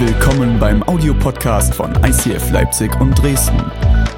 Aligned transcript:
willkommen 0.00 0.58
beim 0.60 0.84
Audiopodcast 0.84 1.74
von 1.74 1.92
ICF 2.04 2.52
Leipzig 2.52 2.94
und 3.00 3.20
Dresden. 3.20 3.60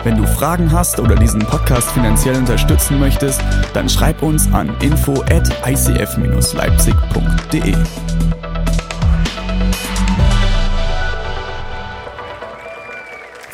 Wenn 0.05 0.19
du 0.19 0.27
Fragen 0.27 0.71
hast 0.71 1.01
oder 1.01 1.15
diesen 1.15 1.41
Podcast 1.41 1.91
finanziell 1.93 2.37
unterstützen 2.37 3.01
möchtest, 3.01 3.41
dann 3.73 3.89
schreib 3.89 4.23
uns 4.23 4.53
an 4.53 4.77
info 4.83 5.23
at 5.31 5.49
icf-leipzig.de. 5.67 7.75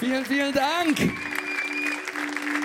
Vielen, 0.01 0.25
vielen 0.25 0.53
Dank. 0.53 1.13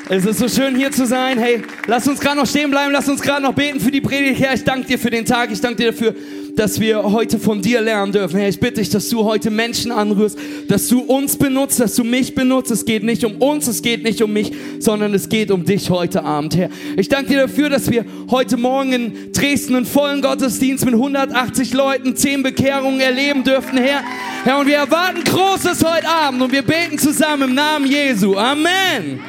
Es 0.10 0.26
ist 0.26 0.40
so 0.40 0.50
schön 0.50 0.76
hier 0.76 0.92
zu 0.92 1.06
sein. 1.06 1.38
Hey, 1.38 1.62
lass 1.86 2.08
uns 2.08 2.20
gerade 2.20 2.38
noch 2.38 2.48
stehen 2.48 2.72
bleiben, 2.72 2.92
lass 2.92 3.08
uns 3.08 3.22
gerade 3.22 3.44
noch 3.44 3.54
beten 3.54 3.80
für 3.80 3.92
die 3.92 4.02
Predigt. 4.02 4.42
Herr, 4.42 4.56
ich 4.56 4.64
danke 4.64 4.88
dir 4.88 4.98
für 4.98 5.12
den 5.12 5.26
Tag, 5.26 5.52
ich 5.52 5.62
danke 5.62 5.78
dir 5.78 5.92
dafür, 5.92 6.16
dass 6.56 6.80
wir 6.80 7.04
heute 7.04 7.40
von 7.40 7.62
dir 7.62 7.82
lernen 7.82 8.12
dürfen. 8.12 8.40
Herr, 8.40 8.50
ich 8.50 8.60
bitte 8.60 8.82
dich, 8.82 8.90
dass 8.90 9.10
du 9.10 9.24
heute 9.24 9.50
Menschen 9.50 9.92
anrührst, 9.92 10.38
dass 10.68 10.88
du 10.88 11.00
uns 11.00 11.36
benutzt, 11.38 11.80
dass 11.80 11.96
du 11.96 12.04
mich 12.04 12.36
benutzt. 12.36 12.72
Es 12.72 12.86
geht 12.86 13.04
nicht 13.04 13.24
um 13.24 13.36
uns, 13.38 13.68
es 13.68 13.82
geht 13.82 14.04
nicht 14.04 14.22
um 14.22 14.34
mich, 14.34 14.52
sondern 14.80 15.14
es 15.14 15.30
geht 15.30 15.52
um 15.52 15.64
dich 15.64 15.90
heute 15.90 16.24
Abend, 16.24 16.56
Herr. 16.56 16.70
Ich 16.98 17.10
danke 17.10 17.32
dir 17.32 17.42
dafür, 17.42 17.70
dass 17.70 17.90
wir 17.90 18.06
heute 18.30 18.58
Morgen 18.58 18.94
in 18.94 19.32
Dresden 19.32 19.76
einen 19.76 19.86
vollen 19.86 20.22
Gottesdienst 20.22 20.86
mit 20.86 20.94
180 20.94 21.74
Leuten, 21.74 22.16
10 22.16 22.44
Bekehrungen 22.44 23.00
erleben 23.00 23.44
dürfen, 23.44 23.78
Herr. 23.78 24.04
Herr, 24.44 24.60
und 24.60 24.68
wir 24.68 24.78
erwarten 24.78 25.24
Großes 25.24 25.84
heute 25.84 26.08
Abend 26.08 26.42
und 26.42 26.52
wir 26.52 26.64
beten 26.64 26.98
zusammen 26.98 27.50
im 27.50 27.56
Namen 27.56 27.86
Jesu. 27.86 28.36
Amen. 28.36 29.20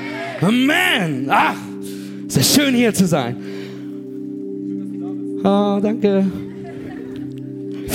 Amen. 0.40 1.26
Ach, 1.30 1.54
es 2.26 2.36
ist 2.36 2.54
schön 2.54 2.74
hier 2.74 2.92
zu 2.92 3.06
sein. 3.06 3.36
Oh, 5.44 5.80
danke. 5.82 6.24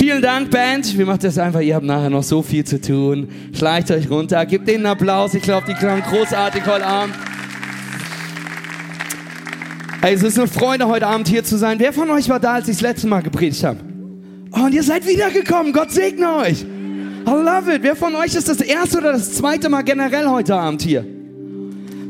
Vielen 0.07 0.21
Dank, 0.21 0.51
Band. 0.51 0.97
Wir 0.97 1.05
machen 1.05 1.19
das 1.21 1.37
einfach. 1.37 1.59
Ihr 1.59 1.75
habt 1.75 1.85
nachher 1.85 2.09
noch 2.09 2.23
so 2.23 2.41
viel 2.41 2.63
zu 2.63 2.79
tun. 2.79 3.27
Schleicht 3.51 3.91
euch 3.91 4.09
runter. 4.09 4.45
Gebt 4.45 4.65
denen 4.65 4.85
einen 4.85 4.93
Applaus. 4.93 5.33
Ich 5.33 5.41
glaube, 5.43 5.65
die 5.67 5.73
klangen 5.73 6.01
großartig 6.01 6.65
heute 6.65 6.85
Abend. 6.85 7.13
Hey, 10.01 10.13
es 10.13 10.23
ist 10.23 10.39
eine 10.39 10.47
Freude, 10.47 10.87
heute 10.87 11.07
Abend 11.07 11.27
hier 11.27 11.43
zu 11.43 11.57
sein. 11.57 11.77
Wer 11.79 11.91
von 11.91 12.09
euch 12.09 12.29
war 12.29 12.39
da, 12.39 12.53
als 12.53 12.69
ich 12.69 12.77
das 12.77 12.83
letzte 12.83 13.07
Mal 13.07 13.21
gepredigt 13.21 13.61
habe? 13.65 13.79
Oh, 14.53 14.61
und 14.61 14.73
ihr 14.73 14.81
seid 14.81 15.05
wiedergekommen. 15.05 15.73
Gott 15.73 15.91
segne 15.91 16.37
euch. 16.37 16.61
I 16.61 17.29
love 17.29 17.69
it. 17.75 17.83
Wer 17.83 17.97
von 17.97 18.15
euch 18.15 18.33
ist 18.33 18.47
das 18.47 18.61
erste 18.61 18.99
oder 18.99 19.11
das 19.11 19.33
zweite 19.33 19.67
Mal 19.67 19.81
generell 19.81 20.27
heute 20.27 20.55
Abend 20.55 20.83
hier? 20.83 21.05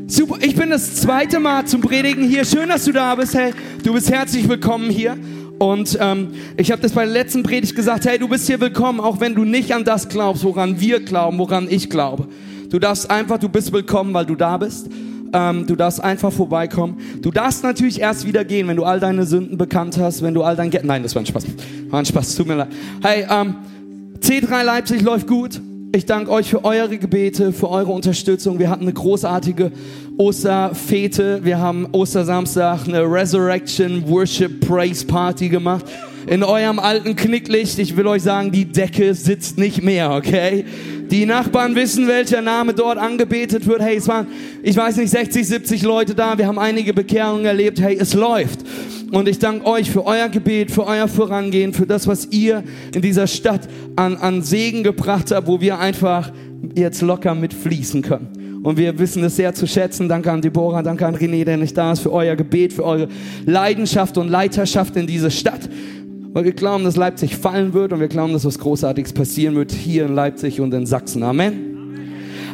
Super, 0.06 0.36
ich 0.40 0.54
bin 0.54 0.70
das 0.70 0.94
zweite 0.94 1.40
Mal 1.40 1.66
zum 1.66 1.80
Predigen 1.80 2.28
hier. 2.28 2.44
Schön, 2.44 2.68
dass 2.68 2.84
du 2.84 2.92
da 2.92 3.16
bist. 3.16 3.34
Hey, 3.34 3.52
du 3.82 3.92
bist 3.92 4.08
herzlich 4.08 4.48
willkommen 4.48 4.88
hier. 4.88 5.18
Und 5.58 5.98
ähm, 6.00 6.28
ich 6.56 6.70
habe 6.70 6.80
das 6.80 6.92
bei 6.92 7.04
der 7.04 7.12
letzten 7.12 7.42
Predigt 7.42 7.74
gesagt. 7.74 8.06
Hey, 8.06 8.18
du 8.18 8.28
bist 8.28 8.46
hier 8.46 8.60
willkommen, 8.60 9.00
auch 9.00 9.20
wenn 9.20 9.34
du 9.34 9.44
nicht 9.44 9.74
an 9.74 9.84
das 9.84 10.08
glaubst, 10.08 10.44
woran 10.44 10.80
wir 10.80 11.00
glauben, 11.00 11.38
woran 11.38 11.66
ich 11.68 11.90
glaube. 11.90 12.28
Du 12.70 12.78
darfst 12.78 13.10
einfach, 13.10 13.38
du 13.38 13.48
bist 13.48 13.72
willkommen, 13.72 14.14
weil 14.14 14.26
du 14.26 14.36
da 14.36 14.56
bist. 14.56 14.88
Ähm, 15.32 15.66
du 15.66 15.74
darfst 15.74 16.02
einfach 16.02 16.32
vorbeikommen. 16.32 16.98
Du 17.20 17.30
darfst 17.30 17.62
natürlich 17.62 18.00
erst 18.00 18.26
wieder 18.26 18.44
gehen, 18.44 18.68
wenn 18.68 18.76
du 18.76 18.84
all 18.84 19.00
deine 19.00 19.26
Sünden 19.26 19.58
bekannt 19.58 19.98
hast, 19.98 20.22
wenn 20.22 20.32
du 20.32 20.42
all 20.42 20.56
dein 20.56 20.70
Ge 20.70 20.80
Nein, 20.84 21.02
das 21.02 21.14
war 21.14 21.22
ein 21.22 21.26
Spaß. 21.26 21.44
War 21.90 21.98
ein 21.98 22.06
Spaß, 22.06 22.36
tut 22.36 22.46
mir 22.46 22.54
leid. 22.54 22.68
Hey, 23.02 23.26
ähm, 23.28 23.56
C3 24.20 24.62
Leipzig 24.62 25.02
läuft 25.02 25.26
gut. 25.26 25.60
Ich 25.94 26.04
danke 26.06 26.30
euch 26.30 26.50
für 26.50 26.64
eure 26.64 26.98
Gebete, 26.98 27.52
für 27.52 27.70
eure 27.70 27.92
Unterstützung. 27.92 28.58
Wir 28.58 28.68
hatten 28.70 28.82
eine 28.82 28.92
großartige 28.92 29.72
Osterfete. 30.18 31.44
Wir 31.44 31.60
haben 31.60 31.86
Ostersamstag 31.92 32.88
eine 32.88 33.02
Resurrection 33.04 34.02
Worship 34.08 34.66
Praise 34.66 35.06
Party 35.06 35.48
gemacht. 35.48 35.84
In 36.26 36.42
eurem 36.42 36.80
alten 36.80 37.14
Knicklicht, 37.14 37.78
ich 37.78 37.96
will 37.96 38.08
euch 38.08 38.24
sagen, 38.24 38.50
die 38.50 38.64
Decke 38.64 39.14
sitzt 39.14 39.58
nicht 39.58 39.80
mehr, 39.80 40.10
okay? 40.10 40.64
Die 41.08 41.24
Nachbarn 41.24 41.76
wissen, 41.76 42.08
welcher 42.08 42.42
Name 42.42 42.74
dort 42.74 42.98
angebetet 42.98 43.64
wird. 43.68 43.80
Hey, 43.80 43.96
es 43.96 44.08
waren, 44.08 44.26
ich 44.64 44.76
weiß 44.76 44.96
nicht, 44.96 45.10
60, 45.10 45.46
70 45.46 45.82
Leute 45.84 46.16
da. 46.16 46.36
Wir 46.36 46.48
haben 46.48 46.58
einige 46.58 46.92
Bekehrungen 46.92 47.46
erlebt. 47.46 47.80
Hey, 47.80 47.96
es 47.98 48.12
läuft. 48.12 48.58
Und 49.12 49.28
ich 49.28 49.38
danke 49.38 49.66
euch 49.66 49.88
für 49.88 50.04
euer 50.04 50.28
Gebet, 50.28 50.72
für 50.72 50.84
euer 50.84 51.06
Vorangehen, 51.06 51.72
für 51.72 51.86
das, 51.86 52.08
was 52.08 52.26
ihr 52.32 52.64
in 52.92 53.02
dieser 53.02 53.28
Stadt 53.28 53.68
an, 53.94 54.16
an 54.16 54.42
Segen 54.42 54.82
gebracht 54.82 55.30
habt, 55.30 55.46
wo 55.46 55.60
wir 55.60 55.78
einfach 55.78 56.32
jetzt 56.74 57.02
locker 57.02 57.36
mitfließen 57.36 58.02
können. 58.02 58.37
Und 58.62 58.76
wir 58.76 58.98
wissen 58.98 59.22
es 59.24 59.36
sehr 59.36 59.54
zu 59.54 59.66
schätzen. 59.66 60.08
Danke 60.08 60.32
an 60.32 60.42
Deborah, 60.42 60.82
danke 60.82 61.06
an 61.06 61.16
René, 61.16 61.44
der 61.44 61.56
nicht 61.56 61.76
da 61.76 61.92
ist, 61.92 62.00
für 62.00 62.12
euer 62.12 62.36
Gebet, 62.36 62.72
für 62.72 62.84
eure 62.84 63.08
Leidenschaft 63.46 64.18
und 64.18 64.28
Leiterschaft 64.28 64.96
in 64.96 65.06
diese 65.06 65.30
Stadt. 65.30 65.68
Weil 66.32 66.44
wir 66.44 66.52
glauben, 66.52 66.84
dass 66.84 66.96
Leipzig 66.96 67.36
fallen 67.36 67.72
wird 67.72 67.92
und 67.92 68.00
wir 68.00 68.08
glauben, 68.08 68.32
dass 68.32 68.44
was 68.44 68.58
Großartiges 68.58 69.12
passieren 69.12 69.54
wird 69.54 69.72
hier 69.72 70.06
in 70.06 70.14
Leipzig 70.14 70.60
und 70.60 70.74
in 70.74 70.86
Sachsen. 70.86 71.22
Amen. 71.22 71.68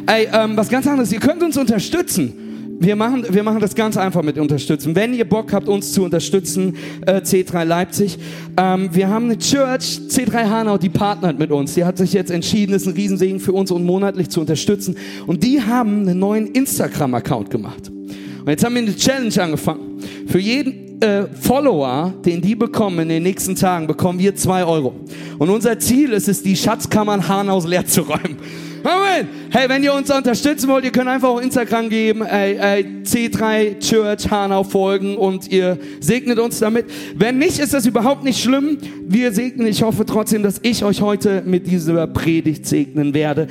Ey, 0.07 0.27
ähm, 0.31 0.55
was 0.55 0.69
ganz 0.69 0.87
anderes, 0.87 1.11
ihr 1.11 1.19
könnt 1.19 1.41
uns 1.41 1.57
unterstützen. 1.57 2.44
Wir 2.77 2.95
machen, 2.95 3.25
wir 3.29 3.43
machen 3.43 3.61
das 3.61 3.73
ganz 3.73 3.95
einfach 3.95 4.21
mit 4.21 4.37
unterstützen. 4.37 4.95
Wenn 4.95 5.13
ihr 5.13 5.25
Bock 5.25 5.53
habt, 5.53 5.69
uns 5.69 5.93
zu 5.93 6.03
unterstützen, 6.03 6.75
äh, 7.05 7.21
C3 7.21 7.63
Leipzig, 7.63 8.17
ähm, 8.57 8.89
wir 8.91 9.09
haben 9.09 9.25
eine 9.25 9.37
Church, 9.37 9.99
C3 10.09 10.49
Hanau, 10.49 10.77
die 10.77 10.89
partnert 10.89 11.39
mit 11.39 11.51
uns. 11.51 11.73
Die 11.73 11.85
hat 11.85 11.97
sich 11.97 12.13
jetzt 12.13 12.31
entschieden, 12.31 12.73
ist 12.73 12.85
ein 12.85 12.93
Riesensegen 12.93 13.39
für 13.39 13.53
uns 13.53 13.71
und 13.71 13.85
monatlich 13.85 14.29
zu 14.29 14.41
unterstützen. 14.41 14.97
Und 15.25 15.43
die 15.43 15.61
haben 15.61 16.01
einen 16.01 16.19
neuen 16.19 16.47
Instagram-Account 16.47 17.49
gemacht. 17.49 17.89
Und 17.89 18.49
jetzt 18.49 18.63
haben 18.63 18.75
wir 18.75 18.81
eine 18.81 18.95
Challenge 18.95 19.41
angefangen. 19.41 19.99
Für 20.27 20.39
jeden 20.39 21.01
äh, 21.01 21.27
Follower, 21.27 22.13
den 22.25 22.41
die 22.41 22.55
bekommen 22.55 22.99
in 22.99 23.09
den 23.09 23.23
nächsten 23.23 23.55
Tagen, 23.55 23.87
bekommen 23.87 24.19
wir 24.19 24.35
zwei 24.35 24.65
Euro. 24.65 24.93
Und 25.39 25.49
unser 25.49 25.79
Ziel 25.79 26.11
ist 26.11 26.27
es, 26.27 26.43
die 26.43 26.55
Schatzkammern 26.55 27.27
Hanaus 27.27 27.65
leer 27.65 27.85
zu 27.85 28.01
räumen. 28.01 28.37
Amen. 28.85 29.27
Hey, 29.49 29.67
wenn 29.67 29.83
ihr 29.83 29.91
uns 29.95 30.11
unterstützen 30.11 30.69
wollt, 30.69 30.85
ihr 30.85 30.91
könnt 30.91 31.07
einfach 31.07 31.29
auf 31.29 31.41
Instagram 31.41 31.89
geben, 31.89 32.21
ey, 32.23 32.55
ey, 32.55 32.85
C3 33.03 33.79
Church 33.79 34.29
Hanau 34.29 34.63
folgen 34.63 35.17
und 35.17 35.51
ihr 35.51 35.79
segnet 36.01 36.37
uns 36.37 36.59
damit. 36.59 36.85
Wenn 37.15 37.39
nicht, 37.39 37.57
ist 37.57 37.73
das 37.73 37.87
überhaupt 37.87 38.23
nicht 38.23 38.39
schlimm. 38.39 38.77
Wir 39.07 39.31
segnen, 39.31 39.65
ich 39.65 39.81
hoffe 39.81 40.05
trotzdem, 40.05 40.43
dass 40.43 40.59
ich 40.61 40.83
euch 40.83 41.01
heute 41.01 41.41
mit 41.47 41.65
dieser 41.65 42.05
Predigt 42.05 42.67
segnen 42.67 43.15
werde. 43.15 43.47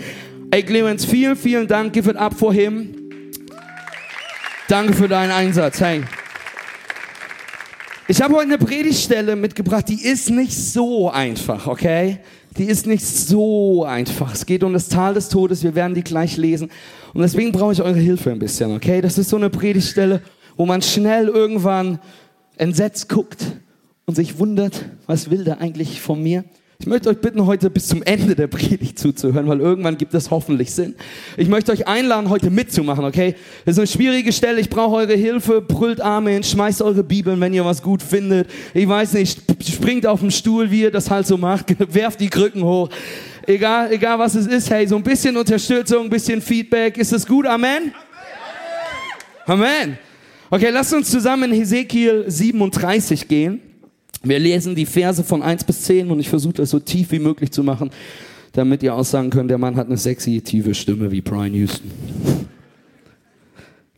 Ey, 0.52 0.62
Clemens, 0.62 1.04
vielen, 1.04 1.34
vielen 1.34 1.66
Dank. 1.66 1.92
Give 1.92 2.08
it 2.08 2.16
up 2.16 2.38
for 2.38 2.54
him. 2.54 2.94
Danke 4.68 4.92
für 4.92 5.08
deinen 5.08 5.32
Einsatz. 5.32 5.80
Hey. 5.80 6.02
Ich 8.06 8.22
habe 8.22 8.34
heute 8.34 8.52
eine 8.52 8.58
Predigtstelle 8.58 9.34
mitgebracht, 9.34 9.88
die 9.88 10.00
ist 10.00 10.30
nicht 10.30 10.54
so 10.54 11.10
einfach, 11.10 11.66
okay? 11.66 12.18
Die 12.56 12.66
ist 12.66 12.87
nicht 12.87 13.04
so 13.04 13.84
einfach. 13.84 14.32
Es 14.32 14.47
geht 14.47 14.62
um 14.62 14.72
das 14.72 14.88
Tal 14.88 15.15
des 15.15 15.28
Todes, 15.28 15.65
wir 15.65 15.75
werden 15.75 15.94
die 15.94 16.04
gleich 16.04 16.37
lesen. 16.37 16.70
Und 17.12 17.22
deswegen 17.22 17.50
brauche 17.50 17.72
ich 17.72 17.82
eure 17.82 17.98
Hilfe 17.98 18.31
ein 18.31 18.38
bisschen, 18.38 18.75
okay? 18.75 19.00
Das 19.00 19.19
ist 19.19 19.31
so 19.31 19.37
eine 19.37 19.50
Predigtstelle, 19.50 20.22
wo 20.56 20.64
man 20.64 20.81
schnell 20.81 21.28
irgendwann 21.28 21.98
entsetzt 22.56 23.09
guckt 23.09 23.44
und 24.06 24.14
sich 24.14 24.38
wundert, 24.38 24.84
was 25.06 25.31
will 25.31 25.43
der 25.44 25.60
eigentlich 25.60 26.00
von 26.00 26.22
mir? 26.22 26.44
Ich 26.84 26.90
möchte 26.90 27.08
euch 27.08 27.16
bitten, 27.16 27.46
heute 27.46 27.70
bis 27.70 27.86
zum 27.86 28.02
Ende 28.02 28.34
der 28.34 28.46
Predigt 28.46 28.98
zuzuhören, 28.98 29.48
weil 29.48 29.58
irgendwann 29.58 29.96
gibt 29.96 30.12
es 30.12 30.30
hoffentlich 30.30 30.70
Sinn. 30.70 30.94
Ich 31.38 31.48
möchte 31.48 31.72
euch 31.72 31.88
einladen, 31.88 32.28
heute 32.28 32.50
mitzumachen, 32.50 33.06
okay? 33.06 33.36
Das 33.64 33.76
ist 33.76 33.78
eine 33.78 33.86
schwierige 33.86 34.34
Stelle, 34.34 34.60
ich 34.60 34.68
brauche 34.68 34.96
eure 34.96 35.14
Hilfe. 35.14 35.62
Brüllt 35.62 36.02
Amen, 36.02 36.42
schmeißt 36.42 36.82
eure 36.82 37.02
Bibeln, 37.02 37.40
wenn 37.40 37.54
ihr 37.54 37.64
was 37.64 37.80
gut 37.80 38.02
findet. 38.02 38.50
Ich 38.74 38.86
weiß 38.86 39.14
nicht, 39.14 39.40
springt 39.66 40.06
auf 40.06 40.20
den 40.20 40.30
Stuhl, 40.30 40.70
wie 40.70 40.82
ihr 40.82 40.90
das 40.90 41.08
halt 41.08 41.26
so 41.26 41.38
macht. 41.38 41.74
Werft 41.94 42.20
die 42.20 42.28
Krücken 42.28 42.62
hoch. 42.62 42.90
Egal, 43.46 43.90
egal 43.90 44.18
was 44.18 44.34
es 44.34 44.46
ist, 44.46 44.68
hey, 44.68 44.86
so 44.86 44.96
ein 44.96 45.02
bisschen 45.02 45.38
Unterstützung, 45.38 46.04
ein 46.04 46.10
bisschen 46.10 46.42
Feedback. 46.42 46.98
Ist 46.98 47.12
das 47.12 47.26
gut? 47.26 47.46
Amen? 47.46 47.94
Amen. 49.46 49.96
Okay, 50.50 50.68
lasst 50.68 50.92
uns 50.92 51.10
zusammen 51.10 51.50
in 51.50 51.56
Hesekiel 51.56 52.26
37 52.26 53.26
gehen. 53.26 53.74
Wir 54.25 54.38
lesen 54.38 54.75
die 54.75 54.87
Verse 54.87 55.23
von 55.23 55.43
1 55.43 55.65
bis 55.65 55.82
10 55.82 56.11
und 56.11 56.19
ich 56.19 56.31
versuche 56.31 56.55
das 56.55 56.71
so 56.71 56.81
tief 56.81 57.12
wie 57.12 57.19
möglich 57.19 57.50
zu 57.50 57.62
machen, 57.62 57.91
damit 58.53 58.82
ihr 58.82 58.94
aussagen 58.94 59.29
könnt, 59.29 59.50
der 59.50 59.59
Mann 59.59 59.76
hat 59.76 59.87
eine 59.87 59.99
sexy, 59.99 60.41
tiefe 60.41 60.75
Stimme 60.75 61.11
wie 61.11 61.21
Brian 61.21 61.53
Houston. 61.53 61.91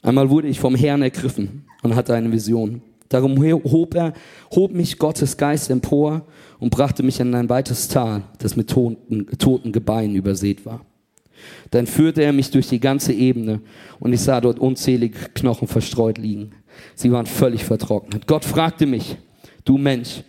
Einmal 0.03 0.29
wurde 0.29 0.49
ich 0.49 0.59
vom 0.59 0.75
Herrn 0.75 1.03
ergriffen 1.03 1.65
und 1.83 1.95
hatte 1.95 2.15
eine 2.15 2.33
Vision. 2.33 2.83
Darum 3.09 3.41
hob 3.41 3.95
er, 3.95 4.15
hob 4.51 4.73
mich 4.73 4.99
Gottes 4.99 5.37
Geist 5.37 5.71
empor 5.71 6.27
und 6.59 6.71
brachte 6.71 7.05
mich 7.05 7.21
in 7.21 7.33
ein 7.35 7.49
weites 7.49 7.87
Tal, 7.87 8.23
das 8.39 8.57
mit 8.57 8.69
toten, 8.69 9.29
toten 9.39 9.71
Gebeinen 9.71 10.17
übersät 10.17 10.67
war. 10.67 10.85
Dann 11.71 11.87
führte 11.87 12.23
er 12.23 12.33
mich 12.33 12.51
durch 12.51 12.69
die 12.69 12.81
ganze 12.81 13.13
Ebene 13.13 13.61
und 14.01 14.13
ich 14.13 14.23
sah 14.23 14.41
dort 14.41 14.59
unzählige 14.59 15.19
Knochen 15.35 15.69
verstreut 15.69 16.19
liegen. 16.19 16.51
Sie 16.97 17.13
waren 17.13 17.27
völlig 17.27 17.65
vertrocknet. 17.65 18.27
Gott 18.27 18.45
fragte 18.45 18.87
mich, 18.87 19.19
du 19.67 19.77
Mensch, 19.77 20.23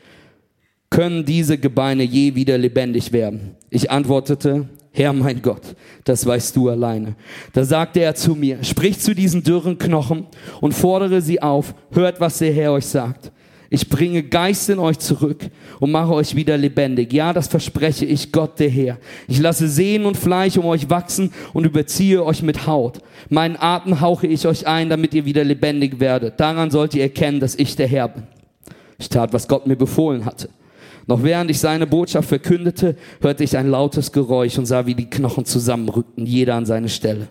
können 0.89 1.23
diese 1.25 1.57
Gebeine 1.57 2.03
je 2.03 2.35
wieder 2.35 2.57
lebendig 2.57 3.11
werden? 3.11 3.55
Ich 3.69 3.89
antwortete, 3.89 4.67
Herr 4.91 5.13
mein 5.13 5.41
Gott, 5.41 5.75
das 6.05 6.25
weißt 6.25 6.55
du 6.55 6.69
alleine. 6.69 7.15
Da 7.53 7.63
sagte 7.63 7.99
er 7.99 8.15
zu 8.15 8.35
mir, 8.35 8.63
sprich 8.63 8.99
zu 8.99 9.13
diesen 9.13 9.43
dürren 9.43 9.77
Knochen 9.77 10.25
und 10.59 10.73
fordere 10.73 11.21
sie 11.21 11.41
auf, 11.41 11.75
hört, 11.91 12.19
was 12.19 12.39
der 12.39 12.51
Herr 12.51 12.73
euch 12.73 12.87
sagt. 12.87 13.31
Ich 13.69 13.89
bringe 13.89 14.23
Geist 14.23 14.69
in 14.69 14.79
euch 14.79 14.97
zurück 14.97 15.41
und 15.79 15.91
mache 15.91 16.13
euch 16.13 16.35
wieder 16.35 16.57
lebendig. 16.57 17.11
Ja, 17.11 17.33
das 17.33 17.47
verspreche 17.47 18.05
ich 18.05 18.31
Gott 18.31 18.59
der 18.59 18.69
Herr. 18.69 18.97
Ich 19.27 19.39
lasse 19.39 19.67
Sehnen 19.67 20.05
und 20.05 20.15
Fleisch 20.15 20.57
um 20.57 20.65
euch 20.65 20.89
wachsen 20.89 21.31
und 21.53 21.65
überziehe 21.65 22.23
euch 22.23 22.41
mit 22.41 22.65
Haut. 22.65 22.99
Meinen 23.29 23.57
Atem 23.57 23.99
hauche 23.99 24.25
ich 24.25 24.47
euch 24.47 24.65
ein, 24.65 24.89
damit 24.89 25.13
ihr 25.13 25.25
wieder 25.25 25.43
lebendig 25.43 25.99
werdet. 25.99 26.39
Daran 26.39 26.71
sollt 26.71 26.95
ihr 26.95 27.03
erkennen, 27.03 27.41
dass 27.41 27.55
ich 27.55 27.75
der 27.75 27.87
Herr 27.87 28.07
bin. 28.07 28.23
Ich 28.97 29.09
tat, 29.09 29.33
was 29.33 29.47
Gott 29.47 29.67
mir 29.67 29.75
befohlen 29.75 30.25
hatte. 30.25 30.49
Noch 31.05 31.23
während 31.23 31.49
ich 31.49 31.59
seine 31.59 31.87
Botschaft 31.87 32.29
verkündete, 32.29 32.95
hörte 33.21 33.43
ich 33.43 33.55
ein 33.55 33.69
lautes 33.69 34.11
Geräusch 34.11 34.57
und 34.57 34.65
sah, 34.65 34.85
wie 34.85 34.95
die 34.95 35.09
Knochen 35.09 35.45
zusammenrückten, 35.45 36.25
jeder 36.25 36.55
an 36.55 36.65
seine 36.65 36.89
Stelle. 36.89 37.29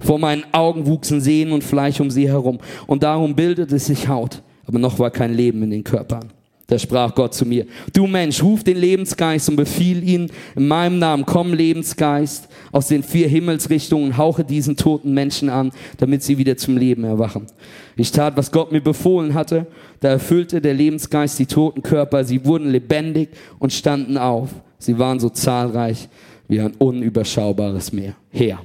Vor 0.00 0.18
meinen 0.18 0.44
Augen 0.52 0.86
wuchsen 0.86 1.20
Sehnen 1.20 1.52
und 1.52 1.64
Fleisch 1.64 2.00
um 2.00 2.10
sie 2.10 2.28
herum 2.28 2.58
und 2.86 3.02
darum 3.02 3.34
bildete 3.36 3.78
sich 3.78 4.08
Haut 4.08 4.42
aber 4.66 4.78
noch 4.78 4.98
war 4.98 5.10
kein 5.10 5.34
Leben 5.34 5.62
in 5.62 5.70
den 5.70 5.84
Körpern. 5.84 6.32
Da 6.68 6.78
sprach 6.80 7.14
Gott 7.14 7.32
zu 7.32 7.46
mir, 7.46 7.64
du 7.92 8.08
Mensch, 8.08 8.42
ruf 8.42 8.64
den 8.64 8.76
Lebensgeist 8.76 9.48
und 9.48 9.54
befiehl 9.54 10.02
ihn 10.02 10.32
in 10.56 10.66
meinem 10.66 10.98
Namen, 10.98 11.24
komm 11.24 11.54
Lebensgeist 11.54 12.48
aus 12.72 12.88
den 12.88 13.04
vier 13.04 13.28
Himmelsrichtungen, 13.28 14.16
hauche 14.16 14.42
diesen 14.42 14.76
toten 14.76 15.14
Menschen 15.14 15.48
an, 15.48 15.70
damit 15.98 16.24
sie 16.24 16.38
wieder 16.38 16.56
zum 16.56 16.76
Leben 16.76 17.04
erwachen. 17.04 17.46
Ich 17.94 18.10
tat, 18.10 18.36
was 18.36 18.50
Gott 18.50 18.72
mir 18.72 18.80
befohlen 18.80 19.34
hatte, 19.34 19.68
da 20.00 20.08
erfüllte 20.08 20.60
der 20.60 20.74
Lebensgeist 20.74 21.38
die 21.38 21.46
toten 21.46 21.82
Körper, 21.82 22.24
sie 22.24 22.44
wurden 22.44 22.70
lebendig 22.70 23.28
und 23.60 23.72
standen 23.72 24.18
auf. 24.18 24.50
Sie 24.78 24.98
waren 24.98 25.20
so 25.20 25.28
zahlreich 25.28 26.08
wie 26.48 26.60
ein 26.60 26.74
unüberschaubares 26.78 27.92
Meer. 27.92 28.14
Her. 28.30 28.58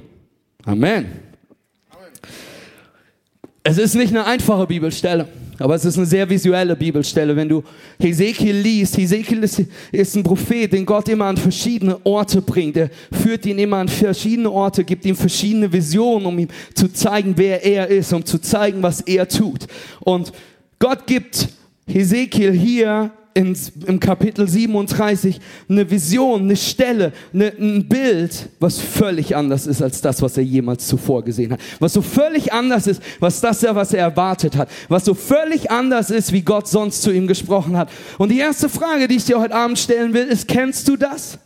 Amen. 0.64 1.31
Es 3.64 3.78
ist 3.78 3.94
nicht 3.94 4.10
eine 4.10 4.24
einfache 4.24 4.66
Bibelstelle. 4.66 5.28
Aber 5.58 5.76
es 5.76 5.84
ist 5.84 5.96
eine 5.96 6.06
sehr 6.06 6.28
visuelle 6.28 6.74
Bibelstelle. 6.74 7.36
Wenn 7.36 7.48
du 7.48 7.62
Hesekiel 8.00 8.56
liest, 8.56 8.96
Hesekiel 8.96 9.44
ist, 9.44 9.62
ist 9.92 10.16
ein 10.16 10.24
Prophet, 10.24 10.72
den 10.72 10.84
Gott 10.84 11.08
immer 11.08 11.26
an 11.26 11.36
verschiedene 11.36 12.04
Orte 12.04 12.42
bringt. 12.42 12.76
Er 12.76 12.90
führt 13.12 13.46
ihn 13.46 13.58
immer 13.58 13.76
an 13.76 13.88
verschiedene 13.88 14.50
Orte, 14.50 14.82
gibt 14.82 15.04
ihm 15.04 15.14
verschiedene 15.14 15.72
Visionen, 15.72 16.26
um 16.26 16.38
ihm 16.38 16.48
zu 16.74 16.88
zeigen, 16.92 17.34
wer 17.36 17.64
er 17.64 17.86
ist, 17.86 18.12
um 18.12 18.24
zu 18.24 18.40
zeigen, 18.40 18.82
was 18.82 19.02
er 19.02 19.28
tut. 19.28 19.66
Und 20.00 20.32
Gott 20.80 21.06
gibt 21.06 21.48
Hesekiel 21.86 22.52
hier 22.52 23.12
in, 23.34 23.56
im 23.86 24.00
Kapitel 24.00 24.48
37 24.48 25.40
eine 25.68 25.90
Vision, 25.90 26.42
eine 26.42 26.56
Stelle, 26.56 27.12
eine, 27.32 27.52
ein 27.58 27.88
Bild, 27.88 28.48
was 28.60 28.78
völlig 28.78 29.34
anders 29.36 29.66
ist 29.66 29.82
als 29.82 30.00
das, 30.00 30.20
was 30.22 30.36
er 30.36 30.44
jemals 30.44 30.86
zuvor 30.86 31.24
gesehen 31.24 31.52
hat. 31.52 31.60
Was 31.78 31.92
so 31.92 32.02
völlig 32.02 32.52
anders 32.52 32.86
ist, 32.86 33.02
was 33.20 33.40
das 33.40 33.62
er, 33.62 33.74
was 33.74 33.92
er 33.92 34.00
erwartet 34.00 34.56
hat. 34.56 34.68
Was 34.88 35.04
so 35.04 35.14
völlig 35.14 35.70
anders 35.70 36.10
ist, 36.10 36.32
wie 36.32 36.42
Gott 36.42 36.68
sonst 36.68 37.02
zu 37.02 37.10
ihm 37.10 37.26
gesprochen 37.26 37.76
hat. 37.76 37.90
Und 38.18 38.30
die 38.30 38.38
erste 38.38 38.68
Frage, 38.68 39.08
die 39.08 39.16
ich 39.16 39.24
dir 39.24 39.40
heute 39.40 39.54
Abend 39.54 39.78
stellen 39.78 40.14
will, 40.14 40.26
ist, 40.26 40.48
kennst 40.48 40.88
du 40.88 40.96
das? 40.96 41.38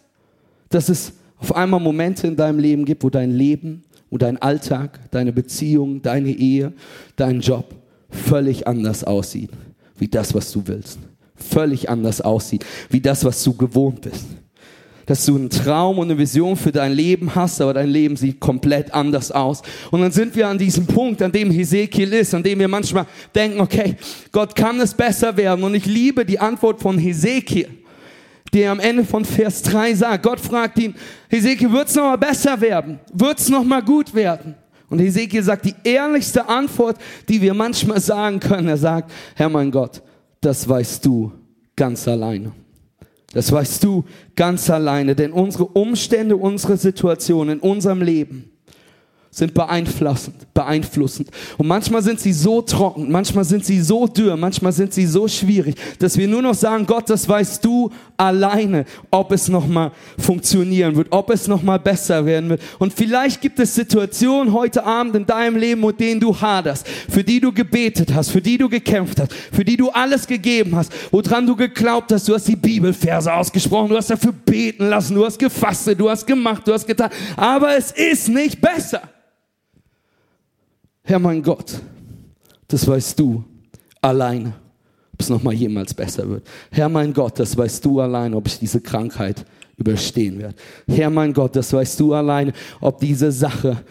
Dass 0.68 0.88
es 0.88 1.12
auf 1.38 1.54
einmal 1.54 1.80
Momente 1.80 2.26
in 2.26 2.36
deinem 2.36 2.58
Leben 2.58 2.84
gibt, 2.84 3.04
wo 3.04 3.10
dein 3.10 3.30
Leben, 3.30 3.84
wo 4.10 4.18
dein 4.18 4.40
Alltag, 4.40 5.00
deine 5.10 5.32
Beziehung, 5.32 6.02
deine 6.02 6.30
Ehe, 6.30 6.72
dein 7.16 7.40
Job 7.40 7.74
völlig 8.08 8.66
anders 8.66 9.04
aussieht, 9.04 9.50
wie 9.98 10.08
das, 10.08 10.34
was 10.34 10.50
du 10.52 10.62
willst 10.66 10.98
völlig 11.36 11.88
anders 11.88 12.20
aussieht, 12.20 12.64
wie 12.90 13.00
das, 13.00 13.24
was 13.24 13.42
du 13.42 13.54
gewohnt 13.54 14.02
bist. 14.02 14.24
Dass 15.06 15.24
du 15.24 15.36
einen 15.36 15.50
Traum 15.50 15.98
und 15.98 16.10
eine 16.10 16.18
Vision 16.18 16.56
für 16.56 16.72
dein 16.72 16.92
Leben 16.92 17.32
hast, 17.34 17.60
aber 17.60 17.74
dein 17.74 17.88
Leben 17.88 18.16
sieht 18.16 18.40
komplett 18.40 18.92
anders 18.92 19.30
aus. 19.30 19.62
Und 19.92 20.00
dann 20.00 20.10
sind 20.10 20.34
wir 20.34 20.48
an 20.48 20.58
diesem 20.58 20.84
Punkt, 20.84 21.22
an 21.22 21.30
dem 21.30 21.50
Hesekiel 21.50 22.12
ist, 22.12 22.34
an 22.34 22.42
dem 22.42 22.58
wir 22.58 22.66
manchmal 22.66 23.06
denken, 23.32 23.60
okay, 23.60 23.96
Gott 24.32 24.56
kann 24.56 24.80
es 24.80 24.92
besser 24.92 25.36
werden. 25.36 25.62
Und 25.62 25.74
ich 25.74 25.86
liebe 25.86 26.24
die 26.24 26.40
Antwort 26.40 26.80
von 26.80 26.98
Hesekiel, 26.98 27.68
der 28.52 28.72
am 28.72 28.80
Ende 28.80 29.04
von 29.04 29.24
Vers 29.24 29.62
3 29.62 29.94
sagt, 29.94 30.24
Gott 30.24 30.40
fragt 30.40 30.78
ihn, 30.78 30.94
Hesekiel, 31.28 31.70
wird's 31.70 31.94
noch 31.94 32.04
mal 32.04 32.16
besser 32.16 32.60
werden? 32.60 32.98
Wird's 33.12 33.48
noch 33.48 33.64
mal 33.64 33.82
gut 33.82 34.12
werden? 34.12 34.56
Und 34.88 35.00
Hesekiel 35.00 35.42
sagt 35.42 35.66
die 35.66 35.74
ehrlichste 35.84 36.48
Antwort, 36.48 36.96
die 37.28 37.40
wir 37.40 37.54
manchmal 37.54 38.00
sagen 38.00 38.40
können. 38.40 38.68
Er 38.68 38.76
sagt, 38.76 39.10
Herr 39.34 39.48
mein 39.48 39.70
Gott, 39.70 40.02
das 40.40 40.68
weißt 40.68 41.04
du 41.04 41.32
ganz 41.74 42.06
alleine. 42.08 42.52
Das 43.32 43.52
weißt 43.52 43.84
du 43.84 44.04
ganz 44.34 44.70
alleine, 44.70 45.14
denn 45.14 45.32
unsere 45.32 45.66
Umstände, 45.66 46.36
unsere 46.36 46.76
Situation 46.76 47.50
in 47.50 47.60
unserem 47.60 48.00
Leben, 48.00 48.50
sind 49.36 49.52
beeinflussend, 49.52 50.54
beeinflussend. 50.54 51.28
Und 51.58 51.68
manchmal 51.68 52.00
sind 52.00 52.18
sie 52.18 52.32
so 52.32 52.62
trocken, 52.62 53.12
manchmal 53.12 53.44
sind 53.44 53.66
sie 53.66 53.82
so 53.82 54.06
dürr, 54.06 54.34
manchmal 54.34 54.72
sind 54.72 54.94
sie 54.94 55.04
so 55.04 55.28
schwierig, 55.28 55.74
dass 55.98 56.16
wir 56.16 56.26
nur 56.26 56.40
noch 56.40 56.54
sagen, 56.54 56.86
Gott, 56.86 57.10
das 57.10 57.28
weißt 57.28 57.62
du 57.62 57.90
alleine, 58.16 58.86
ob 59.10 59.32
es 59.32 59.48
nochmal 59.48 59.92
funktionieren 60.16 60.96
wird, 60.96 61.08
ob 61.10 61.28
es 61.28 61.48
nochmal 61.48 61.78
besser 61.78 62.24
werden 62.24 62.48
wird. 62.48 62.62
Und 62.78 62.94
vielleicht 62.94 63.42
gibt 63.42 63.58
es 63.58 63.74
Situationen 63.74 64.54
heute 64.54 64.82
Abend 64.86 65.14
in 65.14 65.26
deinem 65.26 65.58
Leben, 65.58 65.82
mit 65.82 66.00
denen 66.00 66.18
du 66.18 66.34
haderst, 66.34 66.88
für 66.88 67.22
die 67.22 67.38
du 67.38 67.52
gebetet 67.52 68.14
hast, 68.14 68.30
für 68.30 68.40
die 68.40 68.56
du 68.56 68.70
gekämpft 68.70 69.20
hast, 69.20 69.34
für 69.52 69.66
die 69.66 69.76
du 69.76 69.90
alles 69.90 70.26
gegeben 70.26 70.74
hast, 70.74 70.90
woran 71.10 71.46
du 71.46 71.54
geglaubt 71.54 72.10
hast, 72.10 72.26
du 72.26 72.32
hast 72.32 72.48
die 72.48 72.56
Bibelverse 72.56 73.30
ausgesprochen, 73.30 73.90
du 73.90 73.96
hast 73.98 74.08
dafür 74.08 74.32
beten 74.32 74.88
lassen, 74.88 75.14
du 75.14 75.26
hast 75.26 75.38
gefastet, 75.38 76.00
du 76.00 76.08
hast 76.08 76.26
gemacht, 76.26 76.66
du 76.66 76.72
hast 76.72 76.86
getan, 76.86 77.10
aber 77.36 77.76
es 77.76 77.92
ist 77.92 78.30
nicht 78.30 78.62
besser. 78.62 79.02
Herr 81.08 81.20
mein 81.20 81.40
Gott, 81.40 81.80
das 82.66 82.84
weißt 82.84 83.20
du 83.20 83.44
alleine, 84.02 84.54
ob 85.12 85.20
es 85.20 85.28
nochmal 85.28 85.54
jemals 85.54 85.94
besser 85.94 86.28
wird. 86.28 86.44
Herr 86.72 86.88
mein 86.88 87.12
Gott, 87.12 87.38
das 87.38 87.56
weißt 87.56 87.84
du 87.84 88.00
alleine, 88.00 88.34
ob 88.34 88.48
ich 88.48 88.58
diese 88.58 88.80
Krankheit 88.80 89.46
überstehen 89.76 90.40
werde. 90.40 90.56
Herr 90.88 91.10
mein 91.10 91.32
Gott, 91.32 91.54
das 91.54 91.72
weißt 91.72 92.00
du 92.00 92.12
alleine, 92.12 92.52
ob 92.80 92.98
diese 92.98 93.30
Sache 93.30 93.84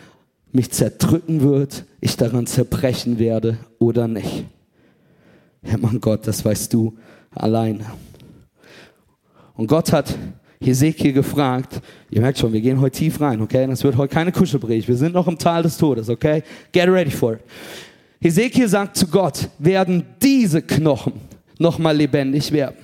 mich 0.51 0.71
zerdrücken 0.71 1.39
wird, 1.39 1.85
ich 2.01 2.17
daran 2.17 2.47
zerbrechen 2.47 3.17
werde 3.17 3.59
oder 3.79 4.09
nicht. 4.09 4.43
Herr 5.63 5.77
mein 5.77 6.01
Gott, 6.01 6.27
das 6.27 6.43
weißt 6.43 6.73
du 6.73 6.97
alleine. 7.31 7.85
Und 9.53 9.67
Gott 9.67 9.93
hat 9.93 10.13
Hesekiel 10.61 11.13
gefragt, 11.13 11.81
ihr 12.09 12.21
merkt 12.21 12.39
schon, 12.39 12.51
wir 12.53 12.61
gehen 12.61 12.79
heute 12.79 12.97
tief 12.97 13.19
rein, 13.19 13.41
okay? 13.41 13.67
Das 13.67 13.83
wird 13.83 13.97
heute 13.97 14.13
keine 14.13 14.31
Kuschelbrich, 14.31 14.87
wir 14.87 14.95
sind 14.95 15.13
noch 15.13 15.27
im 15.27 15.37
Tal 15.37 15.63
des 15.63 15.77
Todes, 15.77 16.09
okay? 16.09 16.43
Get 16.71 16.87
ready 16.87 17.11
for 17.11 17.33
it. 17.33 17.39
Hesekiel 18.21 18.67
sagt 18.67 18.97
zu 18.97 19.07
Gott, 19.07 19.49
werden 19.59 20.03
diese 20.21 20.61
Knochen 20.61 21.13
nochmal 21.59 21.95
lebendig 21.95 22.51
werden? 22.51 22.77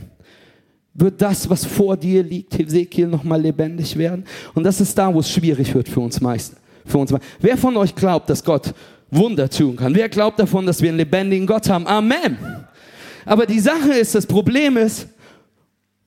Wird 0.94 1.22
das, 1.22 1.50
was 1.50 1.66
vor 1.66 1.96
dir 1.96 2.22
liegt, 2.22 2.58
Hesekiel, 2.58 3.08
nochmal 3.08 3.42
lebendig 3.42 3.98
werden? 3.98 4.26
Und 4.54 4.64
das 4.64 4.82
ist 4.82 4.98
da, 4.98 5.14
wo 5.14 5.20
es 5.20 5.30
schwierig 5.30 5.74
wird 5.74 5.88
für 5.88 6.02
uns 6.02 6.20
meisten. 6.20 6.58
Für 6.86 6.98
uns. 6.98 7.14
Wer 7.40 7.58
von 7.58 7.78
euch 7.78 7.96
glaubt, 7.96 8.30
dass 8.30 8.44
Gott 8.44 8.74
Wunder 9.10 9.50
tun 9.50 9.76
kann? 9.78 9.96
Wer 9.96 10.10
glaubt 10.10 10.40
davon, 10.40 10.66
dass 10.66 10.82
wir 10.82 10.90
einen 10.90 10.98
lebendigen 10.98 11.48
Gott 11.48 11.70
haben? 11.70 11.88
Amen. 11.88 12.38
Aber 13.26 13.46
die 13.46 13.60
Sache 13.60 13.94
ist, 13.94 14.16
das 14.16 14.26
Problem 14.26 14.78
ist, 14.78 15.08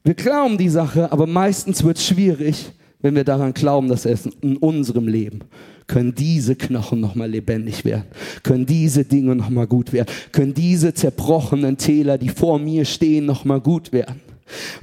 wir 0.05 0.15
glauben 0.15 0.59
die 0.59 0.69
Sache, 0.69 1.11
aber 1.11 1.27
meistens 1.27 1.83
wird 1.83 1.97
es 1.97 2.07
schwierig, 2.07 2.73
wenn 3.01 3.17
wir 3.17 3.25
daran 3.25 3.55
glauben, 3.55 3.89
dass 3.89 4.05
es 4.05 4.27
in 4.41 4.57
unserem 4.59 5.09
Leben 5.09 5.41
können 5.87 6.15
diese 6.15 6.57
Knochen 6.57 7.01
nochmal 7.01 7.31
lebendig 7.31 7.85
werden, 7.85 8.05
können 8.43 8.67
diese 8.67 9.05
Dinge 9.05 9.35
nochmal 9.35 9.67
gut 9.67 9.93
werden, 9.93 10.09
können 10.33 10.55
diese 10.55 10.95
zerbrochenen 10.95 11.77
Täler, 11.77 12.17
die 12.17 12.31
vor 12.31 12.59
mir 12.59 12.85
stehen, 12.85 13.27
nochmal 13.27 13.61
gut 13.61 13.93
werden. 13.93 14.21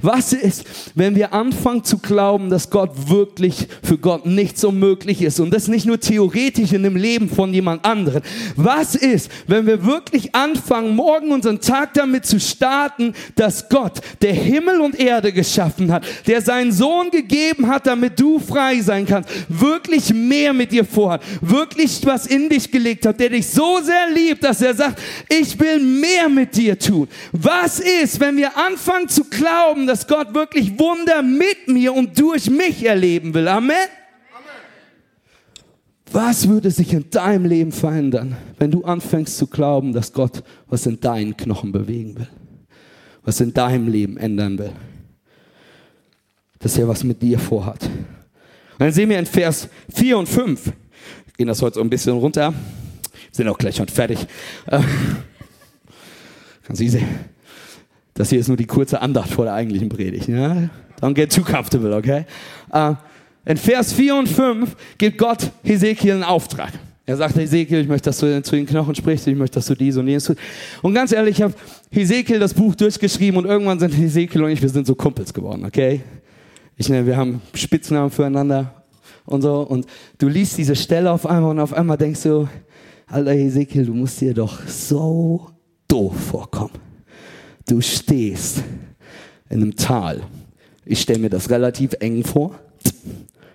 Was 0.00 0.32
ist, 0.32 0.64
wenn 0.96 1.14
wir 1.14 1.32
anfangen 1.32 1.84
zu 1.84 1.98
glauben, 1.98 2.50
dass 2.50 2.70
Gott 2.70 3.08
wirklich 3.08 3.68
für 3.82 3.96
Gott 3.96 4.26
nichts 4.26 4.64
unmöglich 4.64 5.22
ist 5.22 5.38
und 5.38 5.54
das 5.54 5.68
nicht 5.68 5.86
nur 5.86 6.00
theoretisch 6.00 6.72
in 6.72 6.82
dem 6.82 6.96
Leben 6.96 7.28
von 7.28 7.54
jemand 7.54 7.84
anderem? 7.84 8.22
Was 8.56 8.96
ist, 8.96 9.30
wenn 9.46 9.66
wir 9.66 9.84
wirklich 9.84 10.34
anfangen, 10.34 10.96
morgen 10.96 11.30
unseren 11.30 11.60
Tag 11.60 11.94
damit 11.94 12.26
zu 12.26 12.40
starten, 12.40 13.14
dass 13.36 13.68
Gott, 13.68 14.00
der 14.20 14.34
Himmel 14.34 14.80
und 14.80 14.98
Erde 14.98 15.32
geschaffen 15.32 15.92
hat, 15.92 16.04
der 16.26 16.42
seinen 16.42 16.72
Sohn 16.72 17.10
gegeben 17.10 17.68
hat, 17.68 17.86
damit 17.86 18.18
du 18.18 18.40
frei 18.40 18.80
sein 18.80 19.06
kannst, 19.06 19.30
wirklich 19.48 20.12
mehr 20.12 20.52
mit 20.52 20.72
dir 20.72 20.84
vorhat, 20.84 21.22
wirklich 21.40 22.00
was 22.04 22.26
in 22.26 22.48
dich 22.48 22.70
gelegt 22.70 23.06
hat, 23.06 23.20
der 23.20 23.30
dich 23.30 23.46
so 23.46 23.78
sehr 23.80 24.10
liebt, 24.12 24.42
dass 24.42 24.60
er 24.60 24.74
sagt, 24.74 25.00
ich 25.28 25.58
will 25.60 25.78
mehr 25.78 26.28
mit 26.28 26.56
dir 26.56 26.76
tun. 26.76 27.06
Was 27.30 27.78
ist, 27.78 28.18
wenn 28.18 28.36
wir 28.36 28.56
anfangen 28.56 29.08
zu 29.08 29.22
glauben, 29.24 29.51
glauben, 29.52 29.86
dass 29.86 30.06
Gott 30.06 30.34
wirklich 30.34 30.78
Wunder 30.78 31.22
mit 31.22 31.68
mir 31.68 31.92
und 31.92 32.18
durch 32.18 32.50
mich 32.50 32.84
erleben 32.84 33.34
will. 33.34 33.48
Amen. 33.48 33.88
Was 36.10 36.46
würde 36.46 36.70
sich 36.70 36.92
in 36.92 37.08
deinem 37.08 37.46
Leben 37.46 37.72
verändern, 37.72 38.36
wenn 38.58 38.70
du 38.70 38.84
anfängst 38.84 39.38
zu 39.38 39.46
glauben, 39.46 39.94
dass 39.94 40.12
Gott 40.12 40.42
was 40.66 40.84
in 40.84 41.00
deinen 41.00 41.36
Knochen 41.36 41.72
bewegen 41.72 42.18
will? 42.18 42.28
Was 43.24 43.40
in 43.40 43.54
deinem 43.54 43.88
Leben 43.88 44.18
ändern 44.18 44.58
will? 44.58 44.72
Dass 46.58 46.76
er 46.76 46.86
was 46.86 47.02
mit 47.02 47.22
dir 47.22 47.38
vorhat. 47.38 47.84
Und 47.84 48.80
dann 48.80 48.92
sehen 48.92 49.08
wir 49.08 49.18
in 49.18 49.26
Vers 49.26 49.68
4 49.94 50.18
und 50.18 50.28
5, 50.28 50.72
gehen 51.38 51.46
das 51.46 51.62
heute 51.62 51.76
so 51.76 51.80
ein 51.80 51.88
bisschen 51.88 52.14
runter, 52.18 52.52
sind 53.30 53.48
auch 53.48 53.56
gleich 53.56 53.76
schon 53.76 53.88
fertig. 53.88 54.18
Äh, 54.66 54.80
Ganz 56.66 56.80
easy. 56.80 57.02
Das 58.14 58.30
hier 58.30 58.38
ist 58.38 58.48
nur 58.48 58.56
die 58.56 58.66
kurze 58.66 59.00
Andacht 59.00 59.30
vor 59.30 59.44
der 59.44 59.54
eigentlichen 59.54 59.88
Predigt. 59.88 60.28
Ja? 60.28 60.68
Don't 61.00 61.14
get 61.14 61.32
too 61.32 61.42
comfortable, 61.42 61.94
okay? 61.94 62.26
Uh, 62.72 62.94
in 63.44 63.56
Vers 63.56 63.92
4 63.92 64.14
und 64.14 64.28
5 64.28 64.76
gibt 64.98 65.18
Gott 65.18 65.50
Hesekiel 65.64 66.12
einen 66.12 66.24
Auftrag. 66.24 66.72
Er 67.04 67.16
sagt 67.16 67.36
Hesekiel, 67.36 67.80
ich 67.80 67.88
möchte, 67.88 68.10
dass 68.10 68.18
du 68.18 68.42
zu 68.42 68.54
den 68.54 68.66
Knochen 68.66 68.94
sprichst, 68.94 69.26
ich 69.26 69.34
möchte, 69.34 69.54
dass 69.54 69.66
du 69.66 69.74
dies 69.74 69.96
und 69.96 70.06
jenes 70.06 70.24
tust. 70.24 70.38
Und 70.82 70.94
ganz 70.94 71.10
ehrlich, 71.10 71.38
ich 71.38 71.42
habe 71.42 71.54
Hesekiel 71.90 72.38
das 72.38 72.54
Buch 72.54 72.76
durchgeschrieben 72.76 73.38
und 73.38 73.46
irgendwann 73.46 73.80
sind 73.80 73.90
Hesekiel 73.90 74.44
und 74.44 74.50
ich, 74.50 74.62
wir 74.62 74.68
sind 74.68 74.86
so 74.86 74.94
Kumpels 74.94 75.34
geworden, 75.34 75.64
okay? 75.64 76.02
Ich, 76.76 76.88
wir 76.88 77.16
haben 77.16 77.42
Spitznamen 77.54 78.10
füreinander 78.10 78.84
und 79.24 79.42
so. 79.42 79.60
Und 79.62 79.86
du 80.18 80.28
liest 80.28 80.56
diese 80.58 80.76
Stelle 80.76 81.10
auf 81.10 81.26
einmal 81.26 81.50
und 81.50 81.60
auf 81.60 81.72
einmal 81.72 81.96
denkst 81.96 82.22
du, 82.22 82.48
Alter 83.08 83.32
Hesekiel, 83.32 83.84
du 83.84 83.94
musst 83.94 84.20
dir 84.20 84.32
doch 84.32 84.66
so 84.66 85.48
doof 85.88 86.14
vorkommen. 86.30 86.91
Du 87.72 87.80
stehst 87.80 88.62
in 89.48 89.62
einem 89.62 89.76
Tal. 89.76 90.20
Ich 90.84 91.00
stelle 91.00 91.20
mir 91.20 91.30
das 91.30 91.48
relativ 91.48 91.94
eng 92.00 92.22
vor. 92.22 92.60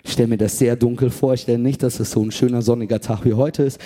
Ich 0.04 0.14
stelle 0.14 0.30
mir 0.30 0.40
das 0.40 0.58
sehr 0.58 0.76
dunkel 0.76 1.12
vor. 1.12 1.36
Ich 1.36 1.42
stelle 1.42 1.60
nicht, 1.60 1.84
dass 1.84 2.00
es 2.00 2.10
so 2.10 2.24
ein 2.24 2.32
schöner 2.32 2.64
sonniger 2.64 3.00
Tag 3.00 3.26
wie 3.26 3.36
heute 3.36 3.62
ist. 3.62 3.80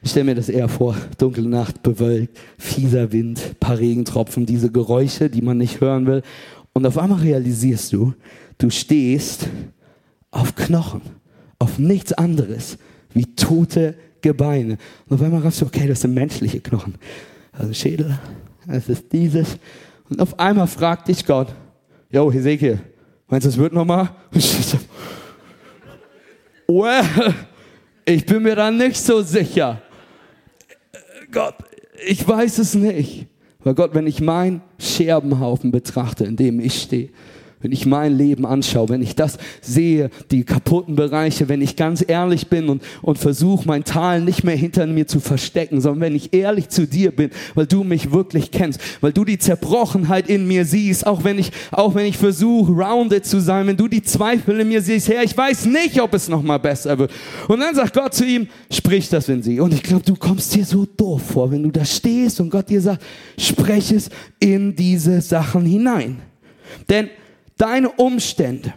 Ich 0.00 0.12
stelle 0.12 0.24
mir 0.24 0.36
das 0.36 0.48
eher 0.48 0.70
vor, 0.70 0.96
dunkle 1.18 1.46
Nacht, 1.46 1.82
bewölkt, 1.82 2.38
fieser 2.56 3.12
Wind, 3.12 3.60
paar 3.60 3.78
Regentropfen, 3.78 4.46
diese 4.46 4.72
Geräusche, 4.72 5.28
die 5.28 5.42
man 5.42 5.58
nicht 5.58 5.82
hören 5.82 6.06
will. 6.06 6.22
Und 6.72 6.86
auf 6.86 6.96
einmal 6.96 7.20
realisierst 7.20 7.92
du, 7.92 8.14
du 8.56 8.70
stehst 8.70 9.48
auf 10.30 10.54
Knochen, 10.54 11.02
auf 11.58 11.78
nichts 11.78 12.14
anderes 12.14 12.78
wie 13.12 13.26
tote 13.36 13.96
Gebeine. 14.22 14.78
Und 15.10 15.16
auf 15.16 15.20
einmal 15.20 15.42
raffst 15.42 15.60
du, 15.60 15.66
okay, 15.66 15.86
das 15.86 16.00
sind 16.00 16.14
menschliche 16.14 16.60
Knochen. 16.60 16.94
Also 17.52 17.74
Schädel, 17.74 18.18
es 18.68 18.88
ist 18.88 19.12
dieses. 19.12 19.58
Und 20.08 20.20
auf 20.20 20.38
einmal 20.38 20.66
fragt 20.66 21.08
dich 21.08 21.24
Gott, 21.24 21.48
yo, 22.10 22.30
Hesekiel, 22.30 22.78
meinst 23.28 23.46
du, 23.46 23.50
es 23.50 23.56
wird 23.56 23.72
nochmal? 23.72 24.10
well, 26.68 27.34
ich 28.04 28.24
bin 28.26 28.42
mir 28.42 28.56
da 28.56 28.70
nicht 28.70 28.96
so 28.96 29.22
sicher. 29.22 29.80
Gott, 31.30 31.56
ich 32.06 32.26
weiß 32.26 32.58
es 32.58 32.74
nicht. 32.74 33.26
Weil 33.64 33.74
Gott, 33.74 33.94
wenn 33.94 34.06
ich 34.06 34.20
meinen 34.20 34.60
Scherbenhaufen 34.78 35.70
betrachte, 35.70 36.24
in 36.24 36.36
dem 36.36 36.60
ich 36.60 36.82
stehe, 36.82 37.08
wenn 37.64 37.72
ich 37.72 37.86
mein 37.86 38.18
Leben 38.18 38.44
anschaue, 38.44 38.90
wenn 38.90 39.00
ich 39.00 39.16
das 39.16 39.38
sehe, 39.62 40.10
die 40.30 40.44
kaputten 40.44 40.96
Bereiche, 40.96 41.48
wenn 41.48 41.62
ich 41.62 41.76
ganz 41.76 42.04
ehrlich 42.06 42.48
bin 42.48 42.68
und, 42.68 42.82
und 43.00 43.18
versuche, 43.18 43.66
mein 43.66 43.84
Tal 43.84 44.20
nicht 44.20 44.44
mehr 44.44 44.54
hinter 44.54 44.86
mir 44.86 45.06
zu 45.06 45.18
verstecken, 45.18 45.80
sondern 45.80 46.02
wenn 46.02 46.14
ich 46.14 46.34
ehrlich 46.34 46.68
zu 46.68 46.86
dir 46.86 47.10
bin, 47.10 47.30
weil 47.54 47.64
du 47.64 47.82
mich 47.82 48.12
wirklich 48.12 48.50
kennst, 48.50 48.80
weil 49.00 49.14
du 49.14 49.24
die 49.24 49.38
Zerbrochenheit 49.38 50.28
in 50.28 50.46
mir 50.46 50.66
siehst, 50.66 51.06
auch 51.06 51.24
wenn 51.24 51.38
ich, 51.38 51.52
auch 51.70 51.94
wenn 51.94 52.04
ich 52.04 52.18
versuche, 52.18 52.70
rounded 52.70 53.24
zu 53.24 53.40
sein, 53.40 53.66
wenn 53.66 53.78
du 53.78 53.88
die 53.88 54.02
Zweifel 54.02 54.60
in 54.60 54.68
mir 54.68 54.82
siehst, 54.82 55.08
Herr, 55.08 55.22
ich 55.22 55.34
weiß 55.34 55.64
nicht, 55.64 55.98
ob 56.02 56.12
es 56.12 56.28
nochmal 56.28 56.58
besser 56.58 56.98
wird. 56.98 57.12
Und 57.48 57.60
dann 57.60 57.74
sagt 57.74 57.94
Gott 57.94 58.12
zu 58.12 58.26
ihm, 58.26 58.46
sprich 58.70 59.08
das 59.08 59.26
in 59.30 59.42
sie. 59.42 59.58
Und 59.58 59.72
ich 59.72 59.82
glaube, 59.82 60.04
du 60.04 60.16
kommst 60.16 60.54
dir 60.54 60.66
so 60.66 60.84
doof 60.84 61.22
vor, 61.32 61.50
wenn 61.50 61.62
du 61.62 61.70
da 61.70 61.86
stehst 61.86 62.42
und 62.42 62.50
Gott 62.50 62.68
dir 62.68 62.82
sagt, 62.82 63.02
sprech 63.38 63.90
es 63.90 64.10
in 64.38 64.76
diese 64.76 65.22
Sachen 65.22 65.64
hinein. 65.64 66.18
Denn 66.90 67.08
Deine 67.56 67.90
Umstände, 67.90 68.74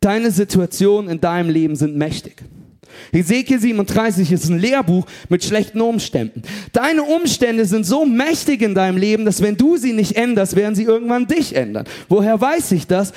deine 0.00 0.30
Situation 0.30 1.08
in 1.08 1.20
deinem 1.20 1.50
Leben 1.50 1.76
sind 1.76 1.96
mächtig. 1.96 2.42
Ezekiel 3.12 3.60
37 3.60 4.32
ist 4.32 4.48
ein 4.48 4.58
Lehrbuch 4.58 5.06
mit 5.28 5.44
schlechten 5.44 5.80
Umständen. 5.80 6.42
Deine 6.72 7.02
Umstände 7.02 7.64
sind 7.64 7.84
so 7.84 8.06
mächtig 8.06 8.62
in 8.62 8.74
deinem 8.74 8.96
Leben, 8.96 9.24
dass 9.24 9.42
wenn 9.42 9.56
du 9.56 9.76
sie 9.76 9.92
nicht 9.92 10.16
änderst, 10.16 10.56
werden 10.56 10.74
sie 10.74 10.84
irgendwann 10.84 11.26
dich 11.26 11.54
ändern. 11.54 11.86
Woher 12.08 12.40
weiß 12.40 12.72
ich 12.72 12.86
das? 12.86 13.12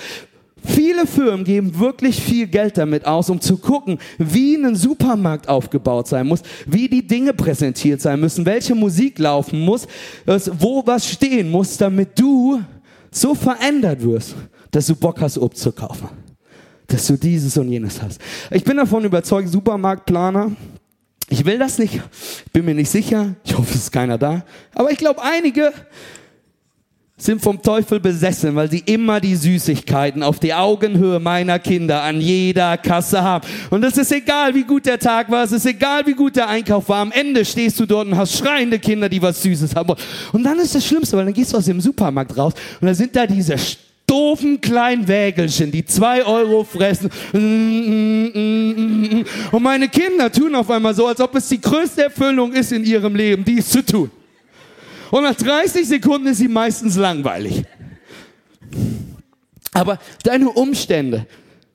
Viele 0.66 1.08
Firmen 1.08 1.46
geben 1.46 1.80
wirklich 1.80 2.22
viel 2.22 2.48
Geld 2.48 2.78
damit 2.78 3.06
aus, 3.06 3.30
um 3.30 3.40
zu 3.40 3.58
gucken, 3.58 3.98
wie 4.18 4.56
ein 4.56 4.76
Supermarkt 4.76 5.48
aufgebaut 5.48 6.08
sein 6.08 6.28
muss, 6.28 6.42
wie 6.66 6.90
die 6.90 7.06
Dinge 7.06 7.34
präsentiert 7.34 8.02
sein 8.02 8.20
müssen, 8.20 8.46
welche 8.46 8.76
Musik 8.76 9.20
laufen 9.20 9.62
muss, 9.62 9.88
wo 10.26 10.84
was 10.86 11.08
stehen 11.10 11.50
muss, 11.50 11.78
damit 11.78 12.20
du 12.20 12.62
so 13.12 13.34
verändert 13.34 14.04
wirst, 14.04 14.36
dass 14.72 14.88
du 14.88 14.96
Bock 14.96 15.22
hast, 15.22 15.38
Obst 15.38 15.62
zu 15.62 15.72
kaufen. 15.72 16.10
Dass 16.88 17.08
du 17.08 17.18
dieses 17.18 17.58
und 17.58 17.70
jenes 17.70 18.02
hast. 18.02 18.20
Ich 18.52 18.64
bin 18.64 18.78
davon 18.78 19.04
überzeugt, 19.04 19.50
Supermarktplaner, 19.50 20.52
ich 21.30 21.46
will 21.46 21.60
das 21.60 21.78
nicht, 21.78 22.02
bin 22.52 22.66
mir 22.66 22.74
nicht 22.74 22.90
sicher, 22.90 23.36
ich 23.44 23.56
hoffe, 23.56 23.70
es 23.70 23.84
ist 23.84 23.92
keiner 23.92 24.18
da, 24.18 24.44
aber 24.74 24.92
ich 24.92 24.98
glaube, 24.98 25.22
einige 25.22 25.72
sind 27.22 27.42
vom 27.42 27.62
Teufel 27.62 28.00
besessen, 28.00 28.56
weil 28.56 28.72
sie 28.72 28.80
immer 28.80 29.20
die 29.20 29.36
Süßigkeiten 29.36 30.24
auf 30.24 30.40
die 30.40 30.54
Augenhöhe 30.54 31.20
meiner 31.20 31.60
Kinder 31.60 32.02
an 32.02 32.22
jeder 32.22 32.78
Kasse 32.78 33.22
haben. 33.22 33.46
Und 33.70 33.84
es 33.84 33.98
ist 33.98 34.12
egal, 34.12 34.56
wie 34.56 34.64
gut 34.64 34.86
der 34.86 34.98
Tag 34.98 35.30
war, 35.30 35.44
es 35.44 35.52
ist 35.52 35.66
egal, 35.66 36.06
wie 36.06 36.14
gut 36.14 36.38
der 36.38 36.48
Einkauf 36.48 36.88
war. 36.88 37.02
Am 37.02 37.12
Ende 37.12 37.44
stehst 37.44 37.80
du 37.80 37.86
dort 37.86 38.08
und 38.08 38.16
hast 38.16 38.38
schreiende 38.38 38.80
Kinder, 38.80 39.10
die 39.10 39.22
was 39.22 39.42
Süßes 39.42 39.76
haben 39.76 39.90
wollen. 39.90 40.00
Und 40.32 40.44
dann 40.44 40.60
ist 40.60 40.74
das 40.74 40.86
Schlimmste, 40.86 41.18
weil 41.18 41.26
dann 41.26 41.34
gehst 41.34 41.54
du 41.54 41.58
aus 41.58 41.66
dem 41.66 41.82
Supermarkt 41.82 42.36
raus 42.38 42.54
und 42.80 42.88
da 42.88 42.94
sind 42.94 43.16
da 43.16 43.28
diese 43.28 43.58
doofen 44.10 44.60
kleinen 44.60 45.08
Wägelchen, 45.08 45.72
die 45.72 45.86
zwei 45.86 46.26
Euro 46.26 46.64
fressen. 46.64 47.12
Und 47.34 49.26
meine 49.62 49.88
Kinder 49.90 50.32
tun 50.32 50.56
auf 50.56 50.72
einmal 50.72 50.96
so, 50.96 51.06
als 51.08 51.22
ob 51.22 51.36
es 51.36 51.48
die 51.50 51.62
größte 51.62 52.04
Erfüllung 52.04 52.54
ist 52.54 52.72
in 52.72 52.84
ihrem 52.84 53.16
Leben, 53.16 53.46
dies 53.46 53.70
zu 53.70 53.86
tun. 53.86 54.10
Und 55.12 55.24
nach 55.24 55.36
30 55.36 55.88
Sekunden 55.88 56.28
ist 56.28 56.38
sie 56.38 56.48
meistens 56.48 56.96
langweilig. 56.96 57.64
Aber 59.74 60.00
deine 60.24 60.50
Umstände 60.50 61.26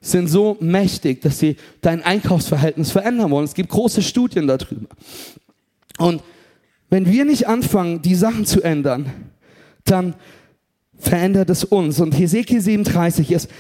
sind 0.01 0.29
so 0.29 0.57
mächtig, 0.61 1.23
dass 1.23 1.39
sie 1.39 1.57
dein 1.81 2.03
Einkaufsverhältnis 2.03 2.91
verändern 2.91 3.31
wollen. 3.31 3.45
Es 3.45 3.55
gibt 3.55 3.71
große 3.71 4.03
Studien 4.03 4.47
darüber. 4.47 4.89
Und 5.99 6.23
wenn 6.91 7.07
wir 7.07 7.25
nicht 7.25 7.49
anfangen, 7.49 8.03
die 8.03 8.15
Sachen 8.15 8.45
zu 8.45 8.63
ändern, 8.63 9.11
dann 9.85 10.15
verändert 11.09 11.51
es 11.51 11.65
uns. 11.65 12.01
Und 12.01 12.13
Hesekiel 12.13 12.61
37 12.61 13.31
ist, 13.31 13.51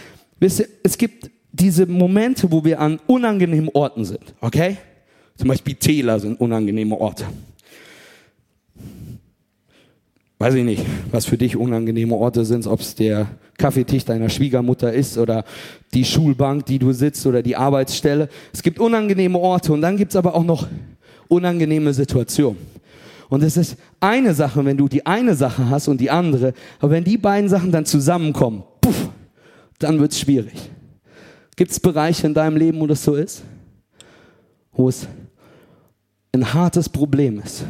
wisst 0.40 0.60
ihr, 0.60 0.68
es 0.82 0.98
gibt 0.98 1.30
diese 1.52 1.86
Momente, 1.86 2.50
wo 2.50 2.64
wir 2.64 2.80
an 2.80 2.98
unangenehmen 3.06 3.70
Orten 3.72 4.04
sind, 4.04 4.34
okay? 4.40 4.76
Zum 5.36 5.48
Beispiel 5.48 5.74
Täler 5.74 6.18
sind 6.18 6.40
unangenehme 6.40 6.98
Orte. 6.98 7.26
Weiß 10.38 10.54
ich 10.54 10.64
nicht, 10.64 10.84
was 11.10 11.26
für 11.26 11.38
dich 11.38 11.56
unangenehme 11.56 12.16
Orte 12.16 12.44
sind, 12.44 12.66
ob 12.66 12.80
es 12.80 12.94
der 12.94 13.28
Kaffeetisch 13.56 14.04
deiner 14.04 14.28
Schwiegermutter 14.28 14.92
ist 14.92 15.16
oder 15.16 15.44
die 15.94 16.04
Schulbank, 16.04 16.66
die 16.66 16.78
du 16.78 16.92
sitzt 16.92 17.24
oder 17.24 17.40
die 17.40 17.54
Arbeitsstelle. 17.54 18.28
Es 18.52 18.62
gibt 18.62 18.80
unangenehme 18.80 19.38
Orte 19.38 19.72
und 19.72 19.80
dann 19.80 19.96
gibt 19.96 20.10
es 20.10 20.16
aber 20.16 20.34
auch 20.34 20.44
noch 20.44 20.66
unangenehme 21.28 21.94
Situationen. 21.94 22.58
Und 23.28 23.42
es 23.42 23.56
ist 23.56 23.76
eine 24.00 24.34
Sache, 24.34 24.64
wenn 24.64 24.76
du 24.76 24.88
die 24.88 25.04
eine 25.06 25.34
Sache 25.34 25.68
hast 25.68 25.88
und 25.88 26.00
die 26.00 26.10
andere, 26.10 26.52
aber 26.78 26.92
wenn 26.92 27.04
die 27.04 27.16
beiden 27.16 27.48
Sachen 27.48 27.72
dann 27.72 27.86
zusammenkommen, 27.86 28.62
puff, 28.80 29.10
dann 29.78 29.98
wird 29.98 30.12
es 30.12 30.20
schwierig. 30.20 30.70
Gibt 31.56 31.70
es 31.70 31.80
Bereiche 31.80 32.26
in 32.26 32.34
deinem 32.34 32.56
Leben, 32.56 32.80
wo 32.80 32.86
das 32.86 33.02
so 33.02 33.14
ist? 33.14 33.42
Wo 34.72 34.88
es 34.88 35.06
ein 36.32 36.52
hartes 36.52 36.88
Problem 36.88 37.40
ist, 37.40 37.64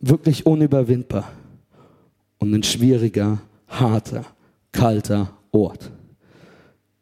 wirklich 0.00 0.44
unüberwindbar 0.44 1.30
und 2.38 2.52
ein 2.52 2.62
schwieriger, 2.64 3.38
harter, 3.68 4.24
kalter 4.72 5.30
Ort. 5.52 5.90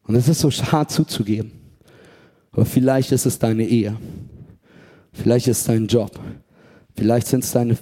Und 0.04 0.14
es 0.14 0.28
ist 0.28 0.40
so 0.40 0.50
hart 0.50 0.90
zuzugeben. 0.90 1.52
Aber 2.52 2.64
vielleicht 2.64 3.12
ist 3.12 3.26
es 3.26 3.38
deine 3.38 3.64
Ehe. 3.64 3.96
Vielleicht 5.12 5.48
ist 5.48 5.58
es 5.60 5.64
dein 5.64 5.86
Job. 5.86 6.18
Vielleicht 6.96 7.26
sind 7.26 7.44
es 7.44 7.52
deine 7.52 7.76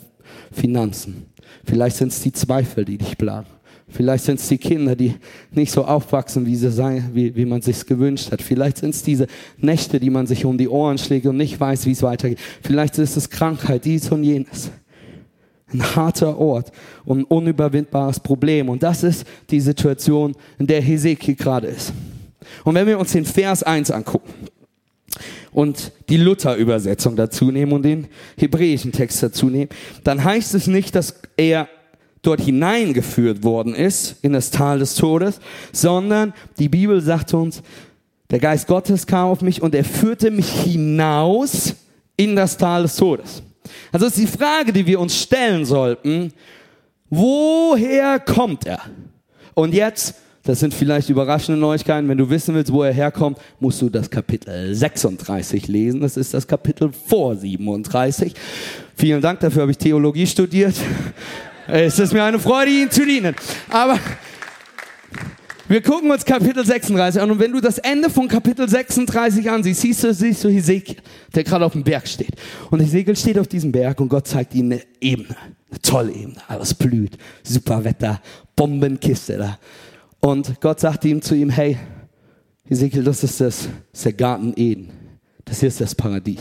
Finanzen. 0.52 1.26
Vielleicht 1.64 1.96
sind 1.96 2.12
es 2.12 2.22
die 2.22 2.32
Zweifel, 2.32 2.84
die 2.84 2.98
dich 2.98 3.16
plagen. 3.16 3.46
Vielleicht 3.90 4.24
sind 4.24 4.38
es 4.38 4.48
die 4.48 4.58
Kinder, 4.58 4.94
die 4.94 5.14
nicht 5.50 5.72
so 5.72 5.84
aufwachsen, 5.84 6.44
wie, 6.44 6.56
sie 6.56 6.70
sein, 6.70 7.10
wie, 7.14 7.34
wie 7.34 7.46
man 7.46 7.62
sich 7.62 7.86
gewünscht 7.86 8.30
hat. 8.30 8.42
Vielleicht 8.42 8.78
sind 8.78 8.90
es 8.90 9.02
diese 9.02 9.26
Nächte, 9.56 9.98
die 9.98 10.10
man 10.10 10.26
sich 10.26 10.44
um 10.44 10.58
die 10.58 10.68
Ohren 10.68 10.98
schlägt 10.98 11.26
und 11.26 11.38
nicht 11.38 11.58
weiß, 11.58 11.86
wie 11.86 11.92
es 11.92 12.02
weitergeht. 12.02 12.38
Vielleicht 12.62 12.98
ist 12.98 13.16
es 13.16 13.30
Krankheit, 13.30 13.86
dies 13.86 14.10
und 14.10 14.24
jenes. 14.24 14.70
Ein 15.72 15.82
harter 15.96 16.38
Ort 16.38 16.70
und 17.04 17.20
ein 17.20 17.24
unüberwindbares 17.24 18.20
Problem. 18.20 18.68
Und 18.68 18.82
das 18.82 19.02
ist 19.02 19.26
die 19.50 19.60
Situation, 19.60 20.34
in 20.58 20.66
der 20.66 20.82
Hesekiel 20.82 21.34
gerade 21.34 21.68
ist. 21.68 21.92
Und 22.64 22.74
wenn 22.74 22.86
wir 22.86 22.98
uns 22.98 23.12
den 23.12 23.24
Vers 23.24 23.62
1 23.62 23.90
angucken, 23.90 24.32
und 25.52 25.92
die 26.08 26.16
Luther-Übersetzung 26.16 27.16
dazu 27.16 27.50
nehmen 27.50 27.72
und 27.72 27.82
den 27.82 28.08
hebräischen 28.36 28.92
Text 28.92 29.22
dazu 29.22 29.46
nehmen, 29.46 29.70
dann 30.04 30.22
heißt 30.22 30.54
es 30.54 30.66
nicht, 30.66 30.94
dass 30.94 31.20
er 31.36 31.68
dort 32.22 32.40
hineingeführt 32.40 33.42
worden 33.44 33.74
ist 33.74 34.16
in 34.22 34.32
das 34.32 34.50
Tal 34.50 34.80
des 34.80 34.94
Todes, 34.94 35.40
sondern 35.72 36.34
die 36.58 36.68
Bibel 36.68 37.00
sagt 37.00 37.32
uns, 37.34 37.62
der 38.30 38.40
Geist 38.40 38.66
Gottes 38.66 39.06
kam 39.06 39.28
auf 39.28 39.40
mich 39.40 39.62
und 39.62 39.74
er 39.74 39.84
führte 39.84 40.30
mich 40.30 40.50
hinaus 40.50 41.74
in 42.16 42.36
das 42.36 42.58
Tal 42.58 42.82
des 42.82 42.96
Todes. 42.96 43.42
Also 43.92 44.06
ist 44.06 44.18
die 44.18 44.26
Frage, 44.26 44.72
die 44.72 44.86
wir 44.86 45.00
uns 45.00 45.18
stellen 45.20 45.64
sollten, 45.64 46.32
Woher 47.10 48.20
kommt 48.20 48.66
er? 48.66 48.82
Und 49.54 49.74
jetzt, 49.74 50.14
das 50.48 50.60
sind 50.60 50.72
vielleicht 50.72 51.10
überraschende 51.10 51.60
Neuigkeiten, 51.60 52.08
wenn 52.08 52.16
du 52.16 52.30
wissen 52.30 52.54
willst, 52.54 52.72
wo 52.72 52.82
er 52.82 52.90
herkommt, 52.90 53.36
musst 53.60 53.82
du 53.82 53.90
das 53.90 54.08
Kapitel 54.08 54.74
36 54.74 55.68
lesen. 55.68 56.00
Das 56.00 56.16
ist 56.16 56.32
das 56.32 56.46
Kapitel 56.46 56.90
vor 56.90 57.36
37. 57.36 58.32
Vielen 58.96 59.20
Dank, 59.20 59.40
dafür 59.40 59.60
habe 59.60 59.72
ich 59.72 59.76
Theologie 59.76 60.26
studiert. 60.26 60.74
Es 61.66 61.98
ist 61.98 62.14
mir 62.14 62.24
eine 62.24 62.38
Freude, 62.38 62.70
Ihnen 62.70 62.90
zu 62.90 63.04
dienen. 63.04 63.36
Aber 63.68 63.98
wir 65.68 65.82
gucken 65.82 66.10
uns 66.10 66.24
Kapitel 66.24 66.64
36 66.64 67.20
an 67.20 67.30
und 67.30 67.40
wenn 67.40 67.52
du 67.52 67.60
das 67.60 67.76
Ende 67.76 68.08
von 68.08 68.26
Kapitel 68.26 68.66
36 68.66 69.50
ansiehst, 69.50 69.82
siehst 69.82 70.02
du, 70.02 70.14
siehst 70.14 70.44
du 70.44 70.48
Hesekiel, 70.48 70.96
der 71.34 71.44
gerade 71.44 71.66
auf 71.66 71.72
dem 71.72 71.84
Berg 71.84 72.08
steht. 72.08 72.32
Und 72.70 72.80
Hesekiel 72.80 73.16
steht 73.16 73.38
auf 73.38 73.48
diesem 73.48 73.70
Berg 73.70 74.00
und 74.00 74.08
Gott 74.08 74.26
zeigt 74.26 74.54
ihm 74.54 74.72
eine 74.72 74.80
Ebene, 74.98 75.36
eine 75.70 75.82
tolle 75.82 76.10
Ebene, 76.10 76.40
alles 76.48 76.72
blüht, 76.72 77.18
super 77.42 77.84
Wetter, 77.84 78.22
Bombenkiste 78.56 79.36
da. 79.36 79.58
Und 80.20 80.60
Gott 80.60 80.80
sagt 80.80 81.04
ihm 81.04 81.22
zu 81.22 81.34
ihm, 81.34 81.50
hey, 81.50 81.78
Hesekiel, 82.68 83.04
das 83.04 83.24
ist 83.24 83.40
das, 83.40 83.68
das 83.92 84.00
ist 84.00 84.04
der 84.04 84.12
Garten 84.12 84.52
Eden. 84.56 84.90
Das 85.44 85.60
hier 85.60 85.68
ist 85.68 85.80
das 85.80 85.94
Paradies. 85.94 86.40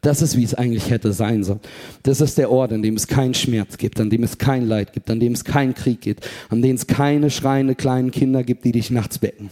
Das 0.00 0.20
ist, 0.20 0.36
wie 0.36 0.42
es 0.42 0.54
eigentlich 0.54 0.90
hätte 0.90 1.12
sein 1.12 1.44
sollen. 1.44 1.60
Das 2.02 2.20
ist 2.20 2.36
der 2.36 2.50
Ort, 2.50 2.72
an 2.72 2.82
dem 2.82 2.96
es 2.96 3.06
keinen 3.06 3.34
Schmerz 3.34 3.76
gibt, 3.76 4.00
an 4.00 4.10
dem 4.10 4.24
es 4.24 4.36
kein 4.36 4.66
Leid 4.66 4.92
gibt, 4.92 5.08
an 5.10 5.20
dem 5.20 5.32
es 5.32 5.44
keinen 5.44 5.74
Krieg 5.74 6.00
gibt, 6.00 6.28
an 6.48 6.60
dem 6.60 6.74
es 6.74 6.88
keine 6.88 7.30
schreiende 7.30 7.76
kleinen 7.76 8.10
Kinder 8.10 8.42
gibt, 8.42 8.64
die 8.64 8.72
dich 8.72 8.90
nachts 8.90 9.18
becken. 9.18 9.48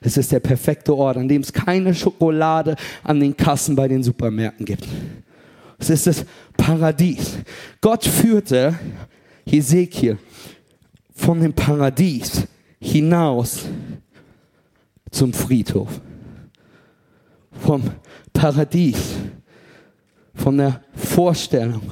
Das 0.00 0.16
ist 0.16 0.30
der 0.30 0.38
perfekte 0.38 0.94
Ort, 0.94 1.16
an 1.16 1.26
dem 1.26 1.42
es 1.42 1.52
keine 1.52 1.94
Schokolade 1.96 2.76
an 3.02 3.18
den 3.18 3.36
Kassen 3.36 3.74
bei 3.74 3.88
den 3.88 4.04
Supermärkten 4.04 4.66
gibt. 4.66 4.86
Es 5.78 5.90
ist 5.90 6.06
das 6.06 6.24
Paradies. 6.56 7.38
Gott 7.80 8.04
führte 8.04 8.78
Hesekiel 9.46 10.18
von 11.12 11.40
dem 11.40 11.52
Paradies 11.54 12.46
hinaus 12.80 13.66
zum 15.10 15.32
Friedhof. 15.32 16.00
Vom 17.60 17.82
Paradies 18.32 19.16
von 20.34 20.56
der 20.56 20.80
Vorstellung 20.94 21.82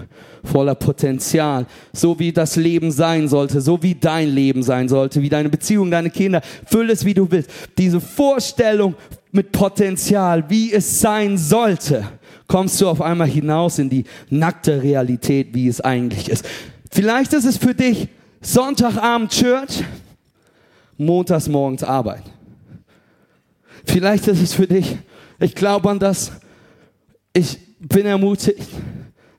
voller 0.44 0.76
Potenzial, 0.76 1.66
so 1.92 2.18
wie 2.18 2.32
das 2.32 2.56
Leben 2.56 2.92
sein 2.92 3.26
sollte, 3.28 3.60
so 3.60 3.82
wie 3.82 3.94
dein 3.94 4.28
Leben 4.28 4.62
sein 4.62 4.88
sollte, 4.88 5.20
wie 5.20 5.28
deine 5.28 5.48
Beziehung, 5.48 5.90
deine 5.90 6.10
Kinder, 6.10 6.40
füll 6.64 6.90
es 6.90 7.04
wie 7.04 7.14
du 7.14 7.28
willst. 7.30 7.50
Diese 7.76 8.00
Vorstellung 8.00 8.94
mit 9.32 9.50
Potenzial, 9.52 10.48
wie 10.48 10.72
es 10.72 11.00
sein 11.00 11.36
sollte, 11.36 12.04
kommst 12.46 12.80
du 12.80 12.88
auf 12.88 13.02
einmal 13.02 13.28
hinaus 13.28 13.78
in 13.78 13.90
die 13.90 14.04
nackte 14.30 14.82
Realität, 14.82 15.48
wie 15.52 15.66
es 15.66 15.80
eigentlich 15.80 16.28
ist. 16.28 16.46
Vielleicht 16.90 17.32
ist 17.32 17.44
es 17.44 17.56
für 17.56 17.74
dich 17.74 18.08
Sonntagabend 18.40 19.32
Church, 19.32 19.82
montags 20.98 21.48
morgens 21.48 21.82
Arbeit. 21.82 22.24
Vielleicht 23.84 24.26
ist 24.28 24.42
es 24.42 24.54
für 24.54 24.66
dich, 24.66 24.96
ich 25.38 25.54
glaube 25.54 25.90
an 25.90 25.98
das, 25.98 26.32
ich 27.32 27.58
bin 27.78 28.06
ermutigt. 28.06 28.68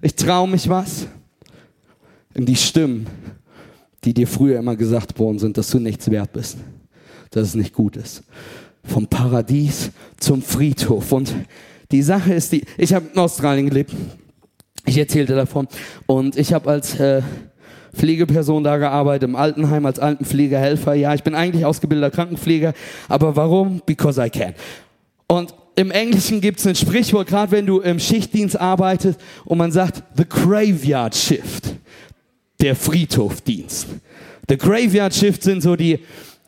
Ich 0.01 0.15
traue 0.15 0.47
mich 0.47 0.69
was. 0.69 1.07
In 2.33 2.45
die 2.45 2.55
Stimmen, 2.55 3.07
die 4.03 4.13
dir 4.13 4.27
früher 4.27 4.59
immer 4.59 4.75
gesagt 4.75 5.17
worden 5.17 5.39
sind, 5.39 5.57
dass 5.57 5.71
du 5.71 5.79
nichts 5.79 6.09
wert 6.11 6.33
bist, 6.33 6.57
dass 7.31 7.47
es 7.47 7.55
nicht 7.55 7.73
gut 7.73 7.97
ist. 7.97 8.23
Vom 8.83 9.07
Paradies 9.07 9.89
zum 10.19 10.43
Friedhof. 10.43 11.11
Und 11.11 11.33
die 11.91 12.03
Sache 12.03 12.33
ist 12.33 12.51
die, 12.51 12.63
ich 12.77 12.93
habe 12.93 13.07
in 13.11 13.17
Australien 13.17 13.69
gelebt. 13.69 13.93
Ich 14.85 14.97
erzählte 14.97 15.35
davon. 15.35 15.67
Und 16.05 16.37
ich 16.37 16.53
habe 16.53 16.69
als 16.69 16.99
äh, 16.99 17.23
Pflegeperson 17.97 18.63
da 18.63 18.77
gearbeitet, 18.77 19.29
im 19.29 19.35
Altenheim 19.35 19.85
als 19.85 19.99
Altenpflegehelfer. 19.99 20.93
Ja, 20.93 21.13
ich 21.13 21.23
bin 21.23 21.35
eigentlich 21.35 21.65
ausgebildeter 21.65 22.11
Krankenpfleger. 22.11 22.73
Aber 23.09 23.35
warum? 23.35 23.81
Because 23.85 24.23
I 24.23 24.29
can. 24.29 24.53
Und 25.27 25.53
im 25.75 25.91
Englischen 25.91 26.41
gibt 26.41 26.59
es 26.59 26.67
ein 26.67 26.75
Sprichwort, 26.75 27.27
gerade 27.27 27.51
wenn 27.51 27.65
du 27.65 27.81
im 27.81 27.99
Schichtdienst 27.99 28.59
arbeitest 28.59 29.19
und 29.45 29.57
man 29.57 29.71
sagt, 29.71 30.03
the 30.15 30.25
graveyard 30.27 31.15
shift, 31.15 31.75
der 32.61 32.75
Friedhofdienst. 32.75 33.87
The 34.49 34.57
graveyard 34.57 35.13
shift 35.13 35.43
sind 35.43 35.61
so 35.61 35.75
die 35.75 35.99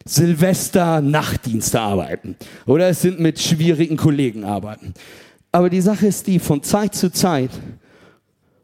Silvester-Nachtdienste 0.06 1.80
arbeiten. 1.80 2.36
Oder 2.66 2.90
es 2.90 3.02
sind 3.02 3.20
mit 3.20 3.40
schwierigen 3.40 3.98
Kollegen 3.98 4.44
arbeiten. 4.44 4.94
Aber 5.52 5.70
die 5.70 5.82
Sache 5.82 6.08
ist 6.08 6.26
die, 6.26 6.40
von 6.40 6.64
Zeit 6.64 6.96
zu 6.96 7.12
Zeit 7.12 7.52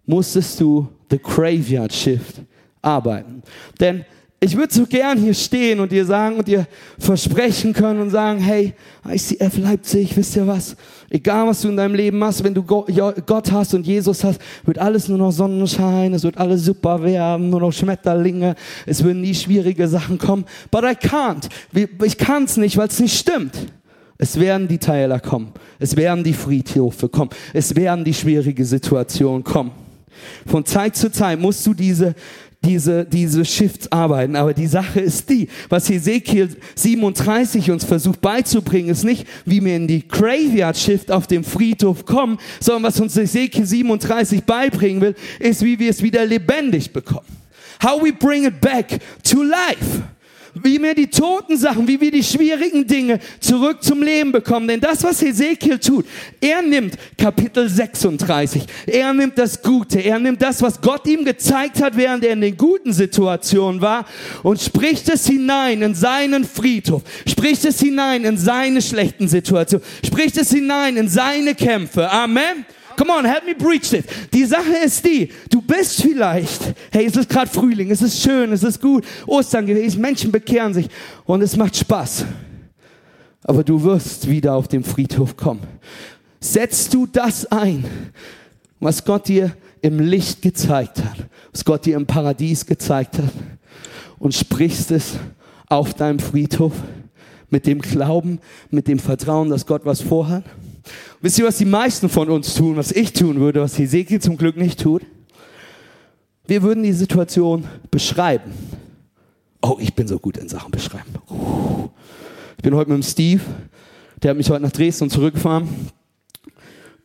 musstest 0.06 0.60
du 0.62 0.88
the 1.12 1.20
graveyard 1.20 1.94
shift 1.94 2.42
arbeiten. 2.86 3.42
Denn 3.80 4.06
ich 4.40 4.56
würde 4.56 4.72
so 4.72 4.86
gern 4.86 5.18
hier 5.18 5.34
stehen 5.34 5.80
und 5.80 5.92
dir 5.92 6.06
sagen 6.06 6.36
und 6.36 6.48
dir 6.48 6.68
versprechen 7.00 7.74
können 7.74 8.00
und 8.02 8.10
sagen, 8.12 8.40
hey, 8.40 8.74
ICF 9.08 9.58
Leipzig, 9.58 10.16
wisst 10.16 10.36
ihr 10.36 10.46
was? 10.46 10.76
Egal 11.10 11.48
was 11.48 11.62
du 11.62 11.70
in 11.70 11.78
deinem 11.78 11.96
Leben 11.96 12.20
machst, 12.20 12.44
wenn 12.44 12.54
du 12.54 12.62
Gott 12.62 13.52
hast 13.52 13.74
und 13.74 13.88
Jesus 13.88 14.24
hast, 14.24 14.40
wird 14.66 14.78
alles 14.78 15.08
nur 15.08 15.18
noch 15.18 15.32
Sonnenschein, 15.32 16.14
es 16.14 16.24
wird 16.24 16.38
alles 16.38 16.66
super 16.66 17.02
werden, 17.02 17.50
nur 17.50 17.62
noch 17.62 17.72
Schmetterlinge, 17.72 18.56
es 18.86 19.04
würden 19.04 19.22
nie 19.22 19.34
schwierige 19.34 19.88
Sachen 19.88 20.18
kommen. 20.18 20.46
But 20.70 20.84
I 20.84 20.96
can't. 21.08 21.48
Ich 22.04 22.18
kann's 22.18 22.58
nicht, 22.58 22.78
weil 22.78 22.90
es 22.90 23.00
nicht 23.00 23.18
stimmt. 23.18 23.56
Es 24.18 24.40
werden 24.40 24.68
die 24.68 24.78
Teiler 24.78 25.20
kommen. 25.20 25.54
Es 25.80 25.96
werden 25.96 26.24
die 26.24 26.34
Friedhöfe 26.34 27.10
kommen. 27.10 27.32
Es 27.54 27.76
werden 27.76 28.06
die 28.06 28.14
schwierige 28.14 28.64
Situationen 28.64 29.44
kommen. 29.44 29.72
Von 30.46 30.66
Zeit 30.66 30.96
zu 30.96 31.12
Zeit 31.12 31.40
musst 31.40 31.66
du 31.68 31.74
diese 31.74 32.16
diese, 32.66 33.06
diese 33.06 33.46
Shifts 33.46 33.92
arbeiten. 33.92 34.36
Aber 34.36 34.54
die 34.54 34.68
Sache 34.68 35.00
ist 35.00 35.30
die, 35.30 35.48
was 35.70 35.90
Ezekiel 35.90 36.50
37 36.76 37.72
uns 37.72 37.84
versucht 37.84 38.22
beizubringen, 38.22 38.90
ist 38.90 39.04
nicht, 39.04 39.28
wie 39.46 39.64
wir 39.64 39.76
in 39.76 39.88
die 39.88 40.08
Graveyard 40.08 40.78
Shift 40.78 41.12
auf 41.12 41.28
dem 41.28 41.44
Friedhof 41.44 42.06
kommen, 42.06 42.38
sondern 42.60 42.84
was 42.84 43.00
uns 43.00 43.16
Ezekiel 43.16 43.66
37 43.66 44.44
beibringen 44.44 45.02
will, 45.02 45.16
ist, 45.40 45.64
wie 45.64 45.80
wir 45.80 45.90
es 45.90 46.02
wieder 46.02 46.26
lebendig 46.26 46.92
bekommen. 46.92 47.28
How 47.84 48.02
we 48.02 48.12
bring 48.12 48.46
it 48.46 48.60
back 48.62 49.00
to 49.24 49.44
life 49.44 50.04
wie 50.56 50.82
wir 50.82 50.96
die 50.96 51.08
toten 51.08 51.58
Sachen, 51.58 51.88
wie 51.88 52.00
wir 52.00 52.12
die 52.12 52.24
schwierigen 52.24 52.88
Dinge 52.88 53.20
zurück 53.40 53.84
zum 53.84 54.02
Leben 54.02 54.32
bekommen. 54.32 54.68
Denn 54.68 54.80
das, 54.80 55.04
was 55.04 55.22
Ezekiel 55.22 55.80
tut, 55.80 56.06
er 56.40 56.62
nimmt 56.62 56.96
Kapitel 57.18 57.68
36, 57.68 58.64
er 58.88 59.14
nimmt 59.14 59.38
das 59.38 59.62
Gute, 59.62 60.00
er 60.00 60.20
nimmt 60.20 60.42
das, 60.42 60.62
was 60.62 60.80
Gott 60.80 61.06
ihm 61.08 61.26
gezeigt 61.26 61.82
hat, 61.82 61.98
während 61.98 62.24
er 62.24 62.34
in 62.34 62.42
den 62.42 62.58
guten 62.58 62.94
Situationen 62.94 63.82
war 63.82 64.06
und 64.44 64.62
spricht 64.62 65.10
es 65.10 65.28
hinein 65.28 65.82
in 65.82 65.94
seinen 65.94 66.46
Friedhof, 66.46 67.04
spricht 67.28 67.66
es 67.66 67.80
hinein 67.80 68.24
in 68.24 68.38
seine 68.38 68.82
schlechten 68.82 69.28
Situationen, 69.28 69.86
spricht 70.06 70.38
es 70.38 70.52
hinein 70.52 70.98
in 70.98 71.10
seine 71.10 71.54
Kämpfe. 71.56 72.10
Amen. 72.10 72.66
Come 72.96 73.12
on, 73.12 73.26
help 73.26 73.46
me 73.46 73.56
preach 73.56 73.90
this. 73.90 74.06
Die 74.34 74.46
Sache 74.46 74.76
ist 74.84 75.06
die, 75.06 75.30
du 75.50 75.62
bist 75.62 76.02
vielleicht, 76.02 76.74
hey, 76.92 77.06
es 77.06 77.16
ist 77.16 77.30
gerade 77.30 77.50
Frühling, 77.50 77.92
es 77.92 78.02
ist 78.02 78.22
schön, 78.22 78.52
es 78.52 78.64
ist 78.64 78.82
gut, 78.82 79.06
Ostern 79.28 79.66
gewesen, 79.66 80.02
Menschen 80.02 80.32
bekehren 80.32 80.74
sich 80.74 80.88
und 81.26 81.42
es 81.42 81.56
macht 81.56 81.76
Spaß. 81.76 82.26
Aber 83.44 83.64
du 83.64 83.82
wirst 83.84 84.30
wieder 84.30 84.56
auf 84.56 84.68
dem 84.68 84.84
Friedhof 84.84 85.36
kommen. 85.38 85.62
Setzt 86.40 86.94
du 86.94 87.06
das 87.06 87.46
ein, 87.52 87.86
was 88.80 89.04
Gott 89.04 89.28
dir 89.28 89.56
im 89.82 90.00
Licht 90.00 90.42
gezeigt 90.42 91.04
hat, 91.04 91.18
was 91.52 91.64
Gott 91.64 91.86
dir 91.86 91.96
im 91.96 92.06
Paradies 92.06 92.66
gezeigt 92.66 93.18
hat 93.18 93.32
und 94.20 94.34
sprichst 94.34 94.92
es 94.92 95.14
auf 95.68 95.94
deinem 95.94 96.20
Friedhof 96.20 96.74
mit 97.50 97.68
dem 97.68 97.82
Glauben, 97.82 98.40
mit 98.70 98.88
dem 98.88 99.00
Vertrauen, 99.00 99.50
dass 99.50 99.66
Gott 99.66 99.86
was 99.86 100.02
vorhat? 100.02 100.44
Wisst 101.22 101.40
ihr, 101.40 101.46
was 101.46 101.58
die 101.58 101.66
meisten 101.66 102.10
von 102.10 102.30
uns 102.30 102.54
tun, 102.54 102.76
was 102.76 102.92
ich 102.92 103.14
tun 103.14 103.40
würde, 103.40 103.62
was 103.62 103.78
Hesekiel 103.78 104.22
zum 104.22 104.38
Glück 104.38 104.58
nicht 104.58 104.80
tut? 104.80 105.04
Wir 106.48 106.62
würden 106.62 106.84
die 106.84 106.94
Situation 106.94 107.66
beschreiben. 107.90 108.52
Oh, 109.62 109.78
ich 109.80 109.94
bin 109.96 110.08
so 110.08 110.20
gut 110.20 110.38
in 110.38 110.48
Sachen 110.48 110.70
beschreiben. 110.70 111.16
Ich 112.58 112.64
bin 112.64 112.76
heute 112.76 112.92
mit 112.92 113.02
dem 113.02 113.04
Steve, 113.04 113.42
der 114.22 114.32
hat 114.32 114.38
mich 114.38 114.50
heute 114.50 114.62
nach 114.62 114.72
Dresden 114.72 115.10
zurückgefahren. 115.10 115.68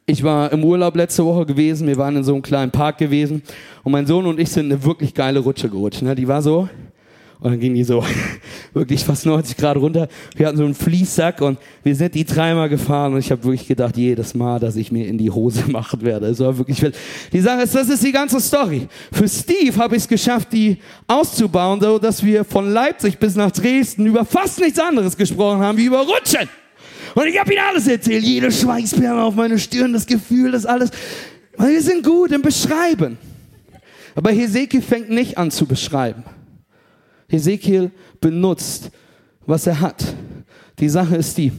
Ich 0.04 0.22
war 0.22 0.52
im 0.52 0.64
Urlaub 0.64 0.96
letzte 0.96 1.24
Woche 1.24 1.46
gewesen, 1.46 1.86
wir 1.86 1.96
waren 1.96 2.16
in 2.16 2.24
so 2.24 2.34
einem 2.34 2.42
kleinen 2.42 2.72
Park 2.72 2.98
gewesen 2.98 3.42
und 3.84 3.92
mein 3.92 4.06
Sohn 4.06 4.26
und 4.26 4.38
ich 4.40 4.50
sind 4.50 4.66
eine 4.66 4.84
wirklich 4.84 5.14
geile 5.14 5.38
Rutsche 5.38 5.70
gerutscht. 5.70 6.02
Ne? 6.02 6.14
Die 6.14 6.28
war 6.28 6.42
so, 6.42 6.68
und 7.40 7.50
dann 7.50 7.60
ging 7.60 7.74
die 7.74 7.84
so 7.84 8.04
wirklich 8.74 9.02
fast 9.02 9.24
90 9.24 9.56
Grad 9.56 9.76
runter. 9.76 10.08
Wir 10.36 10.46
hatten 10.46 10.58
so 10.58 10.64
einen 10.64 10.74
Fließsack 10.74 11.40
und 11.40 11.58
wir 11.82 11.96
sind 11.96 12.14
die 12.14 12.24
dreimal 12.24 12.68
gefahren 12.68 13.14
und 13.14 13.18
ich 13.18 13.30
habe 13.30 13.42
wirklich 13.44 13.66
gedacht, 13.66 13.96
jedes 13.96 14.34
Mal, 14.34 14.60
dass 14.60 14.76
ich 14.76 14.92
mir 14.92 15.06
in 15.06 15.16
die 15.16 15.30
Hose 15.30 15.64
machen 15.70 16.02
werde. 16.02 16.26
Es 16.26 16.38
war 16.40 16.56
wirklich 16.56 16.82
wild. 16.82 16.96
Die 17.32 17.40
Sache 17.40 17.62
ist, 17.62 17.74
das 17.74 17.88
ist 17.88 18.04
die 18.04 18.12
ganze 18.12 18.40
Story. 18.40 18.88
Für 19.10 19.28
Steve 19.28 19.76
habe 19.76 19.96
ich 19.96 20.02
es 20.02 20.08
geschafft, 20.08 20.52
die 20.52 20.76
auszubauen, 21.06 21.80
so 21.80 21.98
dass 21.98 22.22
wir 22.22 22.44
von 22.44 22.70
Leipzig 22.70 23.18
bis 23.18 23.36
nach 23.36 23.50
Dresden 23.50 24.06
über 24.06 24.24
fast 24.24 24.60
nichts 24.60 24.78
anderes 24.78 25.16
gesprochen 25.16 25.60
haben 25.60 25.78
wie 25.78 25.86
über 25.86 26.00
Rutschen. 26.00 26.48
Und 27.14 27.26
ich 27.26 27.38
habe 27.40 27.52
ihm 27.52 27.60
alles 27.68 27.88
erzählt, 27.88 28.22
jede 28.22 28.52
Schweißperle 28.52 29.22
auf 29.22 29.34
meine 29.34 29.58
Stirn, 29.58 29.92
das 29.92 30.06
Gefühl, 30.06 30.52
das 30.52 30.66
alles. 30.66 30.90
Weil 31.56 31.72
wir 31.72 31.82
sind 31.82 32.04
gut 32.04 32.32
im 32.32 32.42
Beschreiben. 32.42 33.18
Aber 34.14 34.30
Hesekiel 34.30 34.82
fängt 34.82 35.10
nicht 35.10 35.38
an 35.38 35.50
zu 35.50 35.66
beschreiben. 35.66 36.22
Hesekiel 37.30 37.90
benutzt, 38.20 38.90
was 39.46 39.66
er 39.66 39.80
hat. 39.80 40.04
Die 40.78 40.88
Sache 40.88 41.16
ist 41.16 41.38
die, 41.38 41.52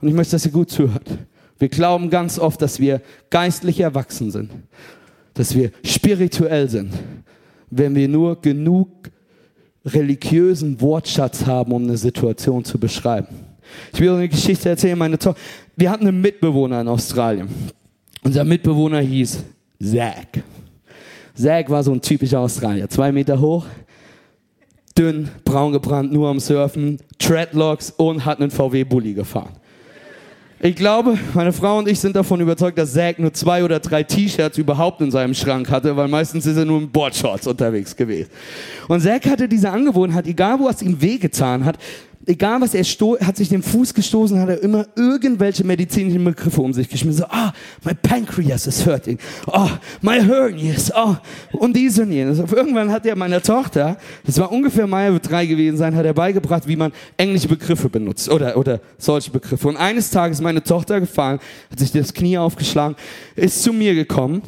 und 0.00 0.08
ich 0.08 0.14
möchte, 0.14 0.32
dass 0.32 0.46
ihr 0.46 0.52
gut 0.52 0.70
zuhört. 0.70 1.18
Wir 1.58 1.68
glauben 1.68 2.10
ganz 2.10 2.38
oft, 2.38 2.60
dass 2.60 2.80
wir 2.80 3.00
geistlich 3.30 3.80
erwachsen 3.80 4.30
sind, 4.30 4.50
dass 5.34 5.54
wir 5.54 5.70
spirituell 5.84 6.68
sind, 6.68 6.92
wenn 7.70 7.94
wir 7.94 8.08
nur 8.08 8.40
genug 8.40 9.10
religiösen 9.84 10.80
Wortschatz 10.80 11.46
haben, 11.46 11.72
um 11.72 11.84
eine 11.84 11.96
Situation 11.96 12.64
zu 12.64 12.78
beschreiben. 12.78 13.28
Ich 13.92 14.00
will 14.00 14.10
eine 14.10 14.28
Geschichte 14.28 14.68
erzählen. 14.68 14.98
Meine 14.98 15.18
Tochter, 15.18 15.40
wir 15.76 15.90
hatten 15.90 16.06
einen 16.06 16.20
Mitbewohner 16.20 16.80
in 16.80 16.88
Australien. 16.88 17.48
Unser 18.22 18.44
Mitbewohner 18.44 19.00
hieß 19.00 19.38
Zack. 19.82 20.42
Zack 21.34 21.70
war 21.70 21.82
so 21.82 21.92
ein 21.92 22.00
typischer 22.00 22.40
Australier. 22.40 22.88
Zwei 22.88 23.12
Meter 23.12 23.38
hoch, 23.40 23.66
dünn, 24.96 25.28
braun 25.44 25.72
gebrannt, 25.72 26.12
nur 26.12 26.28
am 26.28 26.40
Surfen, 26.40 26.98
Treadlocks 27.18 27.92
und 27.96 28.24
hat 28.24 28.40
einen 28.40 28.50
VW-Bully 28.50 29.14
gefahren. 29.14 29.52
Ich 30.58 30.74
glaube, 30.74 31.18
meine 31.34 31.52
Frau 31.52 31.78
und 31.78 31.86
ich 31.86 32.00
sind 32.00 32.16
davon 32.16 32.40
überzeugt, 32.40 32.78
dass 32.78 32.94
Zack 32.94 33.18
nur 33.18 33.30
zwei 33.34 33.62
oder 33.62 33.78
drei 33.78 34.02
T-Shirts 34.02 34.56
überhaupt 34.56 35.02
in 35.02 35.10
seinem 35.10 35.34
Schrank 35.34 35.70
hatte, 35.70 35.94
weil 35.94 36.08
meistens 36.08 36.46
ist 36.46 36.56
er 36.56 36.64
nur 36.64 36.80
in 36.80 36.90
Boardshorts 36.90 37.46
unterwegs 37.46 37.94
gewesen. 37.94 38.30
Und 38.88 39.02
Zack 39.02 39.26
hatte 39.26 39.48
diese 39.48 39.70
Angewohnheit, 39.70 40.26
egal 40.26 40.58
wo 40.58 40.68
es 40.68 40.80
ihm 40.80 41.00
wehgetan 41.00 41.66
hat, 41.66 41.76
egal 42.26 42.60
was 42.60 42.74
er 42.74 42.84
hat 43.24 43.36
sich 43.36 43.48
den 43.48 43.62
Fuß 43.62 43.94
gestoßen, 43.94 44.38
hat 44.38 44.48
er 44.48 44.62
immer 44.62 44.86
irgendwelche 44.96 45.64
medizinischen 45.64 46.24
Begriffe 46.24 46.60
um 46.60 46.72
sich 46.72 46.88
geschmissen. 46.88 47.22
So, 47.22 47.26
ah, 47.28 47.52
my 47.84 47.94
pancreas 47.94 48.66
is 48.66 48.84
hurting. 48.84 49.18
Oh, 49.46 49.70
my 50.02 50.20
hernias. 50.20 50.92
Oh, 50.94 51.16
und 51.52 51.76
dies 51.76 51.98
und 51.98 52.12
jenes. 52.12 52.38
Irgendwann 52.38 52.90
hat 52.90 53.06
er 53.06 53.16
meiner 53.16 53.40
Tochter, 53.40 53.96
das 54.24 54.38
war 54.38 54.50
ungefähr 54.50 54.86
Mai 54.86 55.16
drei 55.22 55.46
gewesen 55.46 55.76
sein, 55.76 55.94
hat 55.94 56.04
er 56.04 56.14
beigebracht, 56.14 56.66
wie 56.66 56.76
man 56.76 56.92
englische 57.16 57.48
Begriffe 57.48 57.88
benutzt 57.88 58.28
oder, 58.28 58.56
oder 58.56 58.80
solche 58.98 59.30
Begriffe. 59.30 59.68
Und 59.68 59.76
eines 59.76 60.10
Tages 60.10 60.40
meine 60.40 60.62
Tochter 60.62 61.00
gefallen, 61.00 61.38
hat 61.70 61.78
sich 61.78 61.92
das 61.92 62.12
Knie 62.12 62.38
aufgeschlagen, 62.38 62.96
ist 63.36 63.62
zu 63.62 63.72
mir 63.72 63.94
gekommen 63.94 64.42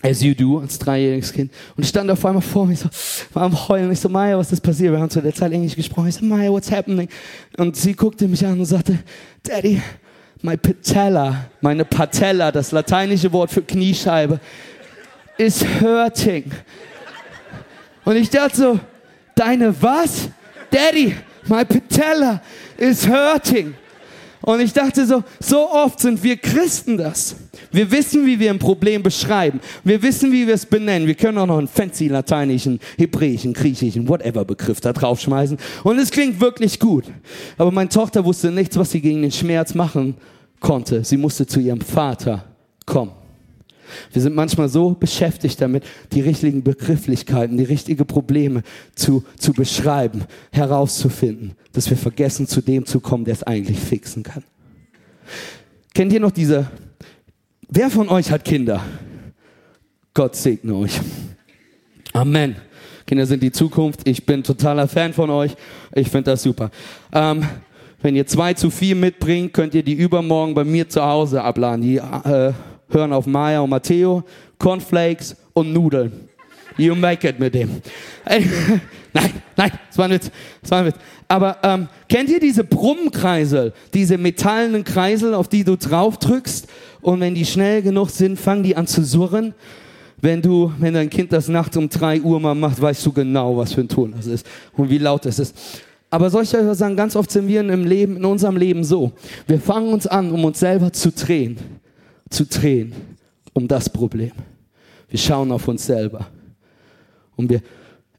As 0.00 0.22
you 0.22 0.32
do, 0.32 0.60
als 0.60 0.78
dreijähriges 0.78 1.32
Kind. 1.32 1.52
Und 1.76 1.84
stand 1.84 2.08
auf 2.10 2.24
einmal 2.24 2.42
vor 2.42 2.66
mir, 2.66 2.76
so, 2.76 2.88
war 3.32 3.44
am 3.44 3.68
Heulen. 3.68 3.90
Ich 3.90 3.98
so, 3.98 4.08
Maya, 4.08 4.38
was 4.38 4.52
ist 4.52 4.60
passiert? 4.60 4.92
Wir 4.92 5.00
haben 5.00 5.10
zu 5.10 5.20
der 5.20 5.34
Zeit 5.34 5.50
Englisch 5.52 5.74
gesprochen. 5.74 6.08
Ich 6.08 6.14
so, 6.14 6.24
Maya, 6.24 6.50
what's 6.50 6.70
happening? 6.70 7.08
Und 7.56 7.76
sie 7.76 7.94
guckte 7.94 8.28
mich 8.28 8.46
an 8.46 8.58
und 8.58 8.64
sagte, 8.64 8.98
Daddy, 9.42 9.82
my 10.42 10.56
patella, 10.56 11.46
meine 11.60 11.84
Patella, 11.84 12.52
das 12.52 12.70
lateinische 12.70 13.32
Wort 13.32 13.50
für 13.50 13.62
Kniescheibe, 13.62 14.38
is 15.36 15.64
hurting. 15.80 16.44
Und 18.04 18.16
ich 18.16 18.30
dachte 18.30 18.56
so, 18.56 18.80
deine 19.34 19.74
was? 19.82 20.28
Daddy, 20.70 21.16
my 21.48 21.64
patella 21.64 22.40
is 22.76 23.06
hurting. 23.06 23.74
Und 24.48 24.60
ich 24.60 24.72
dachte 24.72 25.04
so, 25.04 25.22
so 25.40 25.70
oft 25.70 26.00
sind 26.00 26.22
wir 26.22 26.38
Christen 26.38 26.96
das. 26.96 27.36
Wir 27.70 27.90
wissen, 27.90 28.24
wie 28.24 28.40
wir 28.40 28.48
ein 28.48 28.58
Problem 28.58 29.02
beschreiben. 29.02 29.60
Wir 29.84 30.00
wissen, 30.00 30.32
wie 30.32 30.46
wir 30.46 30.54
es 30.54 30.64
benennen. 30.64 31.06
Wir 31.06 31.16
können 31.16 31.36
auch 31.36 31.46
noch 31.46 31.58
einen 31.58 31.68
fancy 31.68 32.08
lateinischen, 32.08 32.80
hebräischen, 32.96 33.52
griechischen, 33.52 34.08
whatever 34.08 34.46
Begriff 34.46 34.80
da 34.80 34.94
draufschmeißen. 34.94 35.58
Und 35.84 35.98
es 35.98 36.10
klingt 36.10 36.40
wirklich 36.40 36.80
gut. 36.80 37.04
Aber 37.58 37.70
meine 37.70 37.90
Tochter 37.90 38.24
wusste 38.24 38.50
nichts, 38.50 38.78
was 38.78 38.90
sie 38.90 39.02
gegen 39.02 39.20
den 39.20 39.32
Schmerz 39.32 39.74
machen 39.74 40.14
konnte. 40.60 41.04
Sie 41.04 41.18
musste 41.18 41.46
zu 41.46 41.60
ihrem 41.60 41.82
Vater 41.82 42.46
kommen. 42.86 43.17
Wir 44.12 44.22
sind 44.22 44.34
manchmal 44.34 44.68
so 44.68 44.90
beschäftigt 44.90 45.60
damit, 45.60 45.84
die 46.12 46.20
richtigen 46.20 46.62
Begrifflichkeiten, 46.62 47.56
die 47.56 47.64
richtigen 47.64 48.06
Probleme 48.06 48.62
zu, 48.94 49.24
zu 49.38 49.52
beschreiben, 49.52 50.24
herauszufinden, 50.52 51.52
dass 51.72 51.90
wir 51.90 51.96
vergessen, 51.96 52.46
zu 52.46 52.60
dem 52.60 52.86
zu 52.86 53.00
kommen, 53.00 53.24
der 53.24 53.34
es 53.34 53.42
eigentlich 53.42 53.78
fixen 53.78 54.22
kann. 54.22 54.44
Kennt 55.94 56.12
ihr 56.12 56.20
noch 56.20 56.30
diese 56.30 56.68
Wer 57.70 57.90
von 57.90 58.08
euch 58.08 58.30
hat 58.30 58.46
Kinder? 58.46 58.82
Gott 60.14 60.34
segne 60.34 60.74
euch. 60.74 60.98
Amen. 62.14 62.56
Kinder 63.06 63.26
sind 63.26 63.42
die 63.42 63.52
Zukunft. 63.52 64.08
Ich 64.08 64.24
bin 64.24 64.42
totaler 64.42 64.88
Fan 64.88 65.12
von 65.12 65.28
euch. 65.28 65.54
Ich 65.94 66.08
finde 66.08 66.30
das 66.30 66.42
super. 66.42 66.70
Ähm, 67.12 67.46
wenn 68.00 68.16
ihr 68.16 68.26
zwei 68.26 68.54
zu 68.54 68.70
viel 68.70 68.94
mitbringt, 68.94 69.52
könnt 69.52 69.74
ihr 69.74 69.82
die 69.82 69.92
übermorgen 69.92 70.54
bei 70.54 70.64
mir 70.64 70.88
zu 70.88 71.02
Hause 71.02 71.42
abladen. 71.42 71.82
Die 71.82 71.96
äh, 71.96 72.52
hören 72.90 73.12
auf 73.12 73.26
Maya 73.26 73.60
und 73.60 73.70
Matteo, 73.70 74.22
Cornflakes 74.58 75.36
und 75.52 75.72
Nudeln. 75.72 76.28
You 76.76 76.94
make 76.94 77.28
it 77.28 77.40
mit 77.40 77.54
dem. 77.54 77.82
nein, 79.12 79.32
nein, 79.56 79.72
das 79.88 79.98
war 79.98 80.04
ein 80.04 80.12
Witz. 80.12 80.30
Das 80.62 80.70
war 80.70 80.78
ein 80.78 80.86
Witz. 80.86 80.96
Aber 81.26 81.58
ähm, 81.62 81.88
kennt 82.08 82.30
ihr 82.30 82.40
diese 82.40 82.64
Brummkreisel, 82.64 83.72
diese 83.92 84.16
metallenen 84.16 84.84
Kreisel, 84.84 85.34
auf 85.34 85.48
die 85.48 85.64
du 85.64 85.76
drauf 85.76 86.18
drückst 86.18 86.68
und 87.00 87.20
wenn 87.20 87.34
die 87.34 87.44
schnell 87.44 87.82
genug 87.82 88.10
sind, 88.10 88.38
fangen 88.38 88.62
die 88.62 88.76
an 88.76 88.86
zu 88.86 89.04
surren? 89.04 89.54
Wenn 90.20 90.40
du, 90.40 90.72
wenn 90.78 90.94
dein 90.94 91.10
Kind 91.10 91.32
das 91.32 91.48
nachts 91.48 91.76
um 91.76 91.88
drei 91.88 92.20
Uhr 92.20 92.40
mal 92.40 92.54
macht, 92.54 92.80
weißt 92.80 93.04
du 93.06 93.12
genau, 93.12 93.56
was 93.56 93.72
für 93.72 93.82
ein 93.82 93.88
Ton 93.88 94.14
das 94.16 94.26
ist 94.26 94.46
und 94.76 94.88
wie 94.90 94.98
laut 94.98 95.26
es 95.26 95.38
ist. 95.38 95.56
Aber 96.10 96.30
soll 96.30 96.44
ich 96.44 96.56
euch 96.56 96.76
sagen, 96.76 96.96
ganz 96.96 97.14
oft 97.14 97.30
sind 97.30 97.46
wir 97.46 97.60
im 97.60 97.84
Leben, 97.84 98.16
in 98.16 98.24
unserem 98.24 98.56
Leben 98.56 98.82
so. 98.82 99.12
Wir 99.46 99.60
fangen 99.60 99.92
uns 99.92 100.06
an, 100.06 100.30
um 100.32 100.44
uns 100.44 100.58
selber 100.58 100.92
zu 100.92 101.12
drehen, 101.12 101.58
zu 102.30 102.46
drehen 102.46 102.92
um 103.52 103.66
das 103.66 103.88
Problem. 103.88 104.32
Wir 105.08 105.18
schauen 105.18 105.50
auf 105.52 105.66
uns 105.68 105.86
selber 105.86 106.26
und 107.36 107.48
wir 107.50 107.62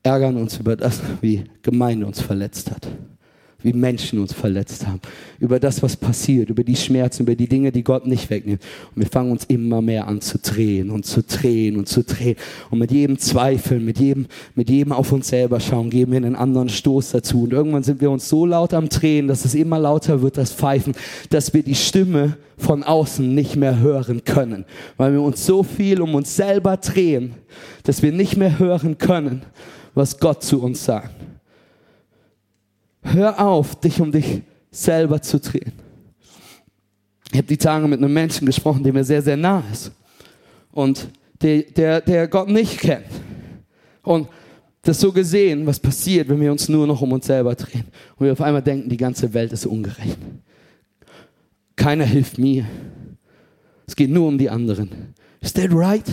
ärgern 0.04 0.38
uns 0.38 0.58
über 0.58 0.76
das, 0.76 1.02
wie 1.22 1.44
Gemeinde 1.62 2.06
uns 2.06 2.20
verletzt 2.22 2.72
hat 2.72 2.88
wie 3.62 3.74
Menschen 3.74 4.20
uns 4.20 4.34
verletzt 4.34 4.88
haben, 4.88 5.02
über 5.40 5.60
das, 5.60 5.84
was 5.84 5.98
passiert, 5.98 6.50
über 6.50 6.64
die 6.64 6.76
Schmerzen, 6.76 7.24
über 7.24 7.36
die 7.36 7.48
Dinge, 7.48 7.72
die 7.72 7.84
Gott 7.84 8.08
nicht 8.08 8.30
wegnimmt. 8.30 8.62
Und 8.96 9.02
wir 9.02 9.10
fangen 9.10 9.32
uns 9.32 9.44
immer 9.46 9.82
mehr 9.82 10.08
an 10.08 10.22
zu 10.22 10.38
drehen 10.38 10.90
und 10.90 11.06
zu 11.06 11.24
drehen 11.24 11.76
und 11.78 11.88
zu 11.88 12.04
drehen. 12.04 12.38
Und 12.70 12.80
mit 12.80 12.92
jedem 12.92 13.18
Zweifel, 13.18 13.80
mit 13.80 14.00
jedem, 14.00 14.28
mit 14.56 14.70
jedem 14.70 14.94
auf 14.94 15.12
uns 15.12 15.28
selber 15.28 15.60
schauen, 15.60 15.90
geben 15.90 16.14
wir 16.14 16.18
einen 16.18 16.36
anderen 16.36 16.70
Stoß 16.70 17.12
dazu. 17.12 17.44
Und 17.44 17.54
irgendwann 17.54 17.84
sind 17.84 18.00
wir 18.00 18.12
uns 18.12 18.30
so 18.30 18.46
laut 18.46 18.74
am 18.74 18.88
Drehen, 18.88 19.28
dass 19.28 19.44
es 19.44 19.56
immer 19.56 19.80
lauter 19.80 20.22
wird, 20.22 20.38
das 20.38 20.54
Pfeifen, 20.54 20.94
dass 21.30 21.54
wir 21.54 21.64
die 21.64 21.76
Stimme 21.76 22.38
von 22.58 22.84
außen 22.84 23.34
nicht 23.34 23.56
mehr 23.56 23.80
hören 23.80 24.24
können, 24.24 24.66
weil 24.98 25.14
wir 25.14 25.22
uns 25.22 25.46
so 25.46 25.64
viel 25.64 26.02
um 26.02 26.16
uns 26.16 26.36
selber 26.36 26.78
drehen, 26.78 27.34
dass 27.84 28.02
wir 28.02 28.12
nicht 28.12 28.38
mehr 28.38 28.60
hören 28.60 28.98
können, 28.98 29.44
was 29.96 30.20
Gott 30.20 30.44
zu 30.44 30.62
uns 30.62 30.84
sagt. 30.86 31.19
Hör 33.02 33.40
auf, 33.40 33.80
dich 33.80 34.00
um 34.02 34.12
dich 34.12 34.42
selber 34.72 35.22
zu 35.22 35.40
drehen. 35.40 35.74
Ich 37.32 37.38
habe 37.38 37.48
die 37.48 37.58
Tage 37.58 37.88
mit 37.88 38.00
einem 38.00 38.14
Menschen 38.14 38.46
gesprochen, 38.46 38.84
der 38.84 38.94
mir 38.94 39.04
sehr, 39.04 39.22
sehr 39.22 39.38
nah 39.38 39.64
ist. 39.72 39.92
Und 40.72 41.10
der, 41.42 41.64
der, 41.64 42.02
der 42.02 42.28
Gott 42.28 42.50
nicht 42.50 42.80
kennt. 42.80 43.06
Und 44.04 44.28
das 44.82 45.00
so 45.00 45.12
gesehen, 45.12 45.66
was 45.66 45.80
passiert, 45.80 46.30
wenn 46.30 46.40
wir 46.40 46.52
uns 46.52 46.70
nur 46.70 46.88
noch 46.88 47.02
um 47.02 47.12
uns 47.12 47.28
selber 47.28 47.56
drehen. 47.56 47.86
Und 48.16 48.26
wir 48.26 48.34
auf 48.34 48.42
einmal 48.42 48.62
denken, 48.62 48.90
die 48.90 48.98
ganze 48.98 49.34
Welt 49.34 49.52
ist 49.52 49.66
ungerecht. 49.66 50.18
Keiner 51.76 52.06
hilft 52.06 52.38
mir. 52.38 52.66
Es 53.86 53.96
geht 53.96 54.10
nur 54.10 54.28
um 54.28 54.38
die 54.38 54.50
anderen. 54.50 55.14
Is 55.42 55.54
that 55.54 55.70
right? 55.72 56.06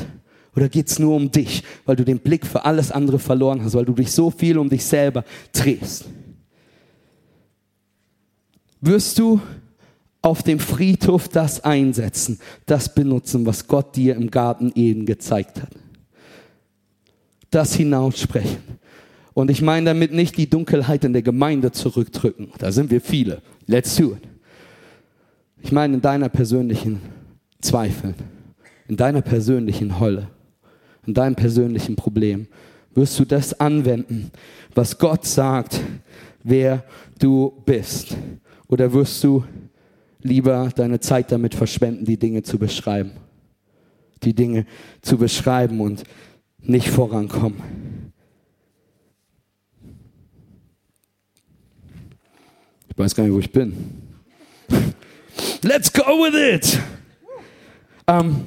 Oder 0.54 0.68
geht 0.68 0.88
es 0.88 0.98
nur 0.98 1.14
um 1.14 1.30
dich, 1.30 1.62
weil 1.84 1.96
du 1.96 2.04
den 2.04 2.18
Blick 2.18 2.46
für 2.46 2.64
alles 2.64 2.90
andere 2.90 3.18
verloren 3.18 3.62
hast, 3.62 3.74
weil 3.74 3.84
du 3.84 3.92
dich 3.92 4.10
so 4.10 4.30
viel 4.30 4.58
um 4.58 4.68
dich 4.68 4.84
selber 4.84 5.24
drehst? 5.52 6.06
Wirst 8.86 9.18
du 9.18 9.40
auf 10.22 10.42
dem 10.42 10.58
Friedhof 10.58 11.28
das 11.28 11.62
einsetzen, 11.62 12.40
das 12.66 12.94
benutzen, 12.94 13.46
was 13.46 13.68
Gott 13.68 13.94
dir 13.94 14.16
im 14.16 14.30
Garten 14.30 14.72
Eden 14.74 15.06
gezeigt 15.06 15.62
hat. 15.62 15.70
Das 17.50 17.74
hinaussprechen. 17.74 18.58
Und 19.34 19.50
ich 19.50 19.62
meine 19.62 19.86
damit 19.86 20.12
nicht 20.12 20.36
die 20.36 20.48
Dunkelheit 20.48 21.04
in 21.04 21.12
der 21.12 21.22
Gemeinde 21.22 21.70
zurückdrücken. 21.70 22.48
Da 22.58 22.72
sind 22.72 22.90
wir 22.90 23.00
viele. 23.00 23.42
Let's 23.66 23.94
do 23.96 24.12
it. 24.12 24.28
Ich 25.62 25.72
meine 25.72 25.94
in 25.94 26.00
deiner 26.00 26.28
persönlichen 26.28 27.00
Zweifel, 27.60 28.14
in 28.88 28.96
deiner 28.96 29.22
persönlichen 29.22 30.00
Holle, 30.00 30.28
in 31.06 31.14
deinem 31.14 31.34
persönlichen 31.34 31.96
Problem 31.96 32.48
wirst 32.94 33.18
du 33.18 33.24
das 33.24 33.60
anwenden, 33.60 34.30
was 34.74 34.98
Gott 34.98 35.24
sagt, 35.26 35.80
wer 36.42 36.82
du 37.18 37.62
bist. 37.64 38.16
Oder 38.68 38.92
wirst 38.92 39.22
du 39.22 39.44
lieber 40.20 40.70
deine 40.74 41.00
Zeit 41.00 41.30
damit 41.30 41.54
verschwenden, 41.54 42.04
die 42.04 42.18
Dinge 42.18 42.42
zu 42.42 42.58
beschreiben? 42.58 43.12
Die 44.22 44.34
Dinge 44.34 44.66
zu 45.02 45.18
beschreiben 45.18 45.80
und 45.80 46.02
nicht 46.58 46.88
vorankommen. 46.88 48.12
Ich 52.88 52.98
weiß 52.98 53.14
gar 53.14 53.24
nicht, 53.24 53.32
wo 53.32 53.38
ich 53.38 53.52
bin. 53.52 54.02
Let's 55.62 55.92
go 55.92 56.02
with 56.02 56.34
it! 56.34 56.80
Ähm, 58.08 58.46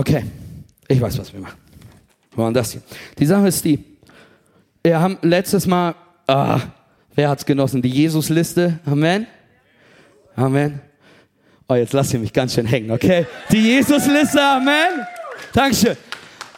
Okay, 0.00 0.24
ich 0.88 1.00
weiß, 1.00 1.18
was 1.18 1.32
wir 1.32 1.40
machen. 1.40 1.58
Wir 2.34 2.44
machen 2.44 2.54
das 2.54 2.72
hier. 2.72 2.82
Die 3.18 3.26
Sache 3.26 3.48
ist 3.48 3.64
die, 3.64 3.78
wir 4.82 5.00
haben 5.00 5.18
letztes 5.22 5.66
Mal, 5.66 5.94
ah, 6.26 6.60
wer 7.14 7.28
hat's 7.28 7.44
genossen? 7.44 7.82
Die 7.82 7.90
Jesus-Liste. 7.90 8.78
Amen. 8.86 9.26
Amen. 10.36 10.80
Oh, 11.68 11.74
jetzt 11.74 11.92
lasst 11.92 12.12
ihr 12.14 12.20
mich 12.20 12.32
ganz 12.32 12.54
schön 12.54 12.66
hängen, 12.66 12.90
okay? 12.90 13.26
Die 13.52 13.60
Jesus-Liste. 13.60 14.42
Amen. 14.42 15.06
Dankeschön. 15.52 15.96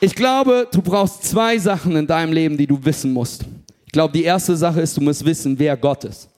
Ich 0.01 0.15
glaube, 0.15 0.69
du 0.73 0.81
brauchst 0.83 1.25
zwei 1.25 1.59
Sachen 1.59 1.97
in 1.97 2.07
deinem 2.07 2.33
Leben, 2.33 2.57
die 2.57 2.67
du 2.67 2.83
wissen 2.85 3.13
musst. 3.13 3.45
Ich 3.87 3.93
glaube, 3.93 4.13
die 4.13 4.25
erste 4.25 4.57
Sache 4.57 4.81
ist, 4.81 4.97
du 4.97 5.01
musst 5.01 5.25
wissen, 5.25 5.59
wer 5.59 5.77
Gott 5.77 6.05
ist, 6.05 6.29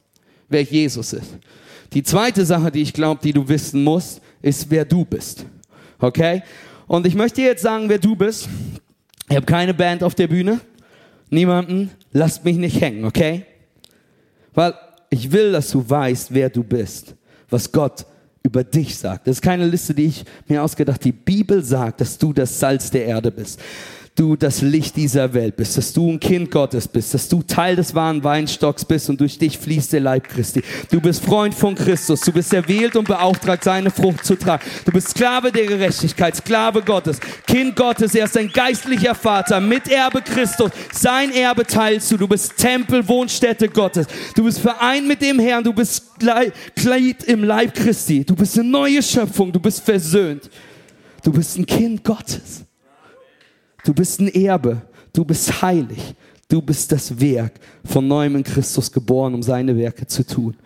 wer 0.49 0.63
Jesus 0.63 1.13
ist. 1.13 1.37
Die 1.93 2.03
zweite 2.03 2.45
Sache, 2.45 2.71
die 2.71 2.83
ich 2.83 2.93
glaube, 2.93 3.21
die 3.23 3.33
du 3.33 3.49
wissen 3.49 3.85
musst, 3.85 4.21
ist, 4.43 4.71
wer 4.71 4.85
du 4.85 5.05
bist. 5.05 5.47
Okay? 5.99 6.43
Und 6.87 7.07
ich 7.07 7.15
möchte 7.15 7.43
jetzt 7.43 7.63
sagen, 7.63 7.89
wer 7.89 7.99
du 7.99 8.17
bist. 8.17 8.49
Ich 9.29 9.37
habe 9.37 9.47
keine 9.47 9.73
Band 9.73 10.03
auf 10.03 10.15
der 10.15 10.27
Bühne. 10.27 10.61
Niemanden. 11.31 11.91
Lasst 12.13 12.45
mich 12.45 12.57
nicht 12.57 12.81
hängen, 12.81 13.05
okay? 13.05 13.45
Weil 14.55 14.75
ich 15.11 15.31
will, 15.33 15.53
dass 15.53 15.71
du 15.71 15.89
weißt, 15.89 16.33
wer 16.33 16.51
du 16.51 16.63
bist. 16.63 17.15
Was 17.51 17.71
Gott 17.71 18.07
über 18.43 18.63
dich 18.63 18.97
sagt. 18.97 19.27
Das 19.27 19.37
ist 19.37 19.43
keine 19.43 19.67
Liste, 19.67 19.95
die 19.95 20.07
ich 20.07 20.25
mir 20.49 20.63
ausgedacht. 20.63 21.03
Die 21.05 21.13
Bibel 21.13 21.63
sagt, 21.63 22.01
dass 22.01 22.19
du 22.19 22.33
das 22.33 22.59
Salz 22.59 22.91
der 22.91 23.07
Erde 23.07 23.31
bist 23.31 23.61
du 24.17 24.37
das 24.37 24.63
Licht 24.63 24.97
dieser 24.97 25.35
Welt 25.35 25.57
bist, 25.57 25.77
dass 25.77 25.93
du 25.93 26.09
ein 26.09 26.21
Kind 26.21 26.51
Gottes 26.53 26.87
bist, 26.87 27.15
dass 27.15 27.29
du 27.29 27.43
Teil 27.43 27.75
des 27.75 27.97
wahren 27.97 28.23
Weinstocks 28.23 28.85
bist 28.85 29.11
und 29.11 29.21
durch 29.21 29.39
dich 29.39 29.59
fließt 29.59 29.93
der 29.93 30.01
Leib 30.01 30.29
Christi. 30.29 30.63
Du 30.91 31.01
bist 31.01 31.25
Freund 31.25 31.53
von 31.53 31.75
Christus, 31.75 32.21
du 32.21 32.31
bist 32.31 32.53
erwählt 32.53 32.95
und 32.95 33.09
beauftragt, 33.09 33.65
seine 33.65 33.91
Frucht 33.91 34.25
zu 34.25 34.37
tragen. 34.37 34.63
Du 34.85 34.93
bist 34.93 35.09
Sklave 35.09 35.51
der 35.51 35.67
Gerechtigkeit, 35.67 36.37
Sklave 36.37 36.83
Gottes, 36.83 37.19
Kind 37.45 37.75
Gottes, 37.75 38.15
er 38.15 38.27
ist 38.27 38.37
ein 38.37 38.51
geistlicher 38.53 39.17
Vater, 39.17 39.61
Miterbe 39.61 40.23
Christus, 40.23 40.71
sein 40.93 41.33
Erbe 41.33 41.67
teilst 41.67 42.13
du. 42.13 42.17
Du 42.17 42.29
bist 42.29 42.57
Tempel, 42.57 43.07
Wohnstätte 43.09 43.69
Gottes. 43.69 44.07
Du 44.37 44.45
bist 44.45 44.61
vereint 44.61 45.09
mit 45.09 45.23
dem 45.23 45.41
Herrn, 45.41 45.65
du 45.65 45.73
bist 45.73 46.05
Kleid 46.77 47.25
im 47.25 47.43
Leib 47.43 47.75
Christi. 47.75 48.25
Du 48.25 48.37
bist 48.37 48.57
eine 48.57 48.69
neue 48.69 49.03
Schöpfung, 49.03 49.51
du 49.51 49.59
bist 49.59 49.81
versöhnt. 49.81 50.49
Du 51.25 51.33
bist 51.33 51.59
ein 51.59 51.67
Kind 51.67 52.05
Gottes. 52.05 52.64
Du 53.85 53.93
bist 53.93 54.21
ein 54.21 54.29
Erbe. 54.29 54.83
Du 55.13 55.25
bist 55.25 55.63
heilig. 55.63 56.15
Du 56.49 56.61
bist 56.61 56.91
das 56.91 57.21
Werk 57.21 57.53
von 57.85 58.07
neuem 58.07 58.37
in 58.37 58.45
Christus 58.45 58.91
geboren, 58.91 59.35
um 59.35 59.43
seine 59.43 59.77
Werke 59.77 60.07
zu 60.07 60.27
tun. 60.27 60.57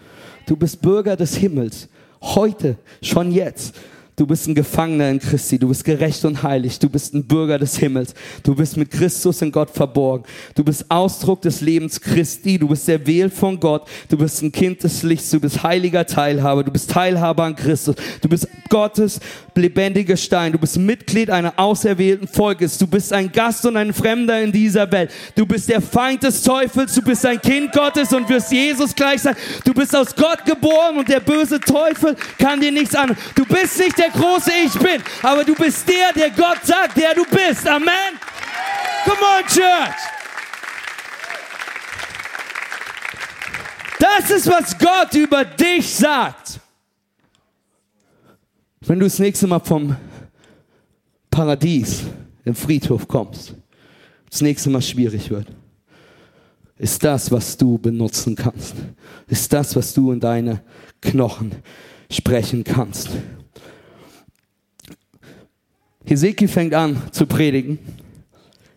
Du 0.46 0.56
bist 0.56 0.80
Bürger 0.80 1.16
des 1.16 1.36
Himmels. 1.36 1.88
Heute, 2.20 2.76
schon 3.02 3.30
jetzt. 3.30 3.74
Du 4.18 4.26
bist 4.26 4.48
ein 4.48 4.54
Gefangener 4.56 5.10
in 5.10 5.20
Christi. 5.20 5.60
Du 5.60 5.68
bist 5.68 5.84
gerecht 5.84 6.24
und 6.24 6.42
heilig. 6.42 6.80
Du 6.80 6.90
bist 6.90 7.14
ein 7.14 7.24
Bürger 7.24 7.56
des 7.56 7.76
Himmels. 7.78 8.14
Du 8.42 8.52
bist 8.52 8.76
mit 8.76 8.90
Christus 8.90 9.40
in 9.42 9.52
Gott 9.52 9.70
verborgen. 9.70 10.24
Du 10.56 10.64
bist 10.64 10.90
Ausdruck 10.90 11.40
des 11.42 11.60
Lebens 11.60 12.00
Christi. 12.00 12.58
Du 12.58 12.66
bist 12.66 12.88
erwählt 12.88 13.32
von 13.32 13.60
Gott. 13.60 13.86
Du 14.08 14.18
bist 14.18 14.42
ein 14.42 14.50
Kind 14.50 14.82
des 14.82 15.04
Lichts. 15.04 15.30
Du 15.30 15.38
bist 15.38 15.62
heiliger 15.62 16.04
Teilhaber. 16.04 16.64
Du 16.64 16.72
bist 16.72 16.90
Teilhaber 16.90 17.44
an 17.44 17.54
Christus. 17.54 17.94
Du 18.20 18.28
bist 18.28 18.48
Gottes 18.68 19.20
lebendiger 19.54 20.16
Stein. 20.16 20.52
Du 20.52 20.58
bist 20.58 20.76
Mitglied 20.76 21.30
einer 21.30 21.52
auserwählten 21.56 22.26
Volkes. 22.26 22.76
Du 22.78 22.88
bist 22.88 23.12
ein 23.12 23.30
Gast 23.30 23.64
und 23.66 23.76
ein 23.76 23.92
Fremder 23.92 24.40
in 24.40 24.50
dieser 24.50 24.90
Welt. 24.90 25.10
Du 25.36 25.46
bist 25.46 25.68
der 25.68 25.80
Feind 25.80 26.24
des 26.24 26.42
Teufels. 26.42 26.94
Du 26.94 27.02
bist 27.02 27.24
ein 27.24 27.40
Kind 27.40 27.72
Gottes 27.72 28.12
und 28.12 28.28
wirst 28.28 28.50
Jesus 28.50 28.94
gleich 28.94 29.22
sein. 29.22 29.36
Du 29.64 29.72
bist 29.72 29.94
aus 29.94 30.14
Gott 30.14 30.44
geboren 30.44 30.98
und 30.98 31.08
der 31.08 31.20
böse 31.20 31.60
Teufel 31.60 32.16
kann 32.38 32.60
dir 32.60 32.72
nichts 32.72 32.96
an. 32.96 33.16
Du 33.36 33.44
bist 33.44 33.78
nicht 33.78 33.98
der 33.98 34.07
der 34.08 34.20
große 34.20 34.50
Ich 34.64 34.78
bin, 34.78 35.02
aber 35.22 35.44
du 35.44 35.54
bist 35.54 35.88
der, 35.88 36.12
der 36.12 36.30
Gott 36.30 36.64
sagt, 36.64 36.96
der 36.96 37.14
du 37.14 37.24
bist. 37.24 37.66
Amen. 37.66 38.18
Come 39.04 39.16
on, 39.16 39.46
Church. 39.46 39.96
Das 43.98 44.30
ist, 44.30 44.46
was 44.46 44.78
Gott 44.78 45.14
über 45.14 45.44
dich 45.44 45.94
sagt. 45.94 46.60
Wenn 48.80 49.00
du 49.00 49.06
das 49.06 49.18
nächste 49.18 49.46
Mal 49.46 49.58
vom 49.60 49.96
Paradies 51.30 52.04
im 52.44 52.54
Friedhof 52.54 53.06
kommst, 53.06 53.54
das 54.30 54.40
nächste 54.40 54.70
Mal 54.70 54.82
schwierig 54.82 55.28
wird, 55.30 55.48
ist 56.78 57.02
das, 57.02 57.30
was 57.32 57.56
du 57.56 57.76
benutzen 57.76 58.36
kannst. 58.36 58.74
Ist 59.26 59.52
das, 59.52 59.74
was 59.74 59.92
du 59.92 60.12
in 60.12 60.20
deine 60.20 60.62
Knochen 61.00 61.56
sprechen 62.10 62.62
kannst. 62.62 63.10
Hesekiel 66.08 66.48
fängt 66.48 66.74
an 66.74 67.02
zu 67.12 67.26
predigen. 67.26 67.78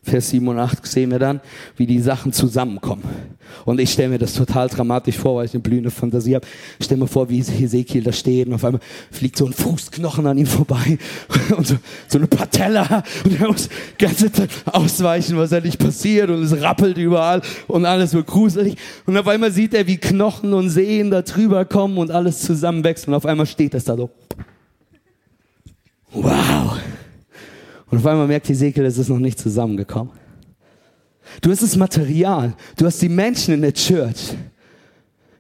Vers 0.03 0.31
7 0.31 0.47
und 0.47 0.57
8 0.57 0.85
sehen 0.85 1.11
wir 1.11 1.19
dann, 1.19 1.41
wie 1.77 1.85
die 1.85 1.99
Sachen 1.99 2.33
zusammenkommen. 2.33 3.03
Und 3.65 3.79
ich 3.79 3.93
stelle 3.93 4.09
mir 4.09 4.17
das 4.17 4.33
total 4.33 4.67
dramatisch 4.67 5.15
vor, 5.15 5.35
weil 5.35 5.45
ich 5.45 5.53
eine 5.53 5.61
blühende 5.61 5.91
Fantasie 5.91 6.35
habe. 6.35 6.47
Ich 6.79 6.85
stelle 6.85 6.99
mir 6.99 7.07
vor, 7.07 7.29
wie 7.29 7.41
Hesekiel 7.41 8.03
da 8.03 8.11
steht 8.11 8.47
und 8.47 8.55
auf 8.55 8.65
einmal 8.65 8.81
fliegt 9.11 9.37
so 9.37 9.45
ein 9.45 9.53
Fußknochen 9.53 10.25
an 10.25 10.39
ihm 10.39 10.47
vorbei 10.47 10.97
und 11.55 11.67
so, 11.67 11.75
so 12.07 12.17
eine 12.17 12.27
Patella 12.27 13.03
und 13.23 13.39
er 13.39 13.47
muss 13.47 13.69
die 13.69 14.05
ganze 14.05 14.31
Zeit 14.31 14.49
ausweichen, 14.65 15.37
was 15.37 15.51
nicht 15.51 15.77
passiert 15.77 16.31
und 16.31 16.41
es 16.43 16.59
rappelt 16.59 16.97
überall 16.97 17.41
und 17.67 17.85
alles 17.85 18.13
wird 18.13 18.25
gruselig. 18.25 18.75
Und 19.05 19.17
auf 19.17 19.27
einmal 19.27 19.51
sieht 19.51 19.75
er, 19.75 19.85
wie 19.85 19.97
Knochen 19.97 20.53
und 20.53 20.69
Sehen 20.69 21.11
da 21.11 21.21
drüber 21.21 21.63
kommen 21.63 21.97
und 21.99 22.09
alles 22.09 22.41
zusammenwächst 22.41 23.07
und 23.07 23.13
auf 23.13 23.25
einmal 23.25 23.45
steht 23.45 23.75
es 23.75 23.85
da 23.85 23.95
so. 23.95 24.09
Wow. 26.11 26.79
Und 27.91 27.97
auf 27.97 28.05
einmal 28.05 28.25
merkt 28.25 28.49
Ezekiel, 28.49 28.85
es 28.85 28.97
ist 28.97 29.09
noch 29.09 29.19
nicht 29.19 29.37
zusammengekommen. 29.37 30.13
Du 31.41 31.51
hast 31.51 31.61
das 31.61 31.75
Material, 31.75 32.53
du 32.77 32.85
hast 32.85 33.01
die 33.01 33.09
Menschen 33.09 33.53
in 33.53 33.61
der 33.61 33.73
Church. 33.73 34.33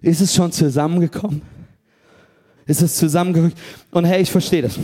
Ist 0.01 0.21
es 0.21 0.35
schon 0.35 0.51
zusammengekommen? 0.51 1.41
Ist 2.65 2.81
es 2.81 2.95
zusammengerückt? 2.95 3.57
Und 3.91 4.05
hey, 4.05 4.21
ich 4.21 4.31
verstehe 4.31 4.63
das. 4.63 4.77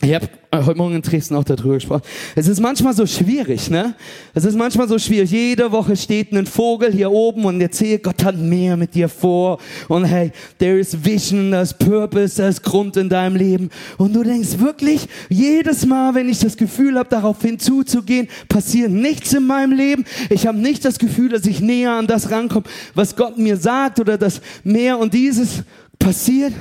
Ich 0.00 0.14
habe 0.14 0.28
äh, 0.52 0.62
heute 0.62 0.78
Morgen 0.78 0.94
in 0.94 1.02
Dresden 1.02 1.34
auch 1.34 1.42
darüber 1.42 1.74
gesprochen. 1.74 2.02
Es 2.36 2.46
ist 2.46 2.60
manchmal 2.60 2.94
so 2.94 3.04
schwierig, 3.04 3.68
ne? 3.68 3.96
Es 4.32 4.44
ist 4.44 4.56
manchmal 4.56 4.86
so 4.86 4.96
schwierig. 4.96 5.32
Jede 5.32 5.72
Woche 5.72 5.96
steht 5.96 6.30
ein 6.32 6.46
Vogel 6.46 6.92
hier 6.92 7.10
oben 7.10 7.44
und 7.44 7.60
erzählt, 7.60 8.04
Gott 8.04 8.22
hat 8.22 8.36
mehr 8.36 8.76
mit 8.76 8.94
dir 8.94 9.08
vor. 9.08 9.58
Und 9.88 10.04
hey, 10.04 10.30
there 10.60 10.78
is 10.78 10.96
vision, 11.04 11.50
there's 11.50 11.74
purpose, 11.74 12.36
there's 12.36 12.62
Grund 12.62 12.96
in 12.96 13.08
deinem 13.08 13.34
Leben. 13.34 13.70
Und 13.96 14.14
du 14.14 14.22
denkst 14.22 14.60
wirklich, 14.60 15.08
jedes 15.28 15.84
Mal, 15.84 16.14
wenn 16.14 16.28
ich 16.28 16.38
das 16.38 16.56
Gefühl 16.56 16.96
habe, 16.96 17.08
darauf 17.08 17.42
hinzuzugehen, 17.42 18.28
passiert 18.48 18.92
nichts 18.92 19.32
in 19.32 19.48
meinem 19.48 19.72
Leben. 19.72 20.04
Ich 20.30 20.46
habe 20.46 20.58
nicht 20.58 20.84
das 20.84 21.00
Gefühl, 21.00 21.30
dass 21.30 21.44
ich 21.44 21.60
näher 21.60 21.92
an 21.92 22.06
das 22.06 22.30
rankomme, 22.30 22.66
was 22.94 23.16
Gott 23.16 23.36
mir 23.36 23.56
sagt 23.56 23.98
oder 23.98 24.16
dass 24.16 24.40
mehr 24.62 24.96
und 24.96 25.12
dieses 25.12 25.64
passiert. 25.98 26.52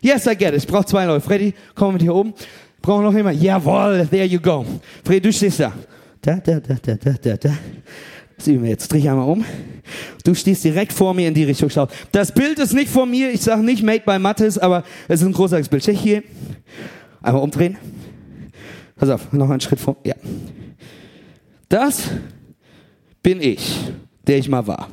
Yes, 0.00 0.26
I 0.26 0.34
get 0.34 0.54
it. 0.54 0.62
Ich 0.62 0.66
brauche 0.66 0.86
zwei 0.86 1.04
Leute. 1.04 1.20
Freddy, 1.20 1.52
komm 1.74 1.94
mit 1.94 2.02
hier 2.02 2.14
oben. 2.14 2.32
Brauchen 2.88 3.04
noch 3.04 3.14
jemand? 3.14 3.38
Jawohl, 3.42 4.06
there 4.10 4.24
you 4.24 4.40
go. 4.40 4.64
Fred, 5.04 5.22
du 5.22 5.30
stehst 5.30 5.60
da. 5.60 5.74
Da, 6.22 6.36
da, 6.36 6.58
da, 6.58 6.74
da, 6.80 6.94
da, 6.94 7.12
da, 7.20 7.36
da. 7.36 7.50
Das 8.34 8.46
üben 8.46 8.62
wir 8.62 8.70
jetzt. 8.70 8.90
Dreh 8.90 9.06
einmal 9.06 9.28
um. 9.28 9.44
Du 10.24 10.34
stehst 10.34 10.64
direkt 10.64 10.94
vor 10.94 11.12
mir 11.12 11.28
in 11.28 11.34
die 11.34 11.44
Richtung. 11.44 11.68
Schau. 11.68 11.86
Das 12.12 12.32
Bild 12.32 12.58
ist 12.58 12.72
nicht 12.72 12.88
von 12.88 13.10
mir. 13.10 13.30
Ich 13.30 13.42
sage 13.42 13.62
nicht 13.62 13.82
made 13.82 14.04
by 14.06 14.18
Mattes, 14.18 14.56
aber 14.56 14.84
es 15.06 15.20
ist 15.20 15.26
ein 15.26 15.34
großartiges 15.34 15.68
Bild. 15.68 15.82
Check 15.82 15.98
hier. 15.98 16.22
Einmal 17.20 17.42
umdrehen. 17.42 17.76
Pass 18.96 19.10
auf, 19.10 19.34
noch 19.34 19.50
einen 19.50 19.60
Schritt 19.60 19.80
vor. 19.80 19.98
Ja. 20.04 20.14
Das 21.68 22.04
bin 23.22 23.42
ich, 23.42 23.76
der 24.26 24.38
ich 24.38 24.48
mal 24.48 24.66
war. 24.66 24.88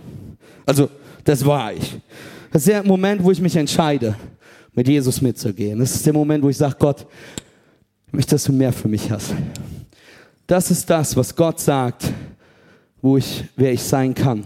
Also, 0.66 0.90
das 1.24 1.46
war 1.46 1.72
ich. 1.72 1.98
Das 2.52 2.64
ist 2.64 2.68
der 2.68 2.84
Moment, 2.84 3.24
wo 3.24 3.32
ich 3.32 3.40
mich 3.40 3.56
entscheide, 3.56 4.18
mit 4.74 4.86
Jesus 4.86 5.22
mitzugehen. 5.22 5.80
Das 5.80 5.96
ist 5.96 6.06
der 6.06 6.12
Moment, 6.12 6.44
wo 6.44 6.50
ich 6.50 6.58
sage, 6.58 6.76
Gott, 6.78 7.08
möchte, 8.16 8.32
dass 8.32 8.46
du 8.46 8.54
mehr 8.54 8.72
für 8.72 8.88
mich 8.88 9.12
hast. 9.12 9.34
Das 10.48 10.72
ist 10.72 10.90
das, 10.90 11.16
was 11.16 11.36
Gott 11.36 11.60
sagt, 11.60 12.12
wo 13.02 13.18
ich, 13.18 13.44
wer 13.56 13.74
ich 13.74 13.84
sein 13.84 14.14
kann. 14.14 14.44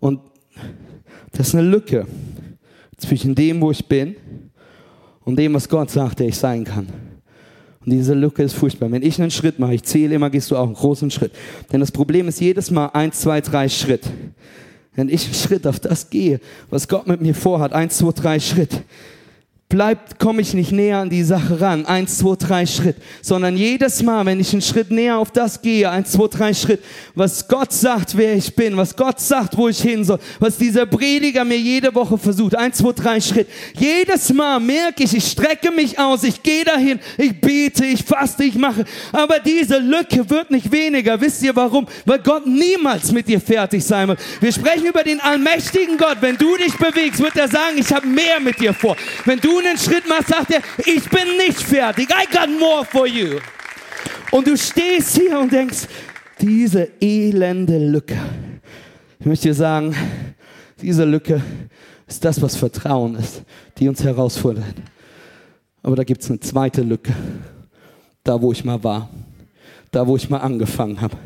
Und 0.00 0.20
das 1.32 1.48
ist 1.48 1.54
eine 1.54 1.68
Lücke 1.68 2.06
zwischen 2.96 3.34
dem, 3.34 3.60
wo 3.60 3.70
ich 3.70 3.86
bin 3.86 4.16
und 5.24 5.38
dem, 5.38 5.54
was 5.54 5.68
Gott 5.68 5.90
sagt, 5.90 6.20
der 6.20 6.28
ich 6.28 6.36
sein 6.36 6.64
kann. 6.64 6.88
Und 7.84 7.92
diese 7.92 8.14
Lücke 8.14 8.42
ist 8.42 8.54
furchtbar. 8.54 8.90
Wenn 8.90 9.02
ich 9.02 9.20
einen 9.20 9.30
Schritt 9.30 9.58
mache, 9.58 9.74
ich 9.74 9.84
zähle 9.84 10.16
immer, 10.16 10.30
gehst 10.30 10.50
du 10.50 10.56
auch 10.56 10.66
einen 10.66 10.74
großen 10.74 11.10
Schritt. 11.10 11.32
Denn 11.72 11.80
das 11.80 11.92
Problem 11.92 12.28
ist 12.28 12.40
jedes 12.40 12.70
Mal 12.70 12.86
eins, 12.86 13.20
zwei, 13.20 13.40
drei 13.40 13.68
Schritt. 13.68 14.02
Wenn 14.94 15.08
ich 15.08 15.24
einen 15.26 15.34
Schritt 15.34 15.66
auf 15.66 15.78
das 15.78 16.10
gehe, 16.10 16.40
was 16.70 16.88
Gott 16.88 17.06
mit 17.06 17.20
mir 17.20 17.34
vorhat, 17.34 17.72
eins, 17.72 17.98
zwei, 17.98 18.12
drei 18.12 18.40
Schritt, 18.40 18.82
bleibt, 19.68 20.18
komme 20.18 20.40
ich 20.40 20.54
nicht 20.54 20.72
näher 20.72 20.98
an 20.98 21.10
die 21.10 21.22
Sache 21.22 21.60
ran. 21.60 21.84
Eins, 21.84 22.18
zwei, 22.18 22.36
drei 22.36 22.64
Schritt. 22.64 22.96
Sondern 23.20 23.54
jedes 23.54 24.02
Mal, 24.02 24.24
wenn 24.24 24.40
ich 24.40 24.52
einen 24.52 24.62
Schritt 24.62 24.90
näher 24.90 25.18
auf 25.18 25.30
das 25.30 25.60
gehe, 25.60 25.90
eins, 25.90 26.12
zwei, 26.12 26.26
drei 26.28 26.54
Schritt, 26.54 26.82
was 27.14 27.46
Gott 27.46 27.72
sagt, 27.72 28.16
wer 28.16 28.34
ich 28.34 28.54
bin, 28.54 28.78
was 28.78 28.96
Gott 28.96 29.20
sagt, 29.20 29.58
wo 29.58 29.68
ich 29.68 29.80
hin 29.80 30.04
soll, 30.04 30.18
was 30.40 30.56
dieser 30.56 30.86
Prediger 30.86 31.44
mir 31.44 31.58
jede 31.58 31.94
Woche 31.94 32.16
versucht, 32.16 32.54
eins, 32.54 32.78
zwei, 32.78 32.92
drei 32.92 33.20
Schritt. 33.20 33.46
Jedes 33.78 34.32
Mal 34.32 34.58
merke 34.58 35.04
ich, 35.04 35.14
ich 35.14 35.26
strecke 35.26 35.70
mich 35.70 35.98
aus, 35.98 36.24
ich 36.24 36.42
gehe 36.42 36.64
dahin, 36.64 36.98
ich 37.18 37.38
bete, 37.38 37.84
ich 37.84 38.02
faste, 38.02 38.44
ich 38.44 38.54
mache. 38.54 38.86
Aber 39.12 39.38
diese 39.38 39.78
Lücke 39.78 40.28
wird 40.30 40.50
nicht 40.50 40.72
weniger. 40.72 41.20
Wisst 41.20 41.42
ihr 41.42 41.54
warum? 41.54 41.86
Weil 42.06 42.20
Gott 42.20 42.46
niemals 42.46 43.12
mit 43.12 43.28
dir 43.28 43.40
fertig 43.40 43.84
sein 43.84 44.08
wird. 44.08 44.20
Wir 44.40 44.52
sprechen 44.52 44.86
über 44.86 45.02
den 45.02 45.20
allmächtigen 45.20 45.98
Gott. 45.98 46.16
Wenn 46.22 46.38
du 46.38 46.56
dich 46.56 46.74
bewegst, 46.78 47.20
wird 47.20 47.36
er 47.36 47.48
sagen, 47.48 47.76
ich 47.76 47.92
habe 47.92 48.06
mehr 48.06 48.40
mit 48.40 48.58
dir 48.58 48.72
vor. 48.72 48.96
Wenn 49.26 49.38
du 49.38 49.57
einen 49.58 49.78
Schritt 49.78 50.08
machst, 50.08 50.28
sagt 50.28 50.50
er, 50.50 50.60
ich 50.78 51.08
bin 51.08 51.36
nicht 51.36 51.60
fertig. 51.60 52.08
I 52.10 52.26
got 52.32 52.48
more 52.58 52.84
for 52.84 53.06
you. 53.06 53.38
Und 54.30 54.46
du 54.46 54.56
stehst 54.56 55.16
hier 55.16 55.38
und 55.38 55.52
denkst, 55.52 55.86
diese 56.40 56.88
elende 57.00 57.78
Lücke. 57.78 58.18
Ich 59.18 59.26
möchte 59.26 59.48
dir 59.48 59.54
sagen, 59.54 59.94
diese 60.80 61.04
Lücke 61.04 61.42
ist 62.06 62.24
das, 62.24 62.40
was 62.40 62.56
Vertrauen 62.56 63.16
ist, 63.16 63.42
die 63.78 63.88
uns 63.88 64.02
herausfordert. 64.04 64.64
Aber 65.82 65.96
da 65.96 66.04
gibt 66.04 66.22
es 66.22 66.30
eine 66.30 66.40
zweite 66.40 66.82
Lücke. 66.82 67.14
Da, 68.22 68.40
wo 68.40 68.52
ich 68.52 68.64
mal 68.64 68.82
war. 68.84 69.08
Da, 69.90 70.06
wo 70.06 70.16
ich 70.16 70.28
mal 70.28 70.38
angefangen 70.38 71.00
habe. 71.00 71.16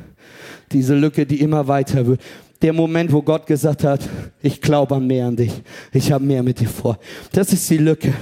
Diese 0.70 0.94
Lücke, 0.94 1.26
die 1.26 1.40
immer 1.40 1.66
weiter 1.68 2.06
wird 2.06 2.20
der 2.62 2.72
Moment, 2.72 3.12
wo 3.12 3.22
Gott 3.22 3.46
gesagt 3.46 3.84
hat, 3.84 4.08
ich 4.40 4.60
glaube 4.60 4.94
an 4.94 5.06
mehr 5.06 5.26
an 5.26 5.36
dich, 5.36 5.52
ich 5.92 6.12
habe 6.12 6.24
mehr 6.24 6.42
mit 6.42 6.60
dir 6.60 6.68
vor. 6.68 6.98
Das 7.32 7.52
ist 7.52 7.68
die 7.68 7.78
Lücke, 7.78 8.14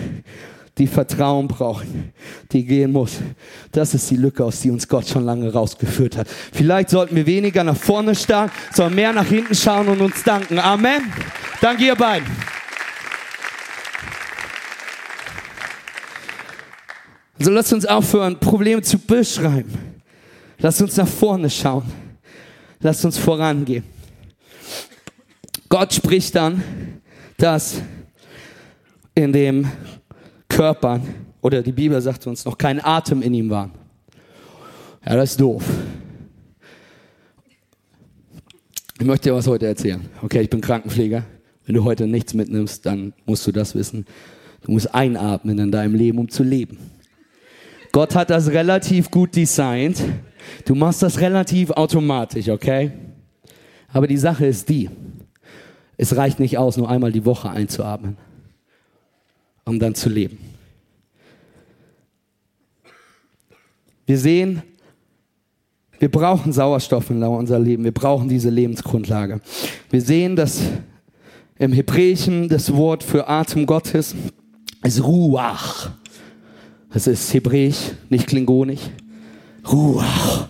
die 0.78 0.86
Vertrauen 0.86 1.46
braucht, 1.46 1.86
die 2.50 2.64
gehen 2.64 2.92
muss. 2.92 3.18
Das 3.70 3.92
ist 3.92 4.10
die 4.10 4.16
Lücke, 4.16 4.42
aus 4.44 4.60
die 4.60 4.70
uns 4.70 4.88
Gott 4.88 5.06
schon 5.06 5.24
lange 5.24 5.52
rausgeführt 5.52 6.16
hat. 6.16 6.26
Vielleicht 6.28 6.88
sollten 6.88 7.14
wir 7.16 7.26
weniger 7.26 7.62
nach 7.62 7.76
vorne 7.76 8.14
starren, 8.14 8.50
sondern 8.72 8.94
mehr 8.94 9.12
nach 9.12 9.26
hinten 9.26 9.54
schauen 9.54 9.88
und 9.88 10.00
uns 10.00 10.22
danken. 10.22 10.58
Amen. 10.58 11.02
Danke 11.60 11.84
ihr 11.84 11.94
beiden. 11.94 12.26
Also 17.38 17.50
lasst 17.50 17.72
uns 17.72 17.86
aufhören, 17.86 18.38
Probleme 18.38 18.82
zu 18.82 18.98
beschreiben. 18.98 19.72
Lasst 20.58 20.80
uns 20.82 20.96
nach 20.96 21.08
vorne 21.08 21.48
schauen. 21.48 21.84
Lasst 22.80 23.04
uns 23.04 23.18
vorangehen. 23.18 23.99
Gott 25.70 25.94
spricht 25.94 26.34
dann, 26.34 26.62
dass 27.36 27.80
in 29.14 29.32
dem 29.32 29.70
Körpern, 30.48 31.02
oder 31.40 31.62
die 31.62 31.70
Bibel 31.70 31.98
sagt 32.00 32.26
uns, 32.26 32.44
noch 32.44 32.58
kein 32.58 32.84
Atem 32.84 33.22
in 33.22 33.32
ihm 33.32 33.48
war. 33.48 33.70
Ja, 35.06 35.14
das 35.14 35.30
ist 35.30 35.40
doof. 35.40 35.64
Ich 38.98 39.06
möchte 39.06 39.30
dir 39.30 39.36
was 39.36 39.46
heute 39.46 39.66
erzählen. 39.66 40.00
Okay, 40.20 40.42
ich 40.42 40.50
bin 40.50 40.60
Krankenpfleger. 40.60 41.24
Wenn 41.64 41.74
du 41.76 41.84
heute 41.84 42.08
nichts 42.08 42.34
mitnimmst, 42.34 42.84
dann 42.84 43.12
musst 43.24 43.46
du 43.46 43.52
das 43.52 43.76
wissen. 43.76 44.06
Du 44.62 44.72
musst 44.72 44.92
einatmen 44.92 45.56
in 45.56 45.70
deinem 45.70 45.94
Leben, 45.94 46.18
um 46.18 46.28
zu 46.28 46.42
leben. 46.42 46.78
Gott 47.92 48.16
hat 48.16 48.30
das 48.30 48.48
relativ 48.48 49.08
gut 49.10 49.36
designt. 49.36 50.02
Du 50.64 50.74
machst 50.74 51.02
das 51.02 51.20
relativ 51.20 51.70
automatisch, 51.70 52.48
okay? 52.48 52.90
Aber 53.92 54.08
die 54.08 54.16
Sache 54.16 54.46
ist 54.46 54.68
die, 54.68 54.90
es 56.00 56.16
reicht 56.16 56.40
nicht 56.40 56.56
aus, 56.56 56.78
nur 56.78 56.88
einmal 56.88 57.12
die 57.12 57.26
Woche 57.26 57.50
einzuatmen, 57.50 58.16
um 59.66 59.78
dann 59.78 59.94
zu 59.94 60.08
leben. 60.08 60.38
Wir 64.06 64.16
sehen, 64.16 64.62
wir 65.98 66.10
brauchen 66.10 66.54
Sauerstoff 66.54 67.10
in 67.10 67.22
unser 67.22 67.58
Leben. 67.58 67.84
Wir 67.84 67.92
brauchen 67.92 68.30
diese 68.30 68.48
Lebensgrundlage. 68.48 69.42
Wir 69.90 70.00
sehen, 70.00 70.36
dass 70.36 70.62
im 71.58 71.74
Hebräischen 71.74 72.48
das 72.48 72.74
Wort 72.74 73.02
für 73.02 73.28
Atem 73.28 73.66
Gottes 73.66 74.14
ist 74.82 75.04
Ruach. 75.04 75.90
Das 76.94 77.06
ist 77.06 77.32
hebräisch, 77.34 77.92
nicht 78.08 78.26
klingonisch. 78.26 78.88
Ruach. 79.70 80.48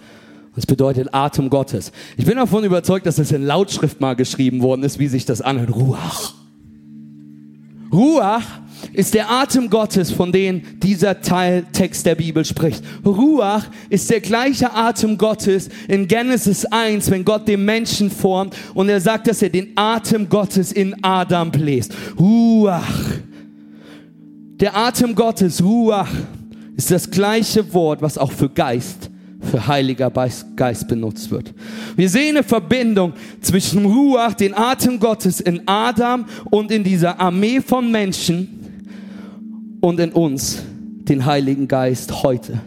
Das 0.61 0.67
bedeutet 0.67 1.15
Atem 1.15 1.49
Gottes. 1.49 1.91
Ich 2.19 2.27
bin 2.27 2.37
davon 2.37 2.65
überzeugt, 2.65 3.07
dass 3.07 3.17
das 3.17 3.33
in 3.33 3.47
Lautschrift 3.47 3.99
mal 4.03 4.15
geschrieben 4.15 4.61
worden 4.61 4.83
ist, 4.83 4.99
wie 4.99 5.09
sich 5.09 5.25
das 5.25 5.41
anhört. 5.41 5.75
Ruach. 5.75 6.35
Ruach 7.91 8.45
ist 8.93 9.15
der 9.15 9.31
Atem 9.31 9.71
Gottes, 9.71 10.11
von 10.11 10.33
dem 10.33 10.61
dieser 10.81 11.23
Teiltext 11.23 12.05
der 12.05 12.15
Bibel 12.15 12.45
spricht. 12.45 12.85
Ruach 13.07 13.69
ist 13.89 14.11
der 14.11 14.21
gleiche 14.21 14.75
Atem 14.75 15.17
Gottes 15.17 15.71
in 15.89 16.07
Genesis 16.07 16.67
1, 16.67 17.11
wenn 17.11 17.25
Gott 17.25 17.49
den 17.49 17.65
Menschen 17.65 18.11
formt 18.11 18.55
und 18.75 18.91
er 18.91 19.01
sagt, 19.01 19.29
dass 19.29 19.41
er 19.41 19.49
den 19.49 19.73
Atem 19.77 20.29
Gottes 20.29 20.73
in 20.73 20.95
Adam 21.03 21.51
bläst. 21.51 21.95
Ruach. 22.19 22.85
Der 24.57 24.77
Atem 24.77 25.15
Gottes, 25.15 25.65
Ruach, 25.65 26.11
ist 26.77 26.91
das 26.91 27.11
gleiche 27.11 27.73
Wort, 27.73 28.03
was 28.03 28.19
auch 28.19 28.33
für 28.33 28.51
Geist 28.51 29.10
für 29.51 29.67
Heiliger 29.67 30.11
Geist 30.57 30.89
benutzt 30.89 31.31
wird. 31.31 31.53
Wir 31.97 32.09
sehen 32.09 32.37
eine 32.37 32.45
Verbindung 32.45 33.13
zwischen 33.41 33.85
Ruach, 33.85 34.35
den 34.35 34.55
Atem 34.55 35.01
Gottes 35.01 35.41
in 35.41 35.63
Adam 35.67 36.25
und 36.51 36.71
in 36.71 36.85
dieser 36.85 37.21
Armee 37.21 37.61
von 37.61 37.91
Menschen 37.91 38.49
und 39.81 39.99
in 39.99 40.13
uns, 40.13 40.63
den 41.03 41.27
Heiligen 41.27 41.67
Geist 41.67 42.23
heute. 42.23 42.61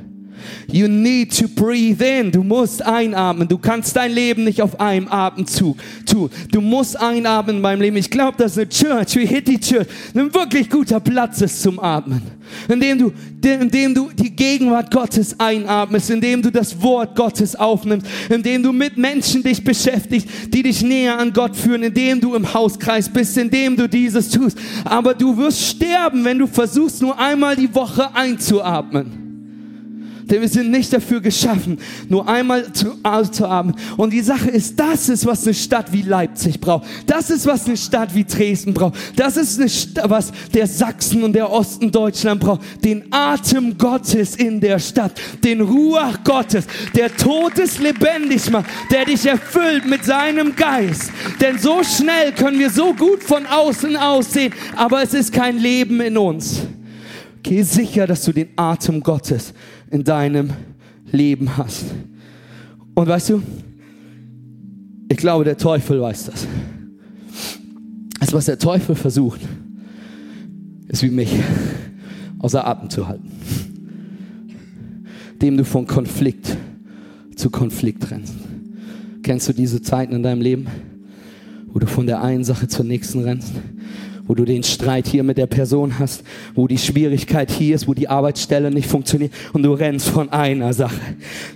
You 0.67 0.87
need 0.87 1.37
to 1.39 1.47
breathe 1.47 2.03
in. 2.03 2.31
Du 2.31 2.43
musst 2.43 2.81
einatmen. 2.83 3.47
Du 3.47 3.57
kannst 3.57 3.95
dein 3.95 4.11
Leben 4.11 4.43
nicht 4.43 4.61
auf 4.61 4.79
einem 4.79 5.07
Atemzug 5.07 5.77
tun. 6.05 6.29
Du 6.51 6.61
musst 6.61 6.99
einatmen 6.99 7.61
beim 7.61 7.79
Leben. 7.81 7.97
Ich 7.97 8.09
glaube, 8.09 8.37
dass 8.37 8.57
eine 8.57 8.69
Church 8.69 9.15
wie 9.15 9.25
Hitty 9.25 9.59
Church 9.59 9.87
ein 10.13 10.33
wirklich 10.33 10.69
guter 10.69 10.99
Platz 10.99 11.41
ist 11.41 11.61
zum 11.61 11.79
Atmen. 11.79 12.21
Indem 12.67 12.97
du, 12.97 13.13
indem 13.41 13.93
du 13.93 14.09
die 14.11 14.35
Gegenwart 14.35 14.91
Gottes 14.91 15.39
einatmest, 15.39 16.09
indem 16.09 16.41
du 16.41 16.51
das 16.51 16.81
Wort 16.81 17.15
Gottes 17.15 17.55
aufnimmst, 17.55 18.07
indem 18.29 18.63
du 18.63 18.71
mit 18.71 18.97
Menschen 18.97 19.43
dich 19.43 19.63
beschäftigst, 19.63 20.27
die 20.49 20.63
dich 20.63 20.81
näher 20.81 21.17
an 21.17 21.33
Gott 21.33 21.55
führen, 21.55 21.83
indem 21.83 22.19
du 22.19 22.35
im 22.35 22.53
Hauskreis 22.53 23.09
bist, 23.09 23.37
indem 23.37 23.75
du 23.75 23.87
dieses 23.87 24.29
tust. 24.29 24.57
Aber 24.83 25.13
du 25.13 25.35
wirst 25.37 25.61
sterben, 25.61 26.23
wenn 26.25 26.39
du 26.39 26.47
versuchst, 26.47 27.01
nur 27.01 27.17
einmal 27.17 27.55
die 27.55 27.73
Woche 27.73 28.13
einzuatmen. 28.15 29.22
Denn 30.25 30.41
wir 30.41 30.47
sind 30.47 30.71
nicht 30.71 30.93
dafür 30.93 31.21
geschaffen, 31.21 31.77
nur 32.07 32.27
einmal 32.27 32.71
zu, 32.73 32.95
zu 33.31 33.49
haben. 33.49 33.73
Und 33.97 34.11
die 34.13 34.21
Sache 34.21 34.49
ist, 34.49 34.79
das 34.79 35.09
ist, 35.09 35.25
was 35.25 35.43
eine 35.45 35.53
Stadt 35.53 35.91
wie 35.91 36.01
Leipzig 36.01 36.59
braucht. 36.59 36.87
Das 37.07 37.29
ist, 37.29 37.45
was 37.45 37.65
eine 37.65 37.77
Stadt 37.77 38.15
wie 38.15 38.23
Dresden 38.23 38.73
braucht. 38.73 38.95
Das 39.15 39.37
ist, 39.37 39.59
eine 39.59 39.69
Stadt, 39.69 40.09
was 40.09 40.31
der 40.53 40.67
Sachsen 40.67 41.23
und 41.23 41.33
der 41.33 41.51
Osten 41.51 41.91
Deutschland 41.91 42.39
braucht. 42.41 42.61
Den 42.83 43.05
Atem 43.11 43.77
Gottes 43.77 44.35
in 44.35 44.59
der 44.61 44.79
Stadt. 44.79 45.13
Den 45.43 45.61
Ruach 45.61 46.23
Gottes, 46.23 46.65
der 46.95 47.15
Todes 47.15 47.79
lebendig 47.79 48.49
macht, 48.49 48.65
der 48.91 49.05
dich 49.05 49.25
erfüllt 49.25 49.85
mit 49.85 50.05
seinem 50.05 50.55
Geist. 50.55 51.11
Denn 51.41 51.59
so 51.59 51.83
schnell 51.83 52.31
können 52.31 52.59
wir 52.59 52.69
so 52.69 52.93
gut 52.93 53.23
von 53.23 53.45
außen 53.45 53.95
aussehen, 53.97 54.53
aber 54.75 55.03
es 55.03 55.13
ist 55.13 55.33
kein 55.33 55.57
Leben 55.57 55.99
in 56.01 56.17
uns. 56.17 56.61
Geh 57.41 57.61
sicher, 57.63 58.07
dass 58.07 58.23
du 58.23 58.31
den 58.31 58.49
Atem 58.55 59.01
Gottes 59.01 59.53
in 59.93 60.03
deinem 60.03 60.49
Leben 61.11 61.55
hast. 61.55 61.85
Und 62.95 63.07
weißt 63.07 63.29
du, 63.29 63.43
ich 65.07 65.17
glaube, 65.17 65.43
der 65.43 65.55
Teufel 65.55 66.01
weiß 66.01 66.25
das. 66.25 66.47
Also 68.19 68.33
was 68.33 68.45
der 68.45 68.57
Teufel 68.57 68.95
versucht, 68.95 69.39
ist 70.87 71.03
wie 71.03 71.11
mich 71.11 71.31
außer 72.39 72.65
Atem 72.65 72.89
zu 72.89 73.07
halten. 73.07 73.29
Dem 75.39 75.57
du 75.57 75.63
von 75.63 75.85
Konflikt 75.85 76.57
zu 77.35 77.51
Konflikt 77.51 78.09
rennst. 78.09 78.33
Kennst 79.21 79.47
du 79.47 79.53
diese 79.53 79.83
Zeiten 79.83 80.13
in 80.13 80.23
deinem 80.23 80.41
Leben, 80.41 80.65
wo 81.67 81.77
du 81.77 81.85
von 81.85 82.07
der 82.07 82.23
einen 82.23 82.43
Sache 82.43 82.67
zur 82.67 82.85
nächsten 82.85 83.19
rennst? 83.19 83.53
Wo 84.25 84.35
du 84.35 84.45
den 84.45 84.63
Streit 84.63 85.07
hier 85.07 85.23
mit 85.23 85.37
der 85.37 85.47
Person 85.47 85.99
hast, 85.99 86.23
wo 86.55 86.67
die 86.67 86.77
Schwierigkeit 86.77 87.51
hier 87.51 87.75
ist, 87.75 87.87
wo 87.87 87.93
die 87.93 88.07
Arbeitsstelle 88.07 88.71
nicht 88.71 88.87
funktioniert 88.87 89.33
und 89.51 89.63
du 89.63 89.73
rennst 89.73 90.09
von 90.09 90.29
einer 90.29 90.73
Sache 90.73 91.01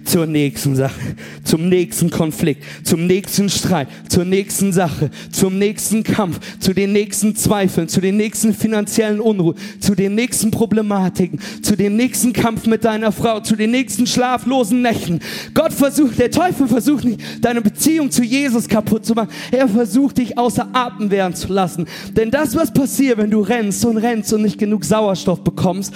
zur 0.03 0.25
nächsten 0.25 0.75
Sache, 0.75 0.99
zum 1.43 1.69
nächsten 1.69 2.09
Konflikt, 2.09 2.63
zum 2.83 3.07
nächsten 3.07 3.49
Streit, 3.49 3.87
zur 4.09 4.25
nächsten 4.25 4.73
Sache, 4.73 5.09
zum 5.31 5.57
nächsten 5.57 6.03
Kampf, 6.03 6.39
zu 6.59 6.73
den 6.73 6.91
nächsten 6.91 7.35
Zweifeln, 7.35 7.87
zu 7.87 8.01
den 8.01 8.17
nächsten 8.17 8.53
finanziellen 8.53 9.21
Unruhen, 9.21 9.55
zu 9.79 9.95
den 9.95 10.15
nächsten 10.15 10.51
Problematiken, 10.51 11.39
zu 11.61 11.77
dem 11.77 11.95
nächsten 11.95 12.33
Kampf 12.33 12.67
mit 12.67 12.83
deiner 12.83 13.13
Frau, 13.13 13.39
zu 13.39 13.55
den 13.55 13.71
nächsten 13.71 14.07
schlaflosen 14.07 14.81
Nächten. 14.81 15.19
Gott 15.53 15.71
versucht, 15.71 16.19
der 16.19 16.31
Teufel 16.31 16.67
versucht 16.67 17.05
nicht, 17.05 17.21
deine 17.41 17.61
Beziehung 17.61 18.11
zu 18.11 18.23
Jesus 18.23 18.67
kaputt 18.67 19.05
zu 19.05 19.13
machen. 19.13 19.29
Er 19.51 19.69
versucht, 19.69 20.17
dich 20.17 20.37
außer 20.37 20.67
Atem 20.73 21.11
werden 21.11 21.33
zu 21.33 21.53
lassen. 21.53 21.85
Denn 22.11 22.29
das, 22.29 22.56
was 22.57 22.73
passiert, 22.73 23.17
wenn 23.17 23.31
du 23.31 23.41
rennst 23.41 23.85
und 23.85 23.97
rennst 23.97 24.33
und 24.33 24.41
nicht 24.41 24.57
genug 24.57 24.83
Sauerstoff 24.83 25.43
bekommst, 25.43 25.93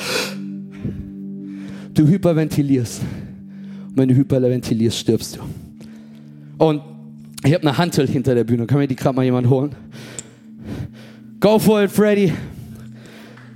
du 1.94 2.08
hyperventilierst. 2.08 3.02
Und 3.90 3.98
wenn 3.98 4.08
du 4.08 4.16
hyperventilierst, 4.16 4.98
stirbst 4.98 5.38
du. 5.38 6.64
Und 6.64 6.82
ich 7.44 7.54
habe 7.54 7.68
eine 7.68 7.78
Hantel 7.78 8.08
hinter 8.08 8.36
der 8.36 8.44
Bühne. 8.44 8.68
Kann 8.68 8.78
mir 8.78 8.88
die 8.88 8.96
gerade 8.96 9.16
mal 9.16 9.26
jemand 9.26 9.50
holen? 9.50 9.76
Go 11.40 11.58
for 11.58 11.84
it, 11.84 11.92
Freddy. 11.92 12.32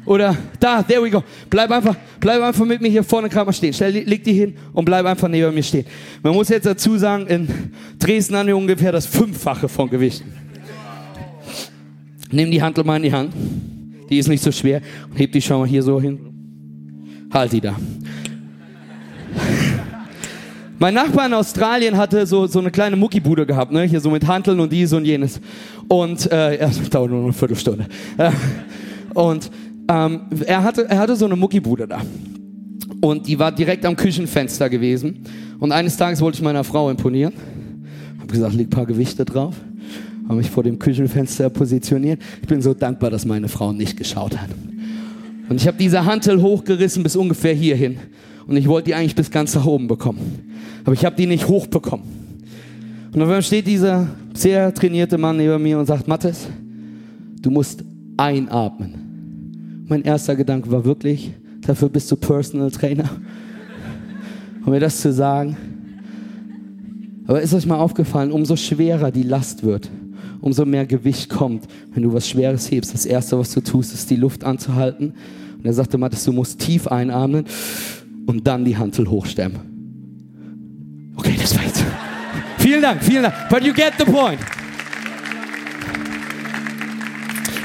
Oder 0.06 0.36
da, 0.60 0.84
there 0.84 1.02
we 1.02 1.10
go. 1.10 1.24
Bleib 1.50 1.72
einfach, 1.72 1.96
bleib 2.20 2.42
einfach 2.42 2.66
mit 2.66 2.82
mir 2.82 2.90
hier 2.90 3.04
vorne 3.04 3.30
gerade 3.30 3.46
mal 3.46 3.54
stehen. 3.54 3.74
Stell, 3.74 3.92
leg 3.92 4.24
die 4.24 4.34
hin 4.34 4.56
und 4.74 4.86
bleib 4.86 5.06
einfach 5.06 5.28
neben 5.28 5.54
mir 5.54 5.64
stehen. 5.64 5.86
Man 6.22 6.34
muss 6.34 6.50
jetzt 6.50 6.66
dazu 6.66 6.98
sagen, 6.98 7.28
in 7.28 7.48
Dresden 7.98 8.36
haben 8.36 8.48
wir 8.48 8.58
ungefähr 8.58 8.92
das 8.92 9.06
Fünffache 9.06 9.68
von 9.68 9.90
Gewichten. 9.90 10.45
Nimm 12.36 12.52
die 12.52 12.62
Hantel 12.62 12.84
mal 12.84 12.98
in 12.98 13.04
die 13.04 13.14
Hand. 13.14 13.34
Die 14.10 14.18
ist 14.18 14.28
nicht 14.28 14.44
so 14.44 14.52
schwer. 14.52 14.82
Und 15.10 15.18
heb 15.18 15.32
die 15.32 15.42
schon 15.42 15.60
mal 15.60 15.68
hier 15.68 15.82
so 15.82 16.02
hin. 16.02 16.20
Halt 17.32 17.54
die 17.54 17.62
da. 17.62 17.76
Mein 20.78 20.94
Nachbar 20.94 21.28
in 21.28 21.34
Australien 21.34 21.96
hatte 21.96 22.28
so, 22.28 22.46
so 22.48 22.60
eine 22.60 22.70
kleine 22.70 22.98
Muckibude 22.98 23.46
gehabt, 23.46 23.72
ne? 23.72 23.84
hier 23.84 24.02
so 24.02 24.10
mit 24.10 24.28
Hanteln 24.28 24.60
und 24.60 24.72
dies 24.74 24.92
und 24.92 25.06
jenes. 25.06 25.40
Und 25.88 26.30
äh, 26.30 26.58
das 26.58 26.90
dauert 26.90 27.10
nur 27.10 27.24
eine 27.24 27.32
Viertelstunde. 27.32 27.88
Äh, 28.18 28.32
und 29.14 29.50
ähm, 29.88 30.22
er, 30.46 30.62
hatte, 30.62 30.90
er 30.90 30.98
hatte 30.98 31.16
so 31.16 31.26
eine 31.26 31.38
Muckibude 31.38 31.88
da. 31.88 32.02
Und 33.00 33.28
die 33.28 33.40
war 33.40 33.54
direkt 33.54 33.86
am 33.86 33.96
Küchenfenster 33.96 34.70
gewesen. 34.70 35.24
Und 35.60 35.72
eines 35.72 35.96
Tages 35.96 36.20
wollte 36.20 36.40
ich 36.40 36.44
meiner 36.44 36.66
Frau 36.66 36.90
imponieren. 36.90 37.34
Hab 38.20 38.30
gesagt, 38.30 38.54
leg 38.56 38.68
ein 38.68 38.72
paar 38.72 38.86
Gewichte 38.86 39.24
drauf. 39.24 39.56
Habe 40.26 40.36
mich 40.36 40.50
vor 40.50 40.64
dem 40.64 40.80
Küchenfenster 40.80 41.50
positioniert. 41.50 42.22
Ich 42.42 42.48
bin 42.48 42.62
so 42.62 42.74
dankbar, 42.74 43.10
dass 43.10 43.26
meine 43.26 43.48
Frau 43.48 43.72
nicht 43.72 43.96
geschaut 43.98 44.38
hat. 44.38 44.50
Und 45.48 45.58
ich 45.58 45.68
habe 45.68 45.78
diese 45.78 46.06
Hantel 46.06 46.42
hochgerissen 46.42 47.04
bis 47.04 47.16
ungefähr 47.16 47.54
hierhin. 47.54 47.98
Und 48.48 48.58
ich 48.58 48.68
wollte 48.68 48.88
die 48.88 48.96
eigentlich 48.96 49.16
bis 49.16 49.30
ganz 49.30 49.54
nach 49.56 49.66
oben 49.66 49.88
bekommen. 49.88 50.20
Aber 50.84 50.94
ich 50.94 51.06
habe 51.06 51.16
die 51.16 51.28
nicht 51.28 51.48
hochbekommen. 51.48 52.06
Und 53.14 53.20
dann 53.20 53.42
steht 53.42 53.68
dieser 53.68 54.08
sehr 54.34 54.74
trainierte 54.74 55.18
Mann 55.18 55.38
neben 55.38 55.62
mir 55.62 55.80
und 55.80 55.86
sagt, 55.86 56.08
Mathis, 56.08 56.48
du 57.42 57.50
musst 57.50 57.84
einatmen. 58.18 59.86
Mein 59.88 60.04
erster 60.04 60.36
Gedanke 60.36 60.72
war 60.72 60.84
wirklich, 60.84 61.32
dafür 61.62 61.90
bist 61.90 62.12
du 62.12 62.16
Personal 62.16 62.72
Trainer. 62.72 63.10
Um 64.66 64.72
mir 64.72 64.80
das 64.80 65.00
zu 65.00 65.14
sagen. 65.14 65.56
Aber 67.28 67.42
ist 67.42 67.54
euch 67.54 67.66
mal 67.66 67.78
aufgefallen, 67.78 68.32
umso 68.32 68.56
schwerer 68.56 69.12
die 69.12 69.24
Last 69.24 69.64
wird, 69.64 69.90
umso 70.42 70.66
mehr 70.66 70.86
Gewicht 70.86 71.30
kommt, 71.30 71.66
wenn 71.94 72.04
du 72.04 72.14
was 72.14 72.28
Schweres 72.28 72.70
hebst. 72.70 72.94
Das 72.94 73.06
Erste, 73.06 73.38
was 73.38 73.54
du 73.54 73.62
tust, 73.62 73.94
ist 73.94 74.10
die 74.10 74.16
Luft 74.16 74.44
anzuhalten. 74.44 75.14
Und 75.58 75.66
er 75.66 75.74
sagte, 75.74 75.98
Mathis, 75.98 76.24
du 76.24 76.32
musst 76.32 76.60
tief 76.60 76.88
einatmen 76.88 77.46
und 78.26 78.46
dann 78.46 78.66
die 78.66 78.78
Hantel 78.78 79.10
hochstemmen. 79.10 79.60
Okay, 81.16 81.36
das 81.40 81.56
war 81.56 81.64
jetzt. 81.64 81.84
vielen 82.58 82.82
Dank, 82.82 83.04
vielen 83.04 83.24
Dank. 83.24 83.34
But 83.50 83.64
you 83.64 83.74
get 83.74 83.94
the 83.98 84.06
point. 84.06 84.40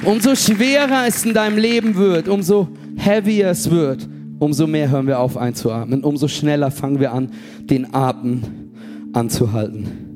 Umso 0.04 0.34
schwerer 0.34 1.06
es 1.06 1.26
in 1.26 1.34
deinem 1.34 1.58
Leben 1.58 1.94
wird, 1.94 2.26
umso 2.26 2.68
heavier 2.96 3.48
es 3.48 3.70
wird, 3.70 4.08
umso 4.38 4.66
mehr 4.66 4.90
hören 4.90 5.06
wir 5.06 5.18
auf 5.18 5.36
einzuatmen, 5.36 6.02
umso 6.02 6.26
schneller 6.26 6.70
fangen 6.70 7.00
wir 7.00 7.12
an, 7.12 7.30
den 7.64 7.92
Atem 7.94 8.40
anzuhalten. 9.12 10.09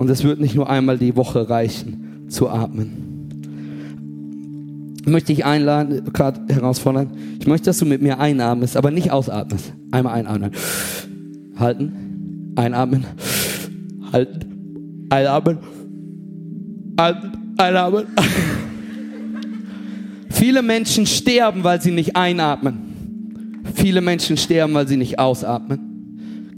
Und 0.00 0.08
es 0.08 0.24
wird 0.24 0.40
nicht 0.40 0.54
nur 0.54 0.70
einmal 0.70 0.96
die 0.96 1.14
Woche 1.14 1.50
reichen, 1.50 2.24
zu 2.30 2.48
atmen. 2.48 3.28
Ich 5.02 5.06
möchte 5.06 5.34
dich 5.34 5.44
einladen, 5.44 6.10
gerade 6.14 6.40
herausfordern. 6.48 7.10
Ich 7.38 7.46
möchte, 7.46 7.66
dass 7.66 7.76
du 7.80 7.84
mit 7.84 8.00
mir 8.00 8.18
einatmest, 8.18 8.78
aber 8.78 8.90
nicht 8.90 9.10
ausatmest. 9.10 9.74
Einmal 9.90 10.14
einatmen. 10.14 10.52
Halten. 11.58 12.52
Einatmen. 12.56 13.04
Halten. 14.10 15.06
Einatmen. 15.10 15.58
Halten. 16.98 17.32
Einatmen. 17.58 18.06
Viele 20.30 20.62
Menschen 20.62 21.04
sterben, 21.04 21.62
weil 21.62 21.82
sie 21.82 21.90
nicht 21.90 22.16
einatmen. 22.16 23.64
Viele 23.74 24.00
Menschen 24.00 24.38
sterben, 24.38 24.72
weil 24.72 24.88
sie 24.88 24.96
nicht 24.96 25.18
ausatmen. 25.18 25.89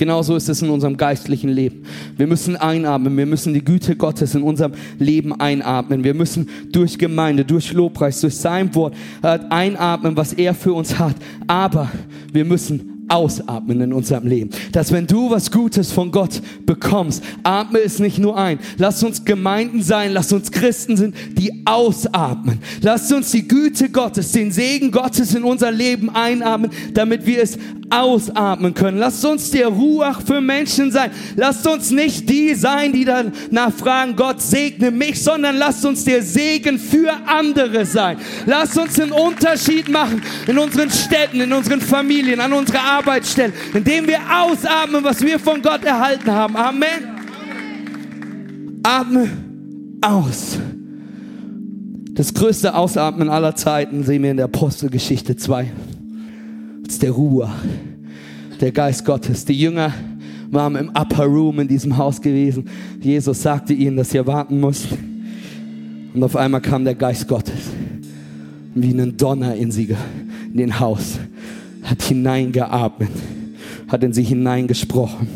Genauso 0.03 0.35
ist 0.35 0.49
es 0.49 0.61
in 0.61 0.69
unserem 0.69 0.97
geistlichen 0.97 1.49
Leben. 1.49 1.85
Wir 2.17 2.27
müssen 2.27 2.57
einatmen, 2.57 3.17
wir 3.17 3.25
müssen 3.25 3.55
die 3.55 3.65
Güte 3.65 3.95
Gottes 3.95 4.35
in 4.35 4.43
unserem 4.43 4.73
Leben 4.99 5.33
einatmen. 5.39 6.03
Wir 6.03 6.13
müssen 6.13 6.49
durch 6.73 6.99
Gemeinde, 6.99 7.45
durch 7.45 7.73
Lobpreis, 7.73 8.21
durch 8.21 8.35
sein 8.35 8.75
Wort 8.75 8.97
äh, 9.23 9.39
einatmen, 9.49 10.17
was 10.17 10.33
er 10.33 10.55
für 10.55 10.73
uns 10.73 10.99
hat. 10.99 11.15
Aber 11.47 11.89
wir 12.33 12.45
müssen 12.45 12.92
ausatmen 13.09 13.81
in 13.81 13.93
unserem 13.93 14.27
Leben. 14.27 14.51
Dass 14.73 14.93
wenn 14.93 15.07
du 15.07 15.31
was 15.31 15.51
Gutes 15.51 15.93
von 15.93 16.11
Gott 16.11 16.41
bekommst, 16.65 17.23
atme 17.43 17.81
es 17.81 17.99
nicht 17.99 18.19
nur 18.19 18.39
ein. 18.39 18.59
Lass 18.79 19.03
uns 19.03 19.25
Gemeinden 19.25 19.83
sein, 19.83 20.13
lass 20.13 20.33
uns 20.33 20.51
Christen 20.51 20.97
sind, 20.97 21.15
die 21.33 21.63
ausatmen. 21.67 22.59
Lass 22.81 23.13
uns 23.13 23.31
die 23.31 23.47
Güte 23.47 23.91
Gottes, 23.91 24.33
den 24.33 24.51
Segen 24.51 24.91
Gottes 24.91 25.35
in 25.35 25.45
unser 25.45 25.71
Leben 25.71 26.11
einatmen, 26.11 26.71
damit 26.95 27.27
wir 27.27 27.43
es 27.43 27.59
ausatmen 27.91 28.73
können. 28.75 28.99
Lasst 28.99 29.25
uns 29.25 29.51
der 29.51 29.69
Ruach 29.69 30.23
für 30.23 30.41
Menschen 30.41 30.91
sein. 30.91 31.11
Lasst 31.37 31.67
uns 31.67 31.91
nicht 31.91 32.29
die 32.29 32.55
sein, 32.55 32.93
die 32.93 33.05
dann 33.05 33.33
nachfragen, 33.51 34.17
Gott 34.17 34.41
segne 34.41 34.91
mich, 34.91 35.23
sondern 35.23 35.57
lasst 35.57 35.85
uns 35.85 36.05
der 36.05 36.23
Segen 36.23 36.79
für 36.79 37.13
andere 37.27 37.85
sein. 37.85 38.17
Lasst 38.47 38.79
uns 38.79 38.99
einen 38.99 39.13
Unterschied 39.13 39.89
machen 39.89 40.23
in 40.47 40.59
unseren 40.59 40.91
Städten, 40.91 41.41
in 41.41 41.53
unseren 41.53 41.81
Familien, 41.81 42.41
an 42.41 42.53
unserer 42.53 42.92
Arbeitsstelle, 42.99 43.53
indem 43.75 44.07
wir 44.07 44.19
ausatmen, 44.19 45.03
was 45.05 45.21
wir 45.21 45.39
von 45.39 45.61
Gott 45.63 45.85
erhalten 45.85 46.31
haben. 46.31 46.57
Amen. 46.57 47.11
Atme 48.83 49.29
aus. 50.01 50.59
Das 52.11 52.35
größte 52.35 52.75
Ausatmen 52.75 53.29
aller 53.31 53.55
Zeiten 53.55 54.05
sehen 54.05 54.23
wir 54.23 54.31
in 54.31 54.37
der 54.37 54.47
Apostelgeschichte 54.47 55.37
2 55.37 55.71
ist 56.87 57.03
der 57.03 57.13
Ruhe, 57.13 57.49
der 58.61 58.71
Geist 58.71 59.07
Gottes. 59.07 59.47
Die 59.47 59.59
Jünger 59.59 59.95
waren 60.51 60.77
im 60.77 60.91
Upper 60.91 61.25
Room 61.25 61.61
in 61.61 61.69
diesem 61.69 61.97
Haus 61.97 62.21
gewesen. 62.21 62.69
Jesus 63.01 63.41
sagte 63.43 63.73
ihnen, 63.73 63.97
dass 63.97 64.13
ihr 64.13 64.27
warten 64.27 64.61
müsst. 64.61 64.89
Und 66.13 66.23
auf 66.23 66.37
einmal 66.37 66.61
kam 66.61 66.85
der 66.85 66.95
Geist 66.95 67.27
Gottes 67.27 67.71
wie 68.75 68.93
ein 68.93 69.17
Donner 69.17 69.55
in 69.55 69.71
sie, 69.71 69.95
in 70.51 70.57
den 70.57 70.81
Haus, 70.81 71.19
hat 71.93 72.03
hineingeatmet, 72.03 73.11
hat 73.89 74.03
in 74.03 74.15
sie 74.15 74.23
hineingesprochen. 74.23 75.29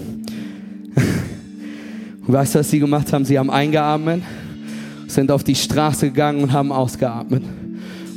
Und 2.27 2.33
weißt 2.33 2.55
du, 2.55 2.59
was 2.61 2.71
sie 2.71 2.79
gemacht 2.79 3.13
haben? 3.13 3.27
Sie 3.27 3.39
haben 3.39 3.51
eingeatmet, 3.51 4.23
sind 5.07 5.31
auf 5.31 5.45
die 5.45 5.55
Straße 5.55 6.07
gegangen 6.09 6.43
und 6.43 6.53
haben 6.53 6.73
ausgeatmet. 6.73 7.43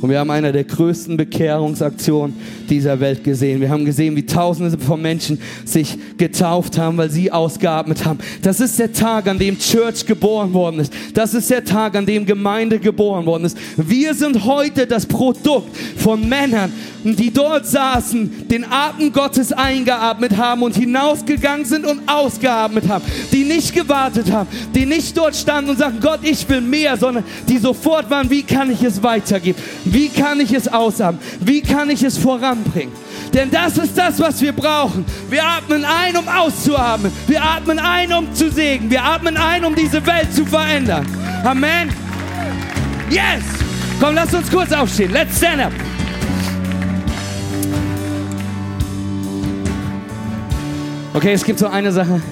Und 0.00 0.08
wir 0.08 0.18
haben 0.18 0.30
eine 0.30 0.50
der 0.50 0.64
größten 0.64 1.16
Bekehrungsaktionen 1.16 2.34
dieser 2.68 3.00
Welt 3.00 3.22
gesehen. 3.22 3.60
Wir 3.60 3.68
haben 3.68 3.84
gesehen, 3.84 4.16
wie 4.16 4.24
Tausende 4.24 4.78
von 4.78 5.02
Menschen 5.02 5.38
sich 5.64 5.98
getauft 6.16 6.78
haben, 6.78 6.96
weil 6.96 7.10
sie 7.10 7.30
ausgeatmet 7.30 8.04
haben. 8.04 8.18
Das 8.42 8.60
ist 8.60 8.78
der 8.78 8.92
Tag, 8.92 9.28
an 9.28 9.38
dem 9.38 9.58
Church 9.58 10.06
geboren 10.06 10.54
worden 10.54 10.80
ist. 10.80 10.92
Das 11.12 11.34
ist 11.34 11.50
der 11.50 11.64
Tag, 11.64 11.96
an 11.96 12.06
dem 12.06 12.24
Gemeinde 12.24 12.78
geboren 12.78 13.26
worden 13.26 13.44
ist. 13.44 13.58
Wir 13.76 14.14
sind 14.14 14.44
heute 14.44 14.86
das 14.86 15.04
Produkt 15.04 15.76
von 15.96 16.26
Männern, 16.26 16.72
die 17.04 17.30
dort 17.32 17.66
saßen, 17.66 18.48
den 18.48 18.64
Atem 18.64 19.12
Gottes 19.12 19.52
eingeatmet 19.52 20.36
haben 20.36 20.62
und 20.62 20.76
hinausgegangen 20.76 21.64
sind 21.64 21.86
und 21.86 22.00
ausgeatmet 22.06 22.88
haben. 22.88 23.04
Die 23.32 23.44
nicht 23.44 23.74
gewartet 23.74 24.30
haben, 24.30 24.48
die 24.74 24.86
nicht 24.86 25.16
dort 25.16 25.36
standen 25.36 25.70
und 25.70 25.78
sagten, 25.78 26.00
Gott, 26.00 26.20
ich 26.22 26.48
will 26.48 26.60
mehr, 26.60 26.96
sondern 26.96 27.24
die 27.48 27.58
sofort 27.58 28.08
waren, 28.10 28.30
wie 28.30 28.42
kann 28.42 28.70
ich 28.70 28.82
es 28.82 29.02
weitergeben? 29.02 29.58
Wie 29.90 30.08
kann 30.08 30.38
ich 30.40 30.52
es 30.52 30.68
ausatmen? 30.68 31.20
Wie 31.40 31.60
kann 31.60 31.90
ich 31.90 32.02
es 32.02 32.16
voranbringen? 32.16 32.92
Denn 33.34 33.50
das 33.50 33.76
ist 33.76 33.98
das, 33.98 34.20
was 34.20 34.40
wir 34.40 34.52
brauchen. 34.52 35.04
Wir 35.28 35.44
atmen 35.44 35.84
ein, 35.84 36.16
um 36.16 36.28
auszuatmen. 36.28 37.12
Wir 37.26 37.42
atmen 37.42 37.78
ein, 37.78 38.12
um 38.12 38.32
zu 38.32 38.50
segnen. 38.50 38.90
Wir 38.90 39.02
atmen 39.04 39.36
ein, 39.36 39.64
um 39.64 39.74
diese 39.74 40.04
Welt 40.06 40.32
zu 40.32 40.46
verändern. 40.46 41.06
Amen. 41.44 41.90
Yes! 43.10 43.42
Komm, 44.00 44.14
lass 44.14 44.32
uns 44.32 44.48
kurz 44.50 44.72
aufstehen. 44.72 45.12
Let's 45.12 45.36
stand 45.36 45.60
up. 45.60 45.72
Okay, 51.12 51.32
es 51.32 51.44
gibt 51.44 51.58
so 51.58 51.66
eine 51.66 51.90
Sache, 51.90 52.22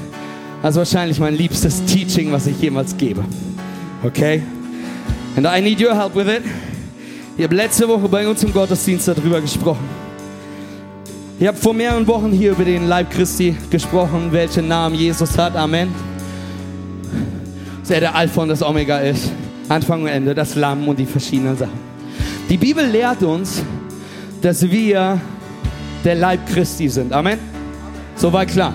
ist 0.63 0.77
wahrscheinlich 0.77 1.19
mein 1.19 1.35
liebstes 1.35 1.85
Teaching, 1.85 2.31
was 2.31 2.47
ich 2.47 2.61
jemals 2.61 2.97
gebe. 2.97 3.25
Okay? 4.05 4.43
And 5.37 5.47
I 5.47 5.61
need 5.61 5.81
your 5.81 5.95
help 5.95 6.15
with 6.15 6.29
it. 6.29 6.45
Ich 7.39 7.45
habe 7.45 7.55
letzte 7.55 7.87
Woche 7.87 8.09
bei 8.09 8.27
uns 8.27 8.43
im 8.43 8.53
Gottesdienst 8.53 9.07
darüber 9.07 9.41
gesprochen. 9.41 9.89
Ich 11.39 11.47
habe 11.47 11.57
vor 11.57 11.73
mehreren 11.73 12.05
Wochen 12.09 12.33
hier 12.33 12.51
über 12.51 12.65
den 12.65 12.89
Leib 12.89 13.13
Christi 13.13 13.57
gesprochen, 13.71 14.33
welchen 14.33 14.67
Namen 14.67 14.97
Jesus 14.97 15.39
hat. 15.39 15.55
Amen. 15.55 15.95
Dass 17.81 17.91
er 17.93 18.01
der 18.01 18.15
Alpha 18.17 18.43
und 18.43 18.49
das 18.49 18.61
Omega 18.61 18.99
ist. 18.99 19.31
Anfang 19.69 20.03
und 20.03 20.09
Ende, 20.09 20.35
das 20.35 20.57
Lamm 20.57 20.89
und 20.89 20.99
die 20.99 21.07
verschiedenen 21.07 21.57
Sachen. 21.57 21.79
Die 22.51 22.57
Bibel 22.57 22.85
lehrt 22.85 23.23
uns, 23.23 23.63
dass 24.43 24.69
wir 24.69 25.21
der 26.05 26.15
Leib 26.17 26.41
Christi 26.53 26.89
sind. 26.89 27.13
Amen. 27.13 27.39
Soweit 28.17 28.49
klar. 28.49 28.73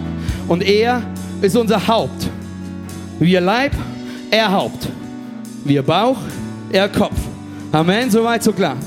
Und 0.47 0.63
er 0.63 1.01
ist 1.41 1.57
unser 1.57 1.85
Haupt. 1.85 2.29
Wir 3.19 3.41
Leib, 3.41 3.73
er 4.31 4.49
Haupt. 4.49 4.87
Wir 5.65 5.83
Bauch, 5.83 6.19
er 6.71 6.87
Kopf. 6.87 7.32
Amen. 7.73 8.11
Soweit 8.11 8.43
so 8.43 8.53
klar. 8.53 8.77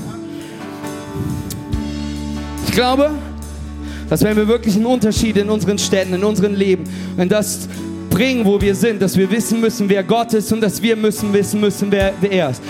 Ich 2.65 2.71
glaube, 2.71 3.11
dass 4.09 4.23
wenn 4.23 4.37
wir 4.37 4.47
wirklich 4.47 4.75
einen 4.75 4.85
Unterschied 4.85 5.35
in 5.35 5.49
unseren 5.49 5.77
Städten, 5.77 6.13
in 6.13 6.23
unserem 6.23 6.55
Leben, 6.55 6.85
in 7.17 7.27
das 7.27 7.67
bringen, 8.09 8.45
wo 8.45 8.61
wir 8.61 8.73
sind, 8.73 9.01
dass 9.01 9.17
wir 9.17 9.29
wissen 9.29 9.59
müssen, 9.59 9.89
wer 9.89 10.03
Gott 10.03 10.33
ist 10.33 10.53
und 10.53 10.61
dass 10.61 10.81
wir 10.81 10.95
müssen 10.95 11.33
wissen 11.33 11.59
müssen, 11.59 11.91
wer, 11.91 12.13
wer 12.21 12.31
er 12.31 12.49
ist. 12.51 12.63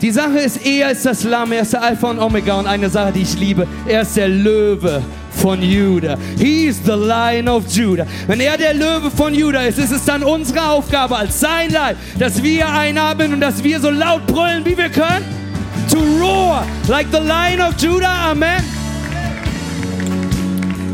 Die 0.00 0.12
Sache 0.12 0.38
ist, 0.38 0.64
er 0.64 0.92
ist 0.92 1.04
das 1.06 1.24
Lamm, 1.24 1.50
er 1.50 1.62
ist 1.62 1.72
der 1.72 1.82
Alpha 1.82 2.08
und 2.08 2.20
Omega 2.20 2.56
und 2.60 2.68
eine 2.68 2.88
Sache, 2.88 3.10
die 3.10 3.22
ich 3.22 3.36
liebe, 3.36 3.66
er 3.88 4.02
ist 4.02 4.16
der 4.16 4.28
Löwe 4.28 5.02
von 5.32 5.60
Judah. 5.60 6.16
He 6.38 6.66
is 6.66 6.80
the 6.84 6.92
Lion 6.92 7.48
of 7.48 7.66
Judah. 7.66 8.06
Wenn 8.28 8.38
er 8.38 8.56
der 8.56 8.74
Löwe 8.74 9.10
von 9.10 9.34
Judah 9.34 9.66
ist, 9.66 9.80
ist 9.80 9.90
es 9.90 10.04
dann 10.04 10.22
unsere 10.22 10.68
Aufgabe 10.68 11.16
als 11.16 11.40
sein 11.40 11.70
Leib, 11.72 11.96
dass 12.16 12.40
wir 12.40 12.68
einatmen 12.72 13.32
und 13.32 13.40
dass 13.40 13.64
wir 13.64 13.80
so 13.80 13.90
laut 13.90 14.24
brüllen, 14.28 14.64
wie 14.64 14.76
wir 14.76 14.88
können. 14.88 15.43
To 15.90 15.98
roar 16.20 16.66
like 16.88 17.10
the 17.10 17.18
Lion 17.18 17.60
of 17.60 17.76
Judah. 17.76 18.30
Amen. 18.30 18.62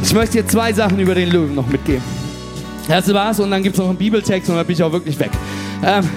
Ich 0.03 0.14
möchte 0.14 0.43
dir 0.43 0.47
zwei 0.47 0.72
Sachen 0.72 0.99
über 0.99 1.14
den 1.14 1.30
Löwen 1.30 1.55
noch 1.55 1.66
mitgeben. 1.66 2.03
Das 2.88 3.12
war's 3.14 3.38
und 3.38 3.51
dann 3.51 3.62
gibt 3.62 3.76
es 3.76 3.80
noch 3.80 3.88
einen 3.88 3.99
Bibeltext 3.99 4.51
und 4.51 4.57
dann 4.57 4.66
bin 4.66 4.74
ich 4.74 4.82
auch 4.82 4.91
wirklich 4.93 5.18
weg. 5.18 5.30
Ähm, 5.84 6.09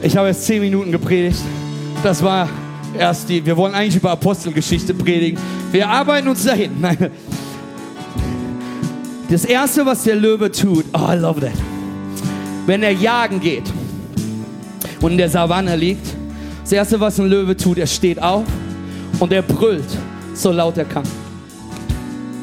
ich 0.00 0.16
habe 0.16 0.28
jetzt 0.28 0.44
zehn 0.44 0.60
Minuten 0.60 0.92
gepredigt. 0.92 1.40
Das 2.02 2.22
war 2.22 2.48
erst 2.96 3.28
die. 3.28 3.44
Wir 3.44 3.56
wollen 3.56 3.74
eigentlich 3.74 3.96
über 3.96 4.10
Apostelgeschichte 4.12 4.94
predigen. 4.94 5.40
Wir 5.72 5.88
arbeiten 5.88 6.28
uns 6.28 6.44
dahin. 6.44 6.80
Nein. 6.80 7.10
Das 9.28 9.44
erste, 9.44 9.86
was 9.86 10.04
der 10.04 10.16
Löwe 10.16 10.52
tut, 10.52 10.84
oh, 10.92 11.10
I 11.10 11.16
love 11.16 11.40
that. 11.40 11.52
Wenn 12.66 12.82
er 12.82 12.92
jagen 12.92 13.40
geht 13.40 13.64
und 15.00 15.12
in 15.12 15.18
der 15.18 15.30
Savanne 15.30 15.74
liegt, 15.74 16.11
das 16.62 16.72
erste, 16.72 17.00
was 17.00 17.20
ein 17.20 17.26
Löwe 17.26 17.56
tut, 17.56 17.78
er 17.78 17.86
steht 17.86 18.22
auf 18.22 18.44
und 19.18 19.32
er 19.32 19.42
brüllt, 19.42 19.98
so 20.34 20.50
laut 20.50 20.78
er 20.78 20.84
kann 20.84 21.04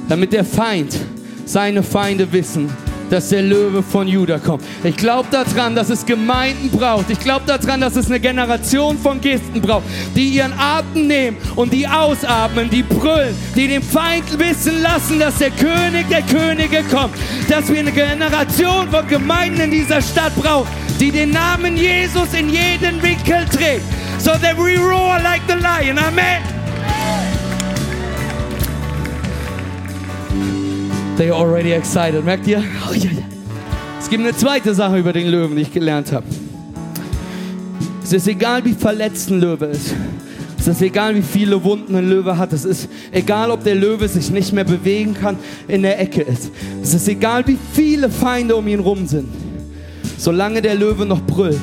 damit 0.09 0.33
der 0.33 0.43
Feind, 0.43 0.97
seine 1.45 1.83
Feinde 1.83 2.31
wissen, 2.31 2.69
dass 3.09 3.29
der 3.29 3.41
Löwe 3.41 3.81
von 3.81 4.07
Juda 4.07 4.37
kommt. 4.37 4.63
Ich 4.83 4.95
glaube 4.95 5.27
daran, 5.31 5.75
dass 5.75 5.89
es 5.89 6.05
Gemeinden 6.05 6.69
braucht. 6.69 7.09
Ich 7.09 7.19
glaube 7.19 7.43
daran, 7.47 7.81
dass 7.81 7.95
es 7.95 8.07
eine 8.07 8.19
Generation 8.19 8.97
von 8.97 9.19
Gisten 9.21 9.61
braucht, 9.61 9.83
die 10.15 10.29
ihren 10.29 10.53
Atem 10.59 11.07
nehmen 11.07 11.37
und 11.55 11.73
die 11.73 11.87
ausatmen, 11.87 12.69
die 12.69 12.83
brüllen, 12.83 13.35
die 13.55 13.67
dem 13.67 13.81
Feind 13.81 14.25
wissen 14.37 14.81
lassen, 14.81 15.19
dass 15.19 15.37
der 15.37 15.51
König 15.51 16.07
der 16.09 16.21
Könige 16.23 16.83
kommt. 16.91 17.15
Dass 17.47 17.67
wir 17.71 17.79
eine 17.79 17.91
Generation 17.91 18.89
von 18.89 19.07
Gemeinden 19.07 19.61
in 19.61 19.71
dieser 19.71 20.01
Stadt 20.01 20.35
brauchen, 20.35 20.67
die 20.99 21.11
den 21.11 21.31
Namen 21.31 21.77
Jesus 21.77 22.33
in 22.33 22.49
jeden 22.49 23.01
Winkel 23.01 23.45
trägt. 23.51 23.98
So 24.29 24.37
that 24.37 24.57
we 24.59 24.77
roar 24.77 25.19
like 25.23 25.41
the 25.47 25.55
lion. 25.55 25.97
Amen. 25.97 26.43
They 31.17 31.31
are 31.31 31.33
already 31.33 31.71
excited. 31.71 32.23
Merkt 32.23 32.45
ihr? 32.45 32.63
Oh, 32.87 32.93
ja, 32.93 33.09
ja. 33.09 33.23
Es 33.99 34.07
gibt 34.07 34.21
eine 34.21 34.35
zweite 34.35 34.75
Sache 34.75 34.99
über 34.99 35.13
den 35.13 35.29
Löwen, 35.29 35.55
die 35.55 35.63
ich 35.63 35.73
gelernt 35.73 36.11
habe. 36.11 36.27
Es 38.03 38.13
ist 38.13 38.27
egal, 38.27 38.63
wie 38.65 38.73
verletzt 38.73 39.31
ein 39.31 39.39
Löwe 39.39 39.65
ist. 39.65 39.95
Es 40.59 40.67
ist 40.67 40.83
egal, 40.83 41.15
wie 41.15 41.23
viele 41.23 41.63
Wunden 41.63 41.95
ein 41.95 42.07
Löwe 42.07 42.37
hat. 42.37 42.53
Es 42.53 42.65
ist 42.65 42.87
egal, 43.11 43.49
ob 43.49 43.63
der 43.63 43.73
Löwe 43.73 44.07
sich 44.07 44.29
nicht 44.29 44.53
mehr 44.53 44.63
bewegen 44.63 45.15
kann, 45.15 45.37
in 45.67 45.81
der 45.81 45.99
Ecke 45.99 46.21
ist. 46.21 46.51
Es 46.83 46.93
ist 46.93 47.07
egal, 47.07 47.47
wie 47.47 47.57
viele 47.73 48.11
Feinde 48.11 48.55
um 48.55 48.67
ihn 48.67 48.79
rum 48.79 49.07
sind. 49.07 49.29
Solange 50.19 50.61
der 50.61 50.75
Löwe 50.75 51.07
noch 51.07 51.21
brüllt, 51.21 51.57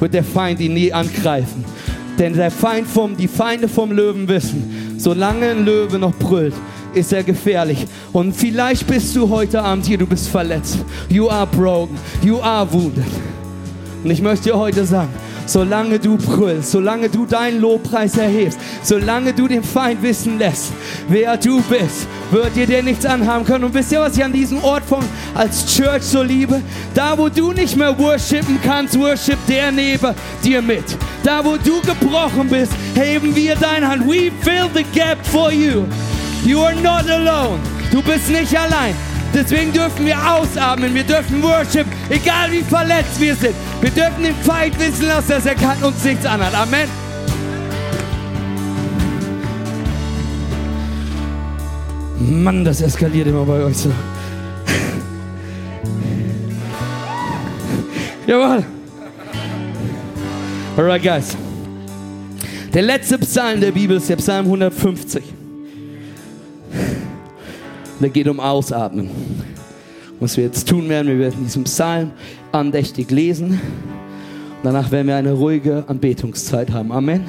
wird 0.00 0.14
der 0.14 0.24
Feind 0.24 0.60
ihn 0.60 0.74
nie 0.74 0.92
angreifen. 0.92 1.64
Denn 2.18 2.34
der 2.34 2.50
Feind 2.50 2.86
vom, 2.86 3.16
die 3.16 3.28
Feinde 3.28 3.68
vom 3.68 3.90
Löwen 3.90 4.28
wissen, 4.28 4.94
solange 4.98 5.50
ein 5.50 5.64
Löwe 5.64 5.98
noch 5.98 6.14
brüllt, 6.14 6.54
ist 6.94 7.12
er 7.12 7.24
gefährlich. 7.24 7.86
Und 8.12 8.34
vielleicht 8.34 8.86
bist 8.86 9.14
du 9.16 9.28
heute 9.28 9.62
Abend 9.62 9.86
hier, 9.86 9.98
du 9.98 10.06
bist 10.06 10.28
verletzt. 10.28 10.78
You 11.08 11.28
are 11.28 11.46
broken. 11.46 11.96
You 12.22 12.40
are 12.40 12.70
wounded. 12.72 13.04
Und 14.04 14.10
ich 14.10 14.22
möchte 14.22 14.50
dir 14.50 14.58
heute 14.58 14.84
sagen, 14.84 15.10
solange 15.46 15.98
du 15.98 16.16
brüllst, 16.16 16.70
solange 16.70 17.08
du 17.08 17.26
deinen 17.26 17.60
Lobpreis 17.60 18.16
erhebst, 18.16 18.58
solange 18.82 19.32
du 19.32 19.48
den 19.48 19.62
Feind 19.62 20.02
wissen 20.02 20.38
lässt, 20.38 20.72
wer 21.08 21.36
du 21.36 21.60
bist, 21.62 22.06
wird 22.30 22.56
dir 22.56 22.66
der 22.66 22.82
nichts 22.82 23.04
anhaben 23.06 23.44
können. 23.44 23.64
Und 23.64 23.74
wisst 23.74 23.92
ihr, 23.92 24.00
was 24.00 24.16
ich 24.16 24.24
an 24.24 24.32
diesem 24.32 24.62
Ort 24.62 24.84
von 24.84 25.04
als 25.34 25.66
Church 25.74 26.02
so 26.02 26.22
liebe? 26.22 26.60
Da, 26.94 27.16
wo 27.16 27.28
du 27.28 27.52
nicht 27.52 27.76
mehr 27.76 27.96
worshipen 27.98 28.58
kannst, 28.62 28.98
worship 28.98 29.38
der 29.48 29.72
neben 29.72 30.14
dir 30.42 30.62
mit. 30.62 30.84
Da, 31.22 31.44
wo 31.44 31.56
du 31.56 31.80
gebrochen 31.80 32.48
bist, 32.48 32.72
heben 32.94 33.34
wir 33.34 33.56
deine 33.56 33.88
Hand. 33.88 34.06
We 34.06 34.30
fill 34.42 34.68
the 34.74 34.84
gap 34.94 35.24
for 35.26 35.52
you. 35.52 35.84
You 36.44 36.60
are 36.60 36.74
not 36.74 37.08
alone. 37.10 37.58
Du 37.90 38.02
bist 38.02 38.28
nicht 38.28 38.56
allein. 38.58 38.94
Deswegen 39.34 39.72
dürfen 39.72 40.06
wir 40.06 40.16
ausatmen, 40.16 40.94
wir 40.94 41.02
dürfen 41.02 41.42
worship, 41.42 41.86
egal 42.08 42.52
wie 42.52 42.62
verletzt 42.62 43.20
wir 43.20 43.34
sind. 43.34 43.54
Wir 43.80 43.90
dürfen 43.90 44.22
den 44.22 44.34
Feind 44.36 44.78
wissen 44.78 45.08
lassen, 45.08 45.30
dass 45.30 45.44
er 45.44 45.56
kann 45.56 45.82
uns 45.82 46.04
nichts 46.04 46.24
anhat. 46.24 46.54
Amen. 46.54 46.88
Mann, 52.20 52.64
das 52.64 52.80
eskaliert 52.80 53.26
immer 53.26 53.44
bei 53.44 53.64
euch 53.64 53.76
so. 53.76 53.90
Jawohl. 58.26 58.64
Alright, 60.76 61.02
guys. 61.02 61.36
Der 62.72 62.82
letzte 62.82 63.18
Psalm 63.18 63.60
der 63.60 63.72
Bibel 63.72 63.96
ist 63.96 64.08
der 64.08 64.16
Psalm 64.16 64.46
150. 64.46 65.43
Er 68.00 68.08
geht 68.08 68.28
um 68.28 68.40
Ausatmen. 68.40 69.08
Was 70.20 70.36
wir 70.36 70.44
jetzt 70.44 70.68
tun 70.68 70.88
werden, 70.88 71.08
wir 71.08 71.18
werden 71.18 71.44
diesen 71.44 71.64
Psalm 71.64 72.10
andächtig 72.52 73.10
lesen. 73.10 73.60
Danach 74.62 74.90
werden 74.90 75.06
wir 75.08 75.16
eine 75.16 75.32
ruhige 75.32 75.84
Anbetungszeit 75.86 76.72
haben. 76.72 76.92
Amen. 76.92 77.24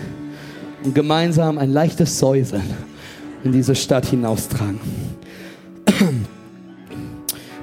Und 0.84 0.96
gemeinsam 0.96 1.58
ein 1.58 1.72
leichtes 1.72 2.18
Säuseln 2.18 2.64
in 3.44 3.52
diese 3.52 3.76
Stadt 3.76 4.08
hinaustragen. 4.08 4.80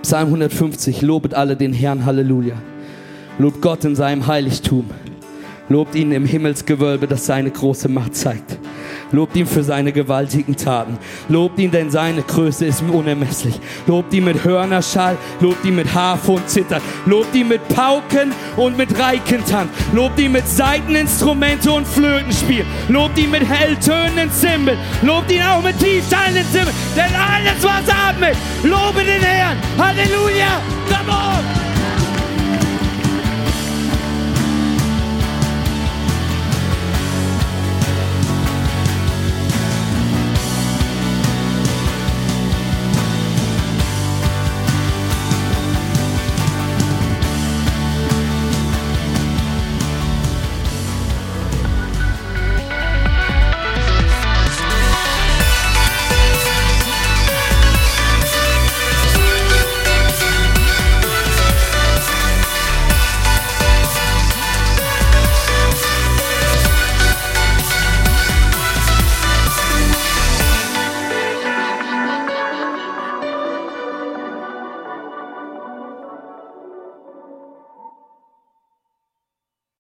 Psalm 0.03 0.27
150, 0.27 1.03
lobet 1.03 1.35
alle 1.35 1.57
den 1.57 1.73
Herrn, 1.73 2.05
Halleluja. 2.05 2.55
Lobt 3.39 3.63
Gott 3.63 3.85
in 3.85 3.97
seinem 3.97 4.27
Heiligtum. 4.27 4.85
Lobt 5.69 5.95
ihn 5.95 6.13
im 6.13 6.27
Himmelsgewölbe, 6.27 7.07
das 7.07 7.27
seine 7.27 7.51
große 7.51 7.89
Macht 7.89 8.15
zeigt. 8.15 8.52
Lobt 9.13 9.37
ihn 9.37 9.47
für 9.47 9.63
seine 9.63 9.93
gewaltigen 9.93 10.57
Taten. 10.57 10.99
Lobt 11.29 11.59
ihn, 11.59 11.71
denn 11.71 11.91
seine 11.91 12.23
Größe 12.23 12.67
ist 12.67 12.83
unermesslich. 12.83 13.61
Lobt 13.87 14.13
ihn 14.15 14.25
mit 14.25 14.43
Hörnerschall, 14.45 15.17
lobt 15.41 15.65
ihn 15.65 15.77
mit 15.77 15.93
Harfe 15.93 16.33
und 16.33 16.49
Zittern. 16.49 16.83
Lobt 17.07 17.35
ihn 17.35 17.49
mit 17.49 17.67
Pauken 17.69 18.33
und 18.57 18.77
mit 18.77 18.99
Reikentanz. 18.99 19.71
Lobt 19.93 20.19
ihn 20.19 20.33
mit 20.33 20.49
Saiteninstrumente 20.49 21.71
und 21.71 21.87
Flötenspiel. 21.87 22.65
Lobt 22.89 23.19
ihn 23.19 23.31
mit 23.31 23.45
helltönenden 23.49 24.31
Zimbeln. 24.33 24.79
Lobt 25.03 25.31
ihn 25.31 25.43
auch 25.43 25.63
mit 25.63 25.79
tiefschallenden 25.79 26.45
Zimbeln. 26.51 26.75
Denn 26.97 27.15
alles, 27.15 27.63
was 27.63 27.89
atmet, 27.89 28.37
lobe 28.63 29.05
den 29.05 29.23
Herrn. 29.23 29.57
Halleluja! 29.79 30.61